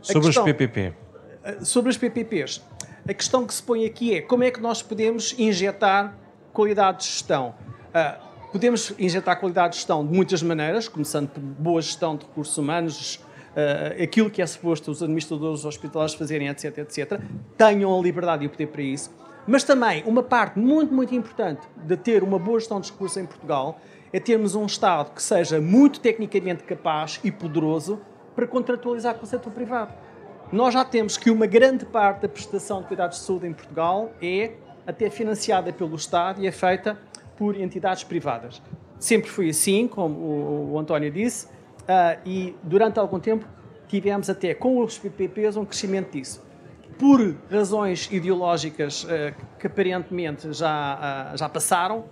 Sobre 0.00 0.26
questão, 0.26 0.44
os 0.44 0.52
PPP. 0.52 0.94
Eh, 1.42 1.64
sobre 1.64 1.90
os 1.90 1.96
PPPs. 1.96 2.62
A 3.08 3.14
questão 3.14 3.46
que 3.46 3.54
se 3.54 3.62
põe 3.62 3.84
aqui 3.84 4.14
é 4.14 4.20
como 4.20 4.44
é 4.44 4.50
que 4.50 4.60
nós 4.60 4.82
podemos 4.82 5.34
injetar 5.38 6.16
qualidade 6.52 6.98
de 6.98 7.04
gestão. 7.04 7.54
Uh, 7.88 8.26
Podemos 8.56 8.94
injetar 8.98 9.38
qualidade 9.38 9.72
de 9.72 9.76
gestão 9.76 10.06
de 10.06 10.14
muitas 10.14 10.42
maneiras, 10.42 10.88
começando 10.88 11.28
por 11.28 11.40
boa 11.40 11.82
gestão 11.82 12.16
de 12.16 12.24
recursos 12.24 12.56
humanos, 12.56 13.16
uh, 13.16 14.02
aquilo 14.02 14.30
que 14.30 14.40
é 14.40 14.46
suposto 14.46 14.90
os 14.90 15.02
administradores 15.02 15.64
hospitalares 15.64 16.14
fazerem, 16.14 16.48
etc, 16.48 16.78
etc. 16.78 17.20
Tenham 17.58 17.98
a 17.98 18.02
liberdade 18.02 18.44
e 18.44 18.46
o 18.46 18.50
poder 18.50 18.68
para 18.68 18.80
isso. 18.80 19.10
Mas 19.46 19.62
também, 19.62 20.02
uma 20.04 20.22
parte 20.22 20.58
muito, 20.58 20.92
muito 20.92 21.14
importante 21.14 21.66
de 21.76 21.96
ter 21.96 22.22
uma 22.22 22.38
boa 22.38 22.58
gestão 22.58 22.80
de 22.80 22.90
recursos 22.90 23.16
em 23.16 23.24
Portugal 23.24 23.78
é 24.12 24.18
termos 24.18 24.54
um 24.54 24.66
Estado 24.66 25.12
que 25.12 25.22
seja 25.22 25.60
muito 25.60 26.00
tecnicamente 26.00 26.64
capaz 26.64 27.20
e 27.22 27.30
poderoso 27.30 28.00
para 28.34 28.46
contratualizar 28.46 29.14
com 29.14 29.24
o 29.24 29.26
setor 29.26 29.52
privado. 29.52 29.92
Nós 30.52 30.74
já 30.74 30.84
temos 30.84 31.16
que 31.16 31.30
uma 31.30 31.46
grande 31.46 31.84
parte 31.84 32.22
da 32.22 32.28
prestação 32.28 32.80
de 32.80 32.88
cuidados 32.88 33.18
de 33.18 33.24
saúde 33.24 33.46
em 33.46 33.52
Portugal 33.52 34.12
é 34.20 34.52
até 34.86 35.10
financiada 35.10 35.72
pelo 35.72 35.96
Estado 35.96 36.40
e 36.40 36.46
é 36.46 36.52
feita 36.52 36.98
por 37.36 37.58
entidades 37.58 38.04
privadas. 38.04 38.62
Sempre 38.98 39.30
foi 39.30 39.50
assim, 39.50 39.88
como 39.88 40.14
o, 40.14 40.72
o 40.72 40.78
António 40.78 41.10
disse, 41.10 41.46
uh, 41.46 42.20
e 42.24 42.54
durante 42.62 42.98
algum 42.98 43.18
tempo 43.18 43.46
tivemos 43.88 44.30
até 44.30 44.54
com 44.54 44.78
os 44.82 44.98
PPPs 44.98 45.56
um 45.56 45.64
crescimento 45.64 46.12
disso. 46.12 46.45
Por 46.98 47.36
razões 47.50 48.08
ideológicas 48.10 49.04
uh, 49.04 49.08
que 49.58 49.66
aparentemente 49.66 50.52
já, 50.52 51.32
uh, 51.32 51.36
já 51.36 51.48
passaram, 51.48 52.04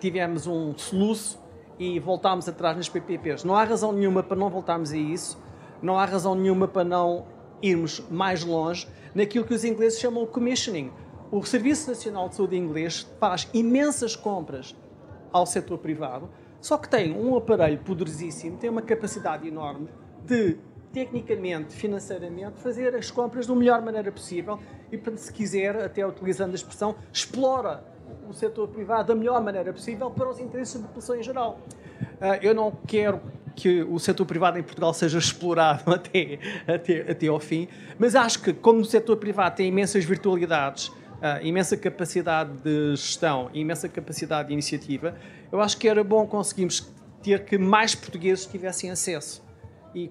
tivemos 0.00 0.46
um 0.46 0.72
soluço 0.78 1.38
e 1.78 2.00
voltámos 2.00 2.48
atrás 2.48 2.74
nas 2.74 2.88
PPPs. 2.88 3.44
Não 3.44 3.54
há 3.54 3.64
razão 3.64 3.92
nenhuma 3.92 4.22
para 4.22 4.36
não 4.36 4.48
voltarmos 4.48 4.92
a 4.92 4.96
isso, 4.96 5.38
não 5.82 5.98
há 5.98 6.06
razão 6.06 6.34
nenhuma 6.34 6.66
para 6.66 6.84
não 6.84 7.26
irmos 7.60 8.00
mais 8.10 8.42
longe 8.42 8.88
naquilo 9.14 9.44
que 9.44 9.52
os 9.52 9.62
ingleses 9.62 10.00
chamam 10.00 10.24
de 10.24 10.30
commissioning, 10.30 10.90
o 11.30 11.42
Serviço 11.44 11.88
Nacional 11.88 12.28
de 12.28 12.36
Saúde 12.36 12.56
inglês 12.56 13.06
faz 13.18 13.48
imensas 13.52 14.14
compras 14.14 14.74
ao 15.32 15.44
setor 15.44 15.78
privado, 15.78 16.28
só 16.60 16.78
que 16.78 16.88
tem 16.88 17.12
um 17.12 17.36
aparelho 17.36 17.78
poderosíssimo, 17.78 18.56
tem 18.56 18.70
uma 18.70 18.82
capacidade 18.82 19.46
enorme 19.48 19.88
de, 20.24 20.56
tecnicamente, 20.94 21.74
financeiramente, 21.74 22.60
fazer 22.60 22.94
as 22.94 23.10
compras 23.10 23.48
da 23.48 23.54
melhor 23.54 23.82
maneira 23.82 24.12
possível 24.12 24.60
e, 24.92 25.18
se 25.18 25.32
quiser, 25.32 25.76
até 25.76 26.06
utilizando 26.06 26.52
a 26.52 26.54
expressão, 26.54 26.94
explora 27.12 27.82
o 28.30 28.32
setor 28.32 28.68
privado 28.68 29.08
da 29.08 29.14
melhor 29.14 29.42
maneira 29.42 29.72
possível 29.72 30.08
para 30.08 30.30
os 30.30 30.38
interesses 30.38 30.80
da 30.80 30.86
população 30.86 31.16
em 31.16 31.22
geral. 31.22 31.60
Ah, 32.20 32.38
eu 32.40 32.54
não 32.54 32.70
quero 32.86 33.20
que 33.56 33.82
o 33.82 33.98
setor 33.98 34.24
privado 34.24 34.56
em 34.56 34.62
Portugal 34.62 34.94
seja 34.94 35.18
explorado 35.18 35.82
até, 35.92 36.38
até, 36.66 37.10
até 37.10 37.26
ao 37.26 37.40
fim, 37.40 37.68
mas 37.98 38.14
acho 38.14 38.40
que, 38.40 38.52
como 38.52 38.80
o 38.80 38.84
setor 38.84 39.16
privado 39.16 39.56
tem 39.56 39.68
imensas 39.68 40.04
virtualidades, 40.04 40.88
uh, 40.88 41.42
imensa 41.42 41.76
capacidade 41.76 42.52
de 42.62 42.90
gestão 42.96 43.50
imensa 43.52 43.88
capacidade 43.88 44.48
de 44.48 44.54
iniciativa, 44.54 45.16
eu 45.50 45.60
acho 45.60 45.76
que 45.76 45.88
era 45.88 46.04
bom 46.04 46.26
conseguirmos 46.26 46.92
ter 47.22 47.44
que 47.44 47.58
mais 47.58 47.94
portugueses 47.94 48.46
tivessem 48.46 48.90
acesso. 48.90 49.42
E 49.94 50.10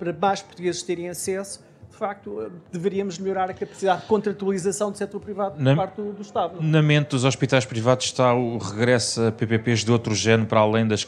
para 0.00 0.14
mais 0.14 0.40
portugueses 0.40 0.82
terem 0.82 1.10
acesso, 1.10 1.60
de 1.90 1.96
facto, 1.96 2.50
deveríamos 2.72 3.18
melhorar 3.18 3.50
a 3.50 3.52
capacidade 3.52 4.00
de 4.00 4.06
contratualização 4.06 4.90
do 4.90 4.96
setor 4.96 5.20
privado 5.20 5.56
por 5.56 5.62
na, 5.62 5.76
parte 5.76 5.96
do, 5.96 6.14
do 6.14 6.22
Estado. 6.22 6.62
Na 6.62 6.80
mente 6.80 7.10
dos 7.10 7.24
hospitais 7.24 7.66
privados 7.66 8.06
está 8.06 8.32
o 8.32 8.56
regresso 8.56 9.26
a 9.26 9.30
PPPs 9.32 9.84
de 9.84 9.92
outro 9.92 10.14
género, 10.14 10.48
para 10.48 10.60
além 10.60 10.88
das, 10.88 11.04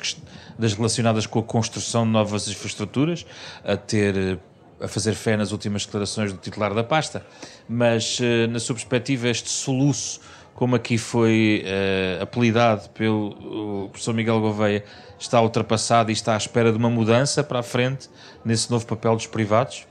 das 0.58 0.74
relacionadas 0.74 1.24
com 1.24 1.38
a 1.38 1.42
construção 1.42 2.04
de 2.04 2.10
novas 2.10 2.46
infraestruturas, 2.46 3.24
a 3.64 3.76
ter 3.76 4.38
a 4.78 4.88
fazer 4.88 5.14
fé 5.14 5.36
nas 5.36 5.52
últimas 5.52 5.86
declarações 5.86 6.32
do 6.32 6.38
titular 6.38 6.74
da 6.74 6.82
pasta, 6.82 7.24
mas 7.68 8.18
eh, 8.20 8.48
na 8.48 8.58
sua 8.58 8.74
perspectiva, 8.74 9.28
este 9.28 9.48
soluço, 9.48 10.20
como 10.54 10.76
aqui 10.76 10.98
foi 10.98 11.64
uh, 11.64 12.22
apelidado 12.22 12.88
pelo 12.90 13.88
professor 13.90 14.14
Miguel 14.14 14.40
Gouveia, 14.40 14.84
está 15.18 15.40
ultrapassado 15.40 16.10
e 16.10 16.12
está 16.12 16.34
à 16.34 16.36
espera 16.36 16.70
de 16.70 16.78
uma 16.78 16.90
mudança 16.90 17.42
para 17.42 17.60
a 17.60 17.62
frente 17.62 18.08
nesse 18.44 18.70
novo 18.70 18.86
papel 18.86 19.16
dos 19.16 19.26
privados? 19.26 19.86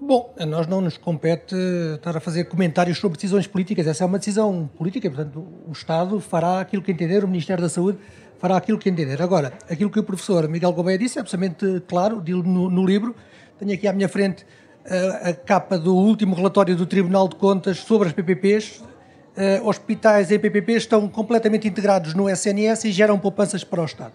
Bom, 0.00 0.32
a 0.38 0.46
nós 0.46 0.66
não 0.66 0.80
nos 0.80 0.96
compete 0.96 1.56
estar 1.94 2.16
a 2.16 2.20
fazer 2.20 2.44
comentários 2.44 2.98
sobre 2.98 3.16
decisões 3.16 3.46
políticas. 3.46 3.86
Essa 3.86 4.04
é 4.04 4.06
uma 4.06 4.18
decisão 4.18 4.70
política, 4.76 5.10
portanto, 5.10 5.44
o 5.66 5.72
Estado 5.72 6.20
fará 6.20 6.60
aquilo 6.60 6.82
que 6.82 6.92
entender, 6.92 7.24
o 7.24 7.28
Ministério 7.28 7.62
da 7.62 7.68
Saúde 7.68 7.98
fará 8.38 8.56
aquilo 8.56 8.78
que 8.78 8.88
entender. 8.88 9.20
Agora, 9.20 9.52
aquilo 9.68 9.90
que 9.90 9.98
o 9.98 10.04
professor 10.04 10.46
Miguel 10.48 10.72
Gouveia 10.72 10.98
disse 10.98 11.18
é 11.18 11.22
absolutamente 11.22 11.82
claro, 11.88 12.22
no, 12.24 12.70
no 12.70 12.84
livro, 12.84 13.16
tenho 13.58 13.72
aqui 13.72 13.88
à 13.88 13.92
minha 13.92 14.08
frente 14.08 14.46
a, 14.88 15.30
a 15.30 15.34
capa 15.34 15.78
do 15.78 15.94
último 15.94 16.34
relatório 16.34 16.76
do 16.76 16.86
Tribunal 16.86 17.26
de 17.28 17.36
Contas 17.36 17.78
sobre 17.78 18.08
as 18.08 18.14
PPPs. 18.14 18.84
Uh, 19.36 19.68
hospitais 19.68 20.30
em 20.30 20.38
PPP 20.38 20.72
estão 20.72 21.08
completamente 21.08 21.68
integrados 21.68 22.14
no 22.14 22.28
SNS 22.28 22.84
e 22.84 22.92
geram 22.92 23.18
poupanças 23.18 23.62
para 23.62 23.82
o 23.82 23.84
Estado. 23.84 24.14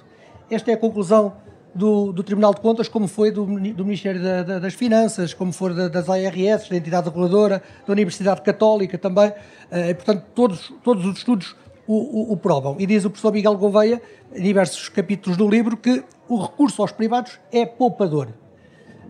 Esta 0.50 0.72
é 0.72 0.74
a 0.74 0.78
conclusão 0.78 1.34
do, 1.74 2.12
do 2.12 2.24
Tribunal 2.24 2.54
de 2.54 2.62
Contas, 2.62 2.88
como 2.88 3.08
foi 3.08 3.32
do, 3.32 3.46
do 3.46 3.86
Ministério 3.86 4.22
da, 4.22 4.44
da, 4.44 4.60
das 4.60 4.74
Finanças, 4.74 5.34
como 5.34 5.54
for 5.54 5.74
da, 5.74 5.88
das 5.88 6.10
ARS, 6.10 6.68
da 6.70 6.76
entidade 6.76 7.08
reguladora, 7.08 7.64
da 7.86 7.94
Universidade 7.94 8.42
Católica 8.42 8.98
também. 8.98 9.30
Uh, 9.30 9.90
e, 9.90 9.94
portanto, 9.94 10.26
todos, 10.36 10.74
todos 10.84 11.06
os 11.06 11.18
estudos 11.18 11.56
o, 11.88 11.96
o, 11.96 12.34
o, 12.34 12.38
provam. 12.38 12.76
E 12.80 12.86
diz 12.86 13.06
o 13.06 13.10
professor 13.10 13.34
Miguel 13.34 13.58
Gouveia, 13.58 14.02
em 14.34 14.42
diversos 14.42 14.90
capítulos 14.90 15.38
do 15.38 15.50
livro, 15.50 15.78
que 15.78 16.04
o 16.28 16.42
recurso 16.42 16.82
aos 16.82 16.92
privados 16.92 17.40
é 17.52 17.66
poupador. 17.66 18.30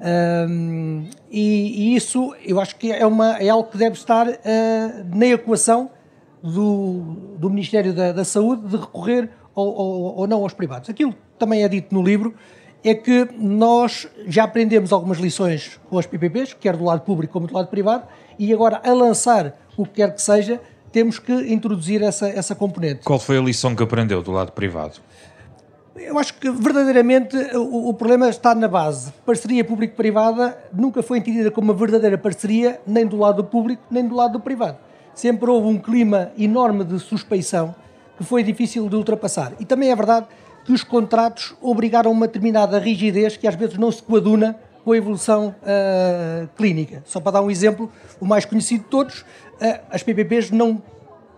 Um, 0.04 1.08
e, 1.30 1.92
e, 1.92 1.96
isso 1.96 2.36
eu 2.44 2.60
acho 2.60 2.76
que 2.76 2.92
é, 2.92 3.06
uma, 3.06 3.38
é 3.38 3.50
algo 3.50 3.70
que 3.70 3.78
deve 3.78 3.96
estar 3.96 4.28
uh, 4.28 5.16
na 5.16 5.28
equação 5.28 5.92
do, 6.42 7.36
do 7.38 7.50
Ministério 7.50 7.94
da, 7.94 8.12
da 8.12 8.26
Saúde 8.26 8.68
de 8.68 8.78
recorrer 8.78 9.30
ou, 9.54 10.26
não 10.28 10.44
aos 10.44 10.54
privados. 10.54 10.90
Aquilo 10.90 11.14
que 11.14 11.20
também 11.38 11.64
é 11.64 11.68
dito 11.68 11.94
no 11.94 12.04
livro 12.04 12.34
é 12.84 12.96
que 12.96 13.28
nós 13.38 14.08
já 14.28 14.44
aprendemos 14.44 14.92
algumas 14.92 15.20
lições 15.20 15.80
com 15.90 16.00
as 16.00 16.06
PPPs, 16.06 16.54
quer 16.54 16.76
do 16.76 16.84
lado 16.84 17.02
público 17.02 17.34
como 17.34 17.48
do 17.48 17.54
lado 17.54 17.68
privado, 17.68 18.08
e 18.40 18.52
agora 18.52 18.82
a 18.84 18.92
lançar 18.92 19.56
o 19.78 19.86
que 19.86 19.94
quer 19.94 20.16
que 20.16 20.22
seja, 20.22 20.60
temos 20.92 21.20
que 21.20 21.32
introduzir 21.32 22.02
essa, 22.02 22.28
essa 22.28 22.56
componente. 22.56 23.02
Qual 23.04 23.20
foi 23.20 23.38
a 23.38 23.42
lição 23.42 23.76
que 23.76 23.84
aprendeu 23.84 24.22
do 24.22 24.32
lado 24.32 24.52
privado? 24.52 25.00
Eu 25.96 26.18
acho 26.18 26.34
que 26.34 26.50
verdadeiramente 26.50 27.38
o, 27.56 27.90
o 27.90 27.94
problema 27.94 28.30
está 28.30 28.56
na 28.56 28.68
base. 28.68 29.14
Parceria 29.26 29.64
público-privada 29.64 30.58
nunca 30.74 31.04
foi 31.04 31.20
entendida 31.20 31.52
como 31.52 31.72
uma 31.72 31.78
verdadeira 31.78 32.18
parceria, 32.18 32.82
nem 32.88 33.06
do 33.06 33.18
lado 33.18 33.38
do 33.38 33.44
público, 33.44 33.84
nem 33.92 34.08
do 34.08 34.16
lado 34.16 34.34
do 34.34 34.40
privado. 34.40 34.78
Sempre 35.14 35.50
houve 35.50 35.68
um 35.68 35.78
clima 35.78 36.32
enorme 36.38 36.84
de 36.84 37.00
suspeição 37.00 37.76
que 38.18 38.24
foi 38.24 38.44
difícil 38.44 38.88
de 38.88 38.96
ultrapassar. 38.96 39.54
E 39.60 39.66
também 39.66 39.90
é 39.92 39.96
verdade 39.96 40.28
que 40.64 40.72
os 40.72 40.84
contratos 40.84 41.56
obrigaram 41.62 42.12
uma 42.12 42.28
determinada 42.28 42.78
rigidez 42.80 43.36
que 43.36 43.48
às 43.48 43.56
vezes 43.56 43.78
não 43.78 43.92
se 43.92 44.02
coaduna 44.02 44.58
com 44.84 44.92
a 44.92 44.98
evolução 44.98 45.56
uh, 45.62 46.48
clínica. 46.56 47.04
Só 47.06 47.20
para 47.20 47.34
dar 47.34 47.42
um 47.42 47.52
exemplo, 47.52 47.92
o 48.20 48.26
mais 48.26 48.46
conhecido 48.46 48.84
de 48.84 48.90
todos, 48.90 49.22
uh, 49.22 49.80
as 49.90 50.04
PPPs 50.04 50.52
não, 50.52 50.82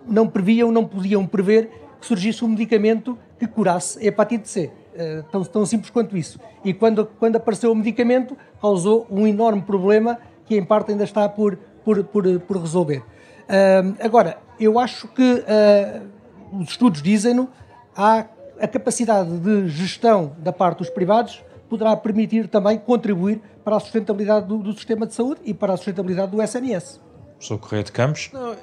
não 0.08 0.28
previam, 0.28 0.72
não 0.72 0.86
podiam 0.86 1.26
prever 1.26 1.70
que 2.00 2.06
surgisse 2.06 2.44
um 2.44 2.50
medicamento 2.50 3.18
que 3.40 3.48
curasse 3.48 4.00
a 4.00 4.06
hepatite 4.06 4.48
C. 4.50 4.72
Uh, 4.94 5.24
tão, 5.32 5.44
tão 5.44 5.66
simples 5.66 5.90
quanto 5.90 6.16
isso. 6.16 6.40
E 6.64 6.74
quando, 6.74 7.06
quando 7.20 7.36
apareceu 7.36 7.72
o 7.72 7.76
medicamento, 7.76 8.38
causou 8.62 9.08
um 9.10 9.26
enorme 9.26 9.62
problema 9.62 10.20
que, 10.46 10.56
em 10.56 10.64
parte, 10.64 10.92
ainda 10.92 11.04
está 11.04 11.28
por, 11.28 11.58
por, 11.84 12.04
por, 12.04 12.40
por 12.42 12.58
resolver. 12.58 13.04
Uh, 13.44 13.96
agora, 14.00 14.38
eu 14.60 14.80
acho 14.80 15.08
que 15.08 15.22
uh, 15.22 16.60
os 16.60 16.70
estudos 16.70 17.02
dizem-no, 17.02 17.50
há 17.96 18.26
a 18.60 18.68
capacidade 18.68 19.38
de 19.40 19.68
gestão 19.68 20.36
da 20.38 20.54
parte 20.54 20.80
dos 20.80 20.90
privados 20.90 21.44
poderá 21.70 21.96
permitir 21.96 22.48
também 22.48 22.78
contribuir 22.78 23.42
para 23.64 23.78
a 23.78 23.80
sustentabilidade 23.80 24.48
do, 24.48 24.58
do 24.60 24.74
sistema 24.74 25.08
de 25.08 25.14
saúde 25.14 25.42
e 25.44 25.54
para 25.54 25.74
a 25.74 25.78
sustentabilidade 25.78 26.32
do 26.32 26.42
SNS. 26.42 27.02
Professor 27.38 27.58
Correia 27.58 27.84
de 27.84 27.92
Campos? 27.92 28.30
Não, 28.32 28.56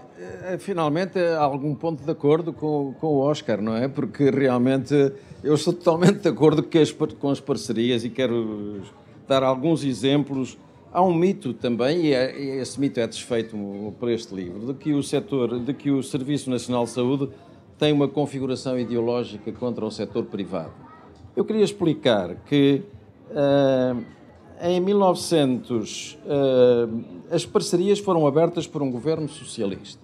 é, 0.45 0.57
finalmente 0.59 1.19
há 1.19 1.43
algum 1.43 1.75
ponto 1.75 2.03
de 2.03 2.11
acordo 2.11 2.53
com, 2.53 2.95
com 2.99 3.07
o 3.09 3.19
Oscar, 3.19 3.61
não 3.61 3.77
é? 3.77 3.89
Porque 3.89 4.31
realmente 4.31 4.95
eu 5.43 5.55
estou 5.55 5.73
totalmente 5.75 6.21
de 6.21 6.29
acordo 6.29 6.63
com 6.63 6.79
as, 6.79 6.93
com 6.93 7.31
as 7.31 7.41
parcerias 7.41 8.05
e 8.05 8.11
quero 8.11 8.83
dar 9.29 9.43
alguns 9.43 9.85
exemplos. 9.85 10.57
Há 10.93 11.03
um 11.03 11.15
mito 11.15 11.55
também, 11.55 12.07
e, 12.07 12.13
é, 12.13 12.37
e 12.37 12.49
esse 12.59 12.81
mito 12.81 12.99
é 12.99 13.07
desfeito 13.07 13.57
por 13.99 14.11
este 14.11 14.35
livro, 14.35 14.73
de 14.73 14.75
que 14.75 14.93
o 14.93 15.03
setor, 15.03 15.61
de 15.61 15.73
que 15.73 15.91
o 15.91 16.03
Serviço 16.03 16.51
Nacional 16.51 16.85
de 16.85 16.91
Saúde 16.91 17.29
tem 17.79 17.93
uma 17.93 18.09
configuração 18.09 18.79
ideológica 18.79 19.53
contra 19.53 19.85
o 19.87 19.91
setor 19.91 20.25
privado. 20.25 20.73
Eu 21.37 21.45
queria 21.45 21.63
explicar 21.63 22.35
que 22.45 22.83
uh, 23.31 24.05
em 24.61 24.81
1900, 24.81 26.15
uh, 26.15 26.19
eh, 26.27 27.35
as 27.35 27.47
parcerias 27.47 27.99
foram 27.99 28.27
abertas 28.27 28.67
por 28.67 28.83
um 28.83 28.91
governo 28.91 29.29
socialista, 29.29 30.03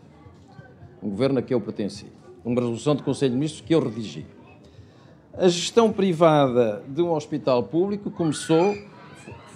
um 1.03 1.11
governo 1.11 1.41
a 1.41 1.43
que 1.43 1.53
eu 1.53 1.61
pertenci, 1.61 2.07
uma 2.45 2.61
resolução 2.61 2.95
do 2.95 3.03
Conselho 3.03 3.32
de 3.32 3.37
Ministros 3.37 3.61
que 3.61 3.74
eu 3.74 3.80
redigi. 3.80 4.24
A 5.34 5.49
gestão 5.49 5.93
privada 5.93 6.82
de 6.89 7.03
um 7.03 7.12
hospital 7.12 7.64
público 7.64 8.11
começou, 8.11 8.74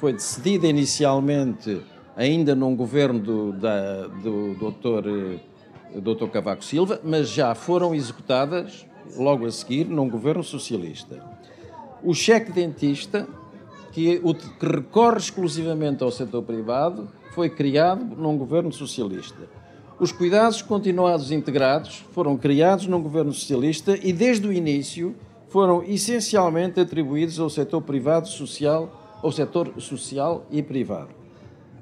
foi 0.00 0.14
decidida 0.14 0.66
inicialmente, 0.66 1.82
ainda 2.16 2.54
num 2.54 2.74
governo 2.74 3.18
do, 3.20 3.52
da, 3.52 4.06
do 4.06 4.54
doutor, 4.54 5.04
eh, 5.06 6.28
Cavaco 6.32 6.64
Silva, 6.64 6.98
mas 7.04 7.28
já 7.28 7.54
foram 7.54 7.94
executadas 7.94 8.86
logo 9.14 9.44
a 9.44 9.50
seguir 9.52 9.84
num 9.84 10.08
governo 10.08 10.42
socialista. 10.42 11.22
O 12.02 12.14
cheque 12.14 12.50
dentista 12.50 13.28
que, 13.92 14.18
o, 14.24 14.34
que 14.34 14.66
recorre 14.66 15.18
exclusivamente 15.18 16.02
ao 16.02 16.10
setor 16.10 16.44
privado 16.44 17.06
foi 17.32 17.50
criado 17.50 18.02
num 18.16 18.38
governo 18.38 18.72
socialista. 18.72 19.50
Os 19.98 20.12
cuidados 20.12 20.62
continuados 20.62 21.30
integrados 21.30 22.06
foram 22.12 22.38
criados 22.38 22.86
num 22.86 23.02
governo 23.02 23.34
socialista 23.34 23.98
e, 24.02 24.14
desde 24.14 24.48
o 24.48 24.52
início, 24.52 25.14
foram 25.50 25.82
essencialmente 25.82 26.80
atribuídos 26.80 27.38
ao 27.38 27.50
setor 27.50 27.82
privado 27.82 28.28
social, 28.28 28.99
ao 29.22 29.32
setor 29.32 29.72
social 29.78 30.46
e 30.50 30.62
privado. 30.62 31.10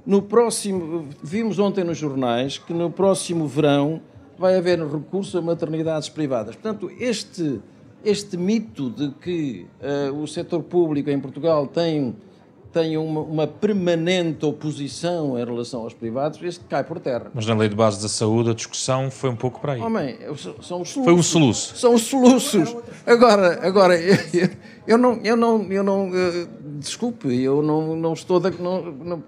No 0.05 0.22
próximo, 0.22 1.09
vimos 1.22 1.59
ontem 1.59 1.84
nos 1.84 1.99
jornais 1.99 2.59
que 2.59 2.72
no 2.72 2.91
próximo 2.91 3.47
verão 3.47 4.01
vai 4.39 4.57
haver 4.57 4.78
recurso 4.80 5.36
a 5.36 5.43
maternidades 5.43 6.09
privadas. 6.09 6.55
Portanto, 6.55 6.91
este 6.99 7.61
este 8.05 8.36
mito 8.36 8.91
de 8.91 9.11
que 9.11 9.66
uh, 9.80 10.14
o 10.20 10.26
setor 10.26 10.62
público 10.62 11.11
em 11.11 11.18
Portugal 11.18 11.66
tem, 11.66 12.14
tem 12.72 12.97
uma, 12.97 13.20
uma, 13.20 13.47
permanente 13.47 14.45
oposição 14.47 15.39
em 15.39 15.45
relação 15.45 15.82
aos 15.82 15.95
privados, 15.95 16.41
este 16.43 16.64
cai 16.66 16.84
por 16.84 17.01
terra. 17.01 17.30
Mas 17.34 17.47
na 17.47 17.55
lei 17.55 17.68
de 17.68 17.74
base 17.74 18.01
da 18.01 18.09
saúde 18.09 18.51
a 18.51 18.55
discussão 18.55 19.11
foi 19.11 19.30
um 19.30 19.36
pouco 19.36 19.61
para 19.61 19.72
aí. 19.72 19.80
Homem, 19.80 20.16
são 20.62 20.80
os 20.80 20.91
soluços. 20.91 21.05
Foi 21.05 21.12
um 21.12 21.22
soluço. 21.22 21.76
São 21.76 21.95
os 21.95 22.03
soluços. 22.03 22.76
Agora, 23.05 23.66
agora 23.66 23.95
eu, 23.99 24.49
eu 24.86 24.99
não, 24.99 25.20
eu 25.24 25.36
não, 25.36 25.62
eu 25.72 25.82
não 25.82 26.09
uh, 26.09 26.49
desculpe, 26.79 27.29
eu 27.43 27.62
não, 27.62 27.97
não 27.97 28.12
estou, 28.12 28.41
não, 28.41 28.83
não, 28.93 29.24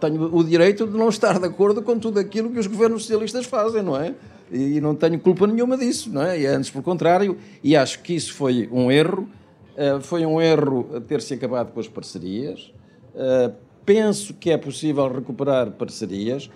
tenho 0.00 0.34
o 0.34 0.42
direito 0.42 0.86
de 0.86 0.96
não 0.96 1.08
estar 1.08 1.38
de 1.38 1.46
acordo 1.46 1.82
com 1.82 1.98
tudo 1.98 2.18
aquilo 2.18 2.50
que 2.50 2.58
os 2.58 2.66
governos 2.66 3.02
socialistas 3.02 3.46
fazem, 3.46 3.82
não 3.82 3.96
é? 3.96 4.14
e 4.50 4.80
não 4.80 4.94
tenho 4.94 5.18
culpa 5.18 5.46
nenhuma 5.46 5.76
disso, 5.76 6.10
não 6.10 6.22
é? 6.22 6.40
E 6.40 6.46
antes, 6.46 6.70
pelo 6.70 6.82
contrário, 6.82 7.36
e 7.62 7.76
acho 7.76 8.02
que 8.02 8.14
isso 8.14 8.34
foi 8.34 8.68
um 8.72 8.90
erro, 8.90 9.28
uh, 9.76 10.00
foi 10.00 10.24
um 10.24 10.40
erro 10.40 11.00
ter-se 11.06 11.34
acabado 11.34 11.72
com 11.72 11.80
as 11.80 11.88
parcerias. 11.88 12.72
Uh, 13.14 13.52
penso 13.84 14.34
que 14.34 14.50
é 14.50 14.56
possível 14.56 15.08
recuperar 15.08 15.70
parcerias, 15.72 16.50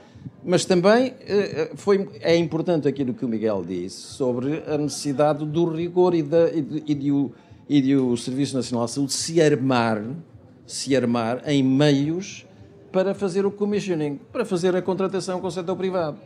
mas 0.44 0.64
também 0.64 1.10
uh, 1.10 1.76
foi, 1.76 2.08
é 2.20 2.36
importante 2.36 2.88
aquilo 2.88 3.12
que 3.14 3.24
o 3.24 3.28
Miguel 3.28 3.64
disse 3.66 3.96
sobre 3.96 4.62
a 4.66 4.78
necessidade 4.78 5.44
do 5.44 5.66
rigor 5.66 6.14
e, 6.14 6.22
da, 6.22 6.50
e, 6.50 6.62
de, 6.62 6.82
e, 6.86 6.94
de 6.94 7.10
e 7.68 7.80
de 7.80 7.96
o 7.96 8.16
Serviço 8.16 8.56
Nacional 8.56 8.86
de 8.86 8.92
Saúde 8.92 9.12
se 9.12 9.40
armar, 9.40 10.02
se 10.66 10.96
armar 10.96 11.42
em 11.46 11.62
meios 11.62 12.46
para 12.90 13.14
fazer 13.14 13.46
o 13.46 13.50
commissioning, 13.50 14.20
para 14.32 14.44
fazer 14.44 14.76
a 14.76 14.82
contratação 14.82 15.40
com 15.40 15.46
o 15.46 15.50
setor 15.50 15.76
privado 15.76 16.18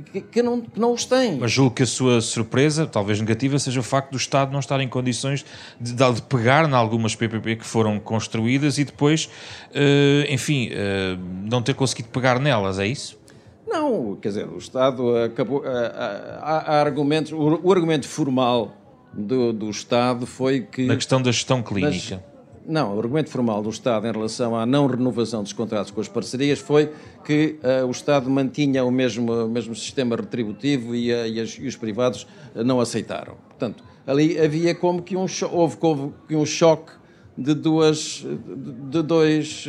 que, 0.00 0.20
que, 0.20 0.42
não, 0.42 0.60
que 0.60 0.80
não 0.80 0.92
os 0.92 1.04
têm. 1.04 1.38
Mas 1.38 1.52
julgo 1.52 1.74
que 1.74 1.82
a 1.82 1.86
sua 1.86 2.20
surpresa, 2.20 2.86
talvez 2.86 3.20
negativa, 3.20 3.58
seja 3.58 3.80
o 3.80 3.82
facto 3.82 4.10
do 4.10 4.16
Estado 4.16 4.52
não 4.52 4.60
estar 4.60 4.80
em 4.80 4.88
condições 4.88 5.44
de, 5.80 5.92
de 5.92 6.22
pegar 6.22 6.68
em 6.68 6.72
algumas 6.72 7.14
PPP 7.14 7.56
que 7.56 7.64
foram 7.64 7.98
construídas 8.00 8.78
e 8.78 8.84
depois, 8.84 9.26
uh, 9.70 10.32
enfim, 10.32 10.70
uh, 10.70 11.18
não 11.48 11.62
ter 11.62 11.74
conseguido 11.74 12.08
pegar 12.08 12.40
nelas, 12.40 12.78
é 12.78 12.86
isso? 12.86 13.18
Não, 13.66 14.16
quer 14.16 14.28
dizer, 14.28 14.48
o 14.48 14.58
Estado 14.58 15.16
acabou. 15.16 15.62
Há, 15.64 16.74
há 16.74 16.80
argumentos. 16.80 17.32
O, 17.32 17.60
o, 17.62 17.72
argumento 17.72 18.06
formal 18.06 18.72
do, 19.16 19.52
do 19.52 19.70
Estado 19.70 20.26
foi 20.26 20.60
que. 20.60 20.86
Na 20.86 20.96
questão 20.96 21.20
da 21.20 21.30
gestão 21.30 21.62
clínica. 21.62 22.22
Não, 22.66 22.96
o 22.96 22.98
argumento 22.98 23.28
formal 23.28 23.62
do 23.62 23.68
Estado 23.68 24.06
em 24.06 24.12
relação 24.12 24.56
à 24.56 24.64
não 24.64 24.86
renovação 24.86 25.42
dos 25.42 25.52
contratos 25.52 25.90
com 25.90 26.00
as 26.00 26.08
parcerias 26.08 26.58
foi 26.58 26.90
que 27.22 27.58
uh, 27.62 27.86
o 27.86 27.90
Estado 27.90 28.30
mantinha 28.30 28.82
o 28.84 28.90
mesmo, 28.90 29.30
o 29.30 29.48
mesmo 29.48 29.74
sistema 29.74 30.16
retributivo 30.16 30.94
e, 30.94 31.12
uh, 31.12 31.26
e, 31.26 31.40
as, 31.40 31.58
e 31.58 31.66
os 31.66 31.76
privados 31.76 32.26
uh, 32.54 32.64
não 32.64 32.80
aceitaram. 32.80 33.34
Portanto, 33.48 33.84
ali 34.06 34.40
havia 34.40 34.74
como 34.74 35.02
que 35.02 35.14
um, 35.14 35.26
houve, 35.52 35.76
houve 35.78 36.12
um 36.30 36.46
choque 36.46 36.92
de 37.36 37.52
duas, 37.52 38.24
de 38.24 39.02
dois, 39.02 39.66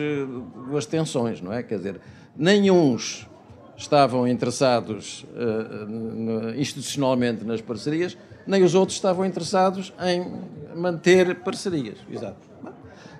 duas 0.69 0.85
tensões, 0.85 1.41
não 1.41 1.51
é? 1.51 1.63
Quer 1.63 1.77
dizer, 1.77 1.99
nenhuns 2.37 3.27
estavam 3.77 4.27
interessados 4.27 5.25
institucionalmente 6.57 7.43
nas 7.43 7.61
parcerias, 7.61 8.17
nem 8.47 8.63
os 8.63 8.75
outros 8.75 8.97
estavam 8.97 9.25
interessados 9.25 9.93
em 10.01 10.25
manter 10.75 11.35
parcerias. 11.35 11.97
Exato. 12.09 12.37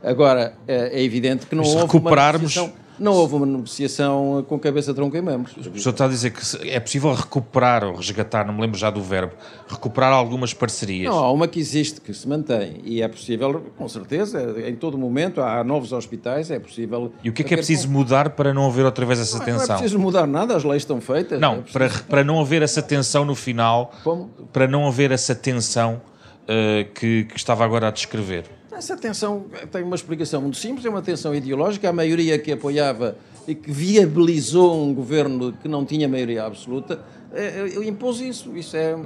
Agora, 0.03 0.53
é, 0.67 0.99
é 0.99 1.03
evidente 1.03 1.47
que 1.47 1.55
não 1.55 1.63
Mas 1.63 1.73
houve 1.73 1.85
recuperarmos, 1.85 2.55
não 2.99 3.13
houve 3.13 3.35
uma 3.35 3.45
negociação 3.45 4.45
com 4.47 4.59
cabeça, 4.59 4.93
tronco 4.93 5.15
e 5.17 5.21
membros. 5.21 5.55
O 5.57 5.61
professor 5.61 5.89
está 5.89 6.05
a 6.05 6.07
dizer 6.07 6.31
que 6.31 6.69
é 6.69 6.79
possível 6.79 7.13
recuperar 7.13 7.83
ou 7.83 7.95
resgatar, 7.95 8.45
não 8.45 8.53
me 8.53 8.61
lembro 8.61 8.77
já 8.77 8.89
do 8.89 9.01
verbo, 9.01 9.33
recuperar 9.67 10.13
algumas 10.13 10.53
parcerias. 10.53 11.11
Não, 11.13 11.23
há 11.23 11.31
uma 11.31 11.47
que 11.47 11.59
existe, 11.59 12.01
que 12.01 12.13
se 12.13 12.27
mantém, 12.27 12.81
e 12.83 13.01
é 13.01 13.07
possível, 13.07 13.63
com 13.77 13.87
certeza, 13.87 14.55
em 14.67 14.75
todo 14.75 14.97
momento, 14.97 15.41
há 15.41 15.63
novos 15.63 15.91
hospitais, 15.91 16.51
é 16.51 16.59
possível... 16.59 17.11
E 17.23 17.29
o 17.29 17.33
que 17.33 17.41
é 17.41 17.45
que 17.45 17.53
é 17.53 17.57
preciso 17.57 17.89
mudar 17.89 18.31
para 18.31 18.53
não 18.53 18.67
haver 18.67 18.85
outra 18.85 19.05
vez 19.05 19.19
essa 19.19 19.37
não, 19.37 19.45
tensão? 19.45 19.67
Não 19.67 19.75
é 19.75 19.77
preciso 19.77 19.99
mudar 19.99 20.27
nada, 20.27 20.55
as 20.55 20.63
leis 20.63 20.83
estão 20.83 21.01
feitas. 21.01 21.39
Não, 21.39 21.55
é 21.55 21.71
para, 21.71 21.89
para 21.89 22.23
não 22.23 22.39
haver 22.39 22.61
essa 22.61 22.81
tensão 22.81 23.25
no 23.25 23.35
final, 23.35 23.91
Como? 24.03 24.29
para 24.51 24.67
não 24.67 24.87
haver 24.87 25.11
essa 25.11 25.35
tensão 25.35 26.01
uh, 26.43 26.91
que, 26.93 27.25
que 27.25 27.37
estava 27.37 27.63
agora 27.63 27.87
a 27.87 27.91
descrever. 27.91 28.45
Essa 28.76 28.97
tensão 28.97 29.45
tem 29.71 29.84
uma 29.84 29.95
explicação 29.95 30.41
muito 30.41 30.57
simples, 30.57 30.86
é 30.86 30.89
uma 30.89 31.01
tensão 31.01 31.34
ideológica. 31.34 31.89
A 31.89 31.93
maioria 31.93 32.38
que 32.38 32.51
apoiava 32.51 33.15
e 33.47 33.55
que 33.55 33.71
viabilizou 33.71 34.84
um 34.84 34.93
governo 34.93 35.53
que 35.53 35.67
não 35.67 35.86
tinha 35.86 36.09
maioria 36.09 36.43
absoluta 36.43 36.99
é, 37.34 37.69
é, 37.73 37.88
impôs 37.88 38.19
isso. 38.19 38.55
Isso 38.57 38.76
é, 38.76 38.97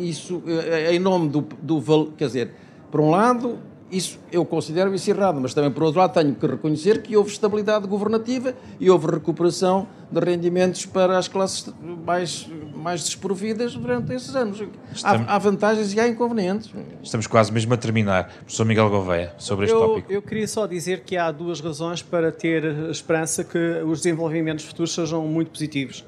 isso 0.00 0.42
é 0.46 0.94
em 0.94 0.98
nome 0.98 1.30
do, 1.30 1.40
do. 1.40 2.12
Quer 2.18 2.26
dizer, 2.26 2.50
por 2.90 3.00
um 3.00 3.08
lado, 3.10 3.58
isso 3.90 4.18
eu 4.30 4.44
considero 4.44 4.94
isso 4.94 5.10
errado, 5.10 5.40
mas 5.40 5.54
também 5.54 5.70
por 5.70 5.82
outro 5.82 6.00
lado 6.00 6.12
tenho 6.12 6.34
que 6.34 6.46
reconhecer 6.46 7.02
que 7.02 7.16
houve 7.16 7.30
estabilidade 7.30 7.86
governativa 7.86 8.54
e 8.78 8.90
houve 8.90 9.06
recuperação 9.10 9.88
de 10.10 10.20
rendimentos 10.20 10.86
para 10.86 11.18
as 11.18 11.28
classes 11.28 11.72
mais, 12.04 12.48
mais 12.74 13.04
desprovidas 13.04 13.74
durante 13.74 14.12
esses 14.12 14.34
anos. 14.34 14.60
Estamos, 14.92 15.28
há, 15.28 15.34
há, 15.34 15.38
vantagens 15.38 15.92
e 15.94 16.00
há 16.00 16.08
inconvenientes. 16.08 16.70
Estamos 17.02 17.26
quase 17.26 17.52
mesmo 17.52 17.72
a 17.74 17.76
terminar. 17.76 18.28
Professor 18.40 18.64
Miguel 18.64 18.90
Gouveia, 18.90 19.34
sobre 19.38 19.66
este 19.66 19.74
eu, 19.74 19.80
tópico. 19.80 20.12
Eu 20.12 20.22
queria 20.22 20.48
só 20.48 20.66
dizer 20.66 21.00
que 21.00 21.16
há 21.16 21.30
duas 21.30 21.60
razões 21.60 22.02
para 22.02 22.30
ter 22.30 22.64
esperança 22.90 23.44
que 23.44 23.58
os 23.84 24.02
desenvolvimentos 24.02 24.64
futuros 24.64 24.94
sejam 24.94 25.26
muito 25.26 25.50
positivos. 25.50 26.04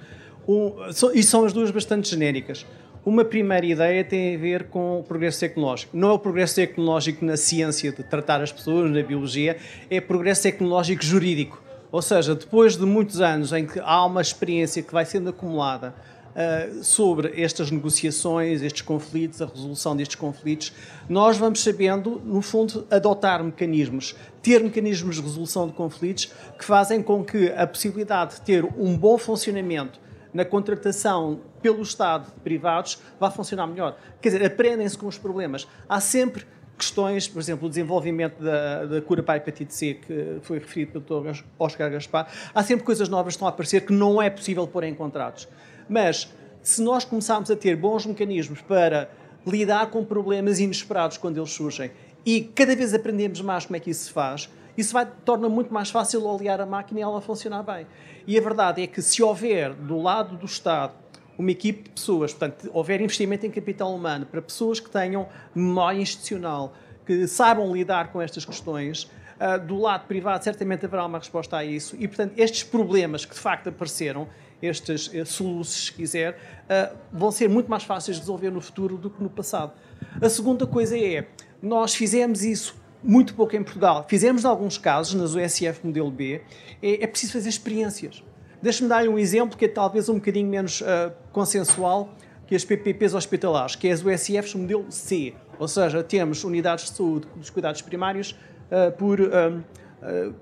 Um, 0.48 0.72
e 1.14 1.22
são 1.22 1.44
as 1.44 1.52
duas 1.52 1.70
bastante 1.70 2.10
genéricas. 2.10 2.66
Uma 3.04 3.24
primeira 3.24 3.64
ideia 3.64 4.04
tem 4.04 4.34
a 4.34 4.38
ver 4.38 4.64
com 4.64 5.00
o 5.00 5.02
progresso 5.02 5.40
tecnológico. 5.40 5.96
Não 5.96 6.10
é 6.10 6.12
o 6.12 6.18
progresso 6.18 6.56
tecnológico 6.56 7.24
na 7.24 7.34
ciência 7.34 7.90
de 7.90 8.02
tratar 8.02 8.42
as 8.42 8.52
pessoas, 8.52 8.90
na 8.90 9.02
biologia, 9.02 9.56
é 9.88 10.02
progresso 10.02 10.42
tecnológico 10.42 11.02
jurídico. 11.02 11.62
Ou 11.90 12.02
seja, 12.02 12.34
depois 12.34 12.76
de 12.76 12.84
muitos 12.84 13.22
anos 13.22 13.54
em 13.54 13.64
que 13.64 13.80
há 13.80 14.04
uma 14.04 14.20
experiência 14.20 14.82
que 14.82 14.92
vai 14.92 15.06
sendo 15.06 15.30
acumulada 15.30 15.94
uh, 16.30 16.84
sobre 16.84 17.40
estas 17.40 17.70
negociações, 17.70 18.60
estes 18.60 18.82
conflitos, 18.82 19.40
a 19.40 19.46
resolução 19.46 19.96
destes 19.96 20.16
conflitos, 20.16 20.70
nós 21.08 21.38
vamos 21.38 21.62
sabendo, 21.62 22.20
no 22.22 22.42
fundo, 22.42 22.86
adotar 22.90 23.42
mecanismos, 23.42 24.14
ter 24.42 24.62
mecanismos 24.62 25.16
de 25.16 25.22
resolução 25.22 25.66
de 25.66 25.72
conflitos 25.72 26.30
que 26.58 26.64
fazem 26.66 27.02
com 27.02 27.24
que 27.24 27.48
a 27.48 27.66
possibilidade 27.66 28.34
de 28.34 28.40
ter 28.42 28.62
um 28.62 28.94
bom 28.94 29.16
funcionamento 29.16 29.98
na 30.32 30.44
contratação 30.44 31.40
pelo 31.60 31.82
Estado 31.82 32.26
de 32.26 32.40
privados 32.40 33.00
vai 33.18 33.30
funcionar 33.30 33.66
melhor. 33.66 33.96
Quer 34.20 34.30
dizer, 34.30 34.44
aprendem-se 34.44 34.96
com 34.96 35.06
os 35.06 35.18
problemas. 35.18 35.66
Há 35.88 36.00
sempre 36.00 36.44
questões, 36.80 37.28
por 37.28 37.38
exemplo, 37.38 37.66
o 37.66 37.68
desenvolvimento 37.68 38.42
da, 38.42 38.86
da 38.86 39.02
cura 39.02 39.22
para 39.22 39.34
a 39.34 39.36
hepatite 39.36 39.74
C, 39.74 39.94
que 39.94 40.38
foi 40.40 40.58
referido 40.58 41.00
pelo 41.00 41.22
Dr. 41.22 41.42
Oscar 41.58 41.90
Gaspar, 41.90 42.26
há 42.54 42.62
sempre 42.62 42.84
coisas 42.86 43.08
novas 43.08 43.34
que 43.34 43.36
estão 43.36 43.46
a 43.46 43.50
aparecer 43.50 43.84
que 43.84 43.92
não 43.92 44.20
é 44.20 44.30
possível 44.30 44.66
pôr 44.66 44.84
em 44.84 44.94
contratos. 44.94 45.46
Mas, 45.88 46.32
se 46.62 46.82
nós 46.82 47.04
começarmos 47.04 47.50
a 47.50 47.56
ter 47.56 47.76
bons 47.76 48.06
mecanismos 48.06 48.62
para 48.62 49.10
lidar 49.46 49.90
com 49.90 50.04
problemas 50.04 50.58
inesperados 50.58 51.18
quando 51.18 51.38
eles 51.38 51.50
surgem 51.50 51.90
e 52.24 52.42
cada 52.42 52.74
vez 52.74 52.92
aprendemos 52.94 53.40
mais 53.40 53.66
como 53.66 53.76
é 53.76 53.80
que 53.80 53.90
isso 53.90 54.04
se 54.04 54.12
faz, 54.12 54.48
isso 54.76 54.92
vai, 54.92 55.06
torna 55.24 55.48
muito 55.48 55.72
mais 55.72 55.90
fácil 55.90 56.24
olear 56.24 56.60
a 56.60 56.66
máquina 56.66 57.00
e 57.00 57.02
ela 57.02 57.20
funcionar 57.20 57.62
bem. 57.62 57.86
E 58.26 58.38
a 58.38 58.40
verdade 58.40 58.82
é 58.82 58.86
que 58.86 59.02
se 59.02 59.22
houver 59.22 59.74
do 59.74 60.00
lado 60.00 60.36
do 60.36 60.46
Estado 60.46 60.94
uma 61.40 61.50
equipe 61.50 61.84
de 61.84 61.90
pessoas, 61.90 62.32
portanto, 62.32 62.70
houver 62.72 63.00
investimento 63.00 63.46
em 63.46 63.50
capital 63.50 63.94
humano 63.94 64.26
para 64.26 64.42
pessoas 64.42 64.78
que 64.78 64.90
tenham 64.90 65.26
memória 65.54 65.98
institucional, 65.98 66.74
que 67.06 67.26
saibam 67.26 67.72
lidar 67.72 68.12
com 68.12 68.20
estas 68.20 68.44
questões, 68.44 69.04
uh, 69.04 69.58
do 69.58 69.78
lado 69.78 70.06
privado 70.06 70.44
certamente 70.44 70.84
haverá 70.84 71.06
uma 71.06 71.18
resposta 71.18 71.56
a 71.56 71.64
isso 71.64 71.96
e, 71.98 72.06
portanto, 72.06 72.34
estes 72.36 72.62
problemas 72.62 73.24
que 73.24 73.34
de 73.34 73.40
facto 73.40 73.68
apareceram, 73.68 74.28
estes 74.60 75.08
uh, 75.08 75.24
soluços, 75.24 75.86
se 75.86 75.92
quiser, 75.92 76.38
uh, 76.64 76.96
vão 77.10 77.30
ser 77.30 77.48
muito 77.48 77.70
mais 77.70 77.84
fáceis 77.84 78.18
de 78.18 78.22
resolver 78.22 78.50
no 78.50 78.60
futuro 78.60 78.98
do 78.98 79.08
que 79.08 79.22
no 79.22 79.30
passado. 79.30 79.72
A 80.20 80.28
segunda 80.28 80.66
coisa 80.66 80.98
é, 80.98 81.26
nós 81.62 81.94
fizemos 81.94 82.44
isso 82.44 82.79
muito 83.02 83.34
pouco 83.34 83.56
em 83.56 83.62
Portugal. 83.62 84.04
Fizemos 84.08 84.44
em 84.44 84.46
alguns 84.46 84.78
casos, 84.78 85.14
nas 85.14 85.34
USF 85.34 85.84
modelo 85.84 86.10
B, 86.10 86.42
é, 86.82 87.04
é 87.04 87.06
preciso 87.06 87.32
fazer 87.32 87.48
experiências. 87.48 88.22
Deixe-me 88.62 88.88
dar 88.88 89.08
um 89.08 89.18
exemplo 89.18 89.56
que 89.56 89.64
é 89.64 89.68
talvez 89.68 90.08
um 90.08 90.14
bocadinho 90.14 90.48
menos 90.48 90.80
uh, 90.82 91.12
consensual 91.32 92.14
que 92.46 92.54
as 92.54 92.64
PPPs 92.64 93.14
hospitalares, 93.14 93.74
que 93.76 93.88
é 93.88 93.92
as 93.92 94.04
USFs 94.04 94.54
modelo 94.54 94.86
C. 94.90 95.34
Ou 95.58 95.68
seja, 95.68 96.02
temos 96.02 96.44
unidades 96.44 96.86
de 96.86 96.96
saúde 96.96 97.26
dos 97.36 97.48
cuidados 97.48 97.80
primários 97.80 98.32
uh, 98.32 98.92
por 98.98 99.20
uh, 99.20 99.62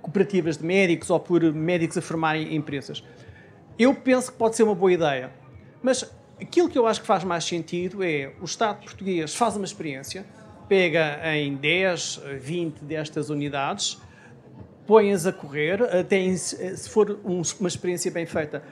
cooperativas 0.00 0.56
de 0.56 0.64
médicos 0.64 1.10
ou 1.10 1.20
por 1.20 1.42
médicos 1.52 1.98
a 1.98 2.02
formarem 2.02 2.54
empresas. 2.54 3.04
Eu 3.78 3.94
penso 3.94 4.32
que 4.32 4.38
pode 4.38 4.56
ser 4.56 4.64
uma 4.64 4.74
boa 4.74 4.92
ideia, 4.92 5.30
mas 5.82 6.04
aquilo 6.40 6.68
que 6.68 6.78
eu 6.78 6.86
acho 6.86 7.00
que 7.00 7.06
faz 7.06 7.22
mais 7.24 7.44
sentido 7.44 8.02
é 8.02 8.32
o 8.40 8.44
Estado 8.44 8.80
português 8.80 9.34
faz 9.34 9.56
uma 9.56 9.64
experiência, 9.64 10.24
pega 10.68 11.20
em 11.34 11.56
10, 11.56 12.22
20 12.38 12.84
destas 12.84 13.30
unidades, 13.30 13.98
põe-as 14.86 15.26
a 15.26 15.32
correr, 15.32 15.82
até 15.82 16.34
se 16.34 16.88
for 16.88 17.18
uma 17.24 17.68
experiência 17.68 18.10
bem 18.10 18.26
feita, 18.26 18.62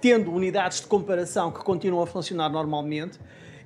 tendo 0.00 0.32
unidades 0.32 0.80
de 0.80 0.86
comparação 0.86 1.50
que 1.50 1.60
continuam 1.60 2.02
a 2.02 2.06
funcionar 2.06 2.48
normalmente, 2.48 3.18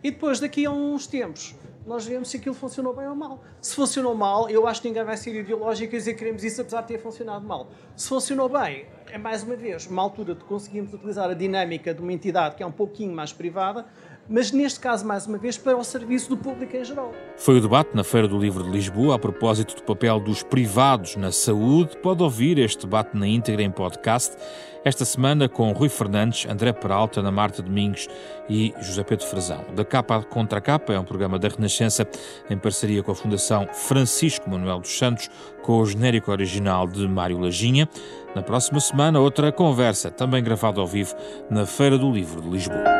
e 0.03 0.11
depois 0.11 0.41
daqui 0.41 0.65
a 0.67 0.71
uns 0.71 1.07
tempos 1.07 1.55
nós 1.87 2.07
vemos 2.07 2.31
se 2.31 2.37
aquilo 2.37 2.55
funcionou 2.55 2.95
bem 2.95 3.09
ou 3.09 3.17
mal. 3.17 3.43
Se 3.61 3.75
funcionou 3.75 4.15
mal, 4.15 4.49
eu 4.49 4.67
acho 4.67 4.83
que 4.83 4.89
ninguém 4.89 5.03
vai 5.03 5.17
ser 5.17 5.35
ideológico 5.35 5.95
e 5.95 5.99
dizer 5.99 6.13
que 6.13 6.19
queremos 6.21 6.45
isso 6.45 6.61
apesar 6.61 6.83
de 6.83 6.89
ter 6.89 6.99
funcionado 6.99 7.45
mal. 7.45 7.69
Se 7.97 8.07
funcionou 8.07 8.49
bem, 8.49 8.87
é 9.11 9.19
mais 9.19 9.43
uma 9.43 9.57
vez 9.57 9.87
uma 9.87 10.03
altura 10.03 10.35
de 10.35 10.45
conseguirmos 10.45 10.93
utilizar 10.93 11.29
a 11.29 11.35
dinâmica 11.35 11.93
de 11.93 12.01
uma 12.01 12.13
entidade 12.13 12.55
que 12.55 12.63
é 12.63 12.67
um 12.67 12.73
pouquinho 12.73 13.15
mais 13.15 13.33
privada 13.33 13.87
mas 14.31 14.53
neste 14.53 14.79
caso, 14.79 15.05
mais 15.05 15.27
uma 15.27 15.37
vez, 15.37 15.59
para 15.59 15.77
o 15.77 15.83
serviço 15.83 16.31
do 16.31 16.37
público 16.37 16.77
em 16.77 16.85
geral. 16.85 17.13
Foi 17.37 17.59
o 17.59 17.61
debate 17.61 17.91
na 17.95 18.05
Feira 18.05 18.29
do 18.29 18.39
Livro 18.39 18.63
de 18.63 18.71
Lisboa 18.71 19.17
a 19.17 19.19
propósito 19.19 19.75
do 19.75 19.83
papel 19.83 20.21
dos 20.21 20.45
privados 20.45 21.17
na 21.17 21.33
saúde. 21.33 21.97
Pode 21.97 22.23
ouvir 22.23 22.57
este 22.59 22.87
debate 22.87 23.17
na 23.17 23.27
íntegra 23.27 23.63
em 23.63 23.71
podcast 23.71 24.37
esta 24.85 25.05
semana 25.05 25.49
com 25.49 25.73
Rui 25.73 25.89
Fernandes, 25.89 26.47
André 26.49 26.73
Peralta, 26.73 27.21
Ana 27.21 27.31
Marta 27.31 27.61
Domingos 27.61 28.09
e 28.49 28.73
José 28.81 29.03
Pedro 29.03 29.27
Frazão. 29.27 29.65
Da 29.75 29.85
Capa 29.85 30.23
contra 30.23 30.61
Capa 30.61 30.93
é 30.93 30.99
um 30.99 31.05
programa 31.05 31.39
da 31.39 31.49
Renascença 31.49 32.09
em 32.49 32.57
parceria 32.57 33.03
com 33.03 33.13
a 33.13 33.15
Fundação 33.15 33.67
Francisco 33.73 34.49
Manuel 34.49 34.81
dos 34.81 34.97
Santos, 34.97 35.29
com 35.63 35.81
o 35.81 35.87
genérico 35.87 36.31
original 36.31 36.87
de 36.87 37.07
Mário 37.07 37.39
Lajinha. 37.39 37.89
Na 38.35 38.43
próxima 38.43 38.81
semana, 38.81 39.21
outra 39.21 39.53
conversa, 39.53 40.11
também 40.11 40.43
gravada 40.43 40.81
ao 40.81 40.87
vivo 40.87 41.15
na 41.51 41.67
Feira 41.67 41.99
do 41.99 42.11
Livro 42.11 42.41
de 42.41 42.49
Lisboa. 42.49 43.00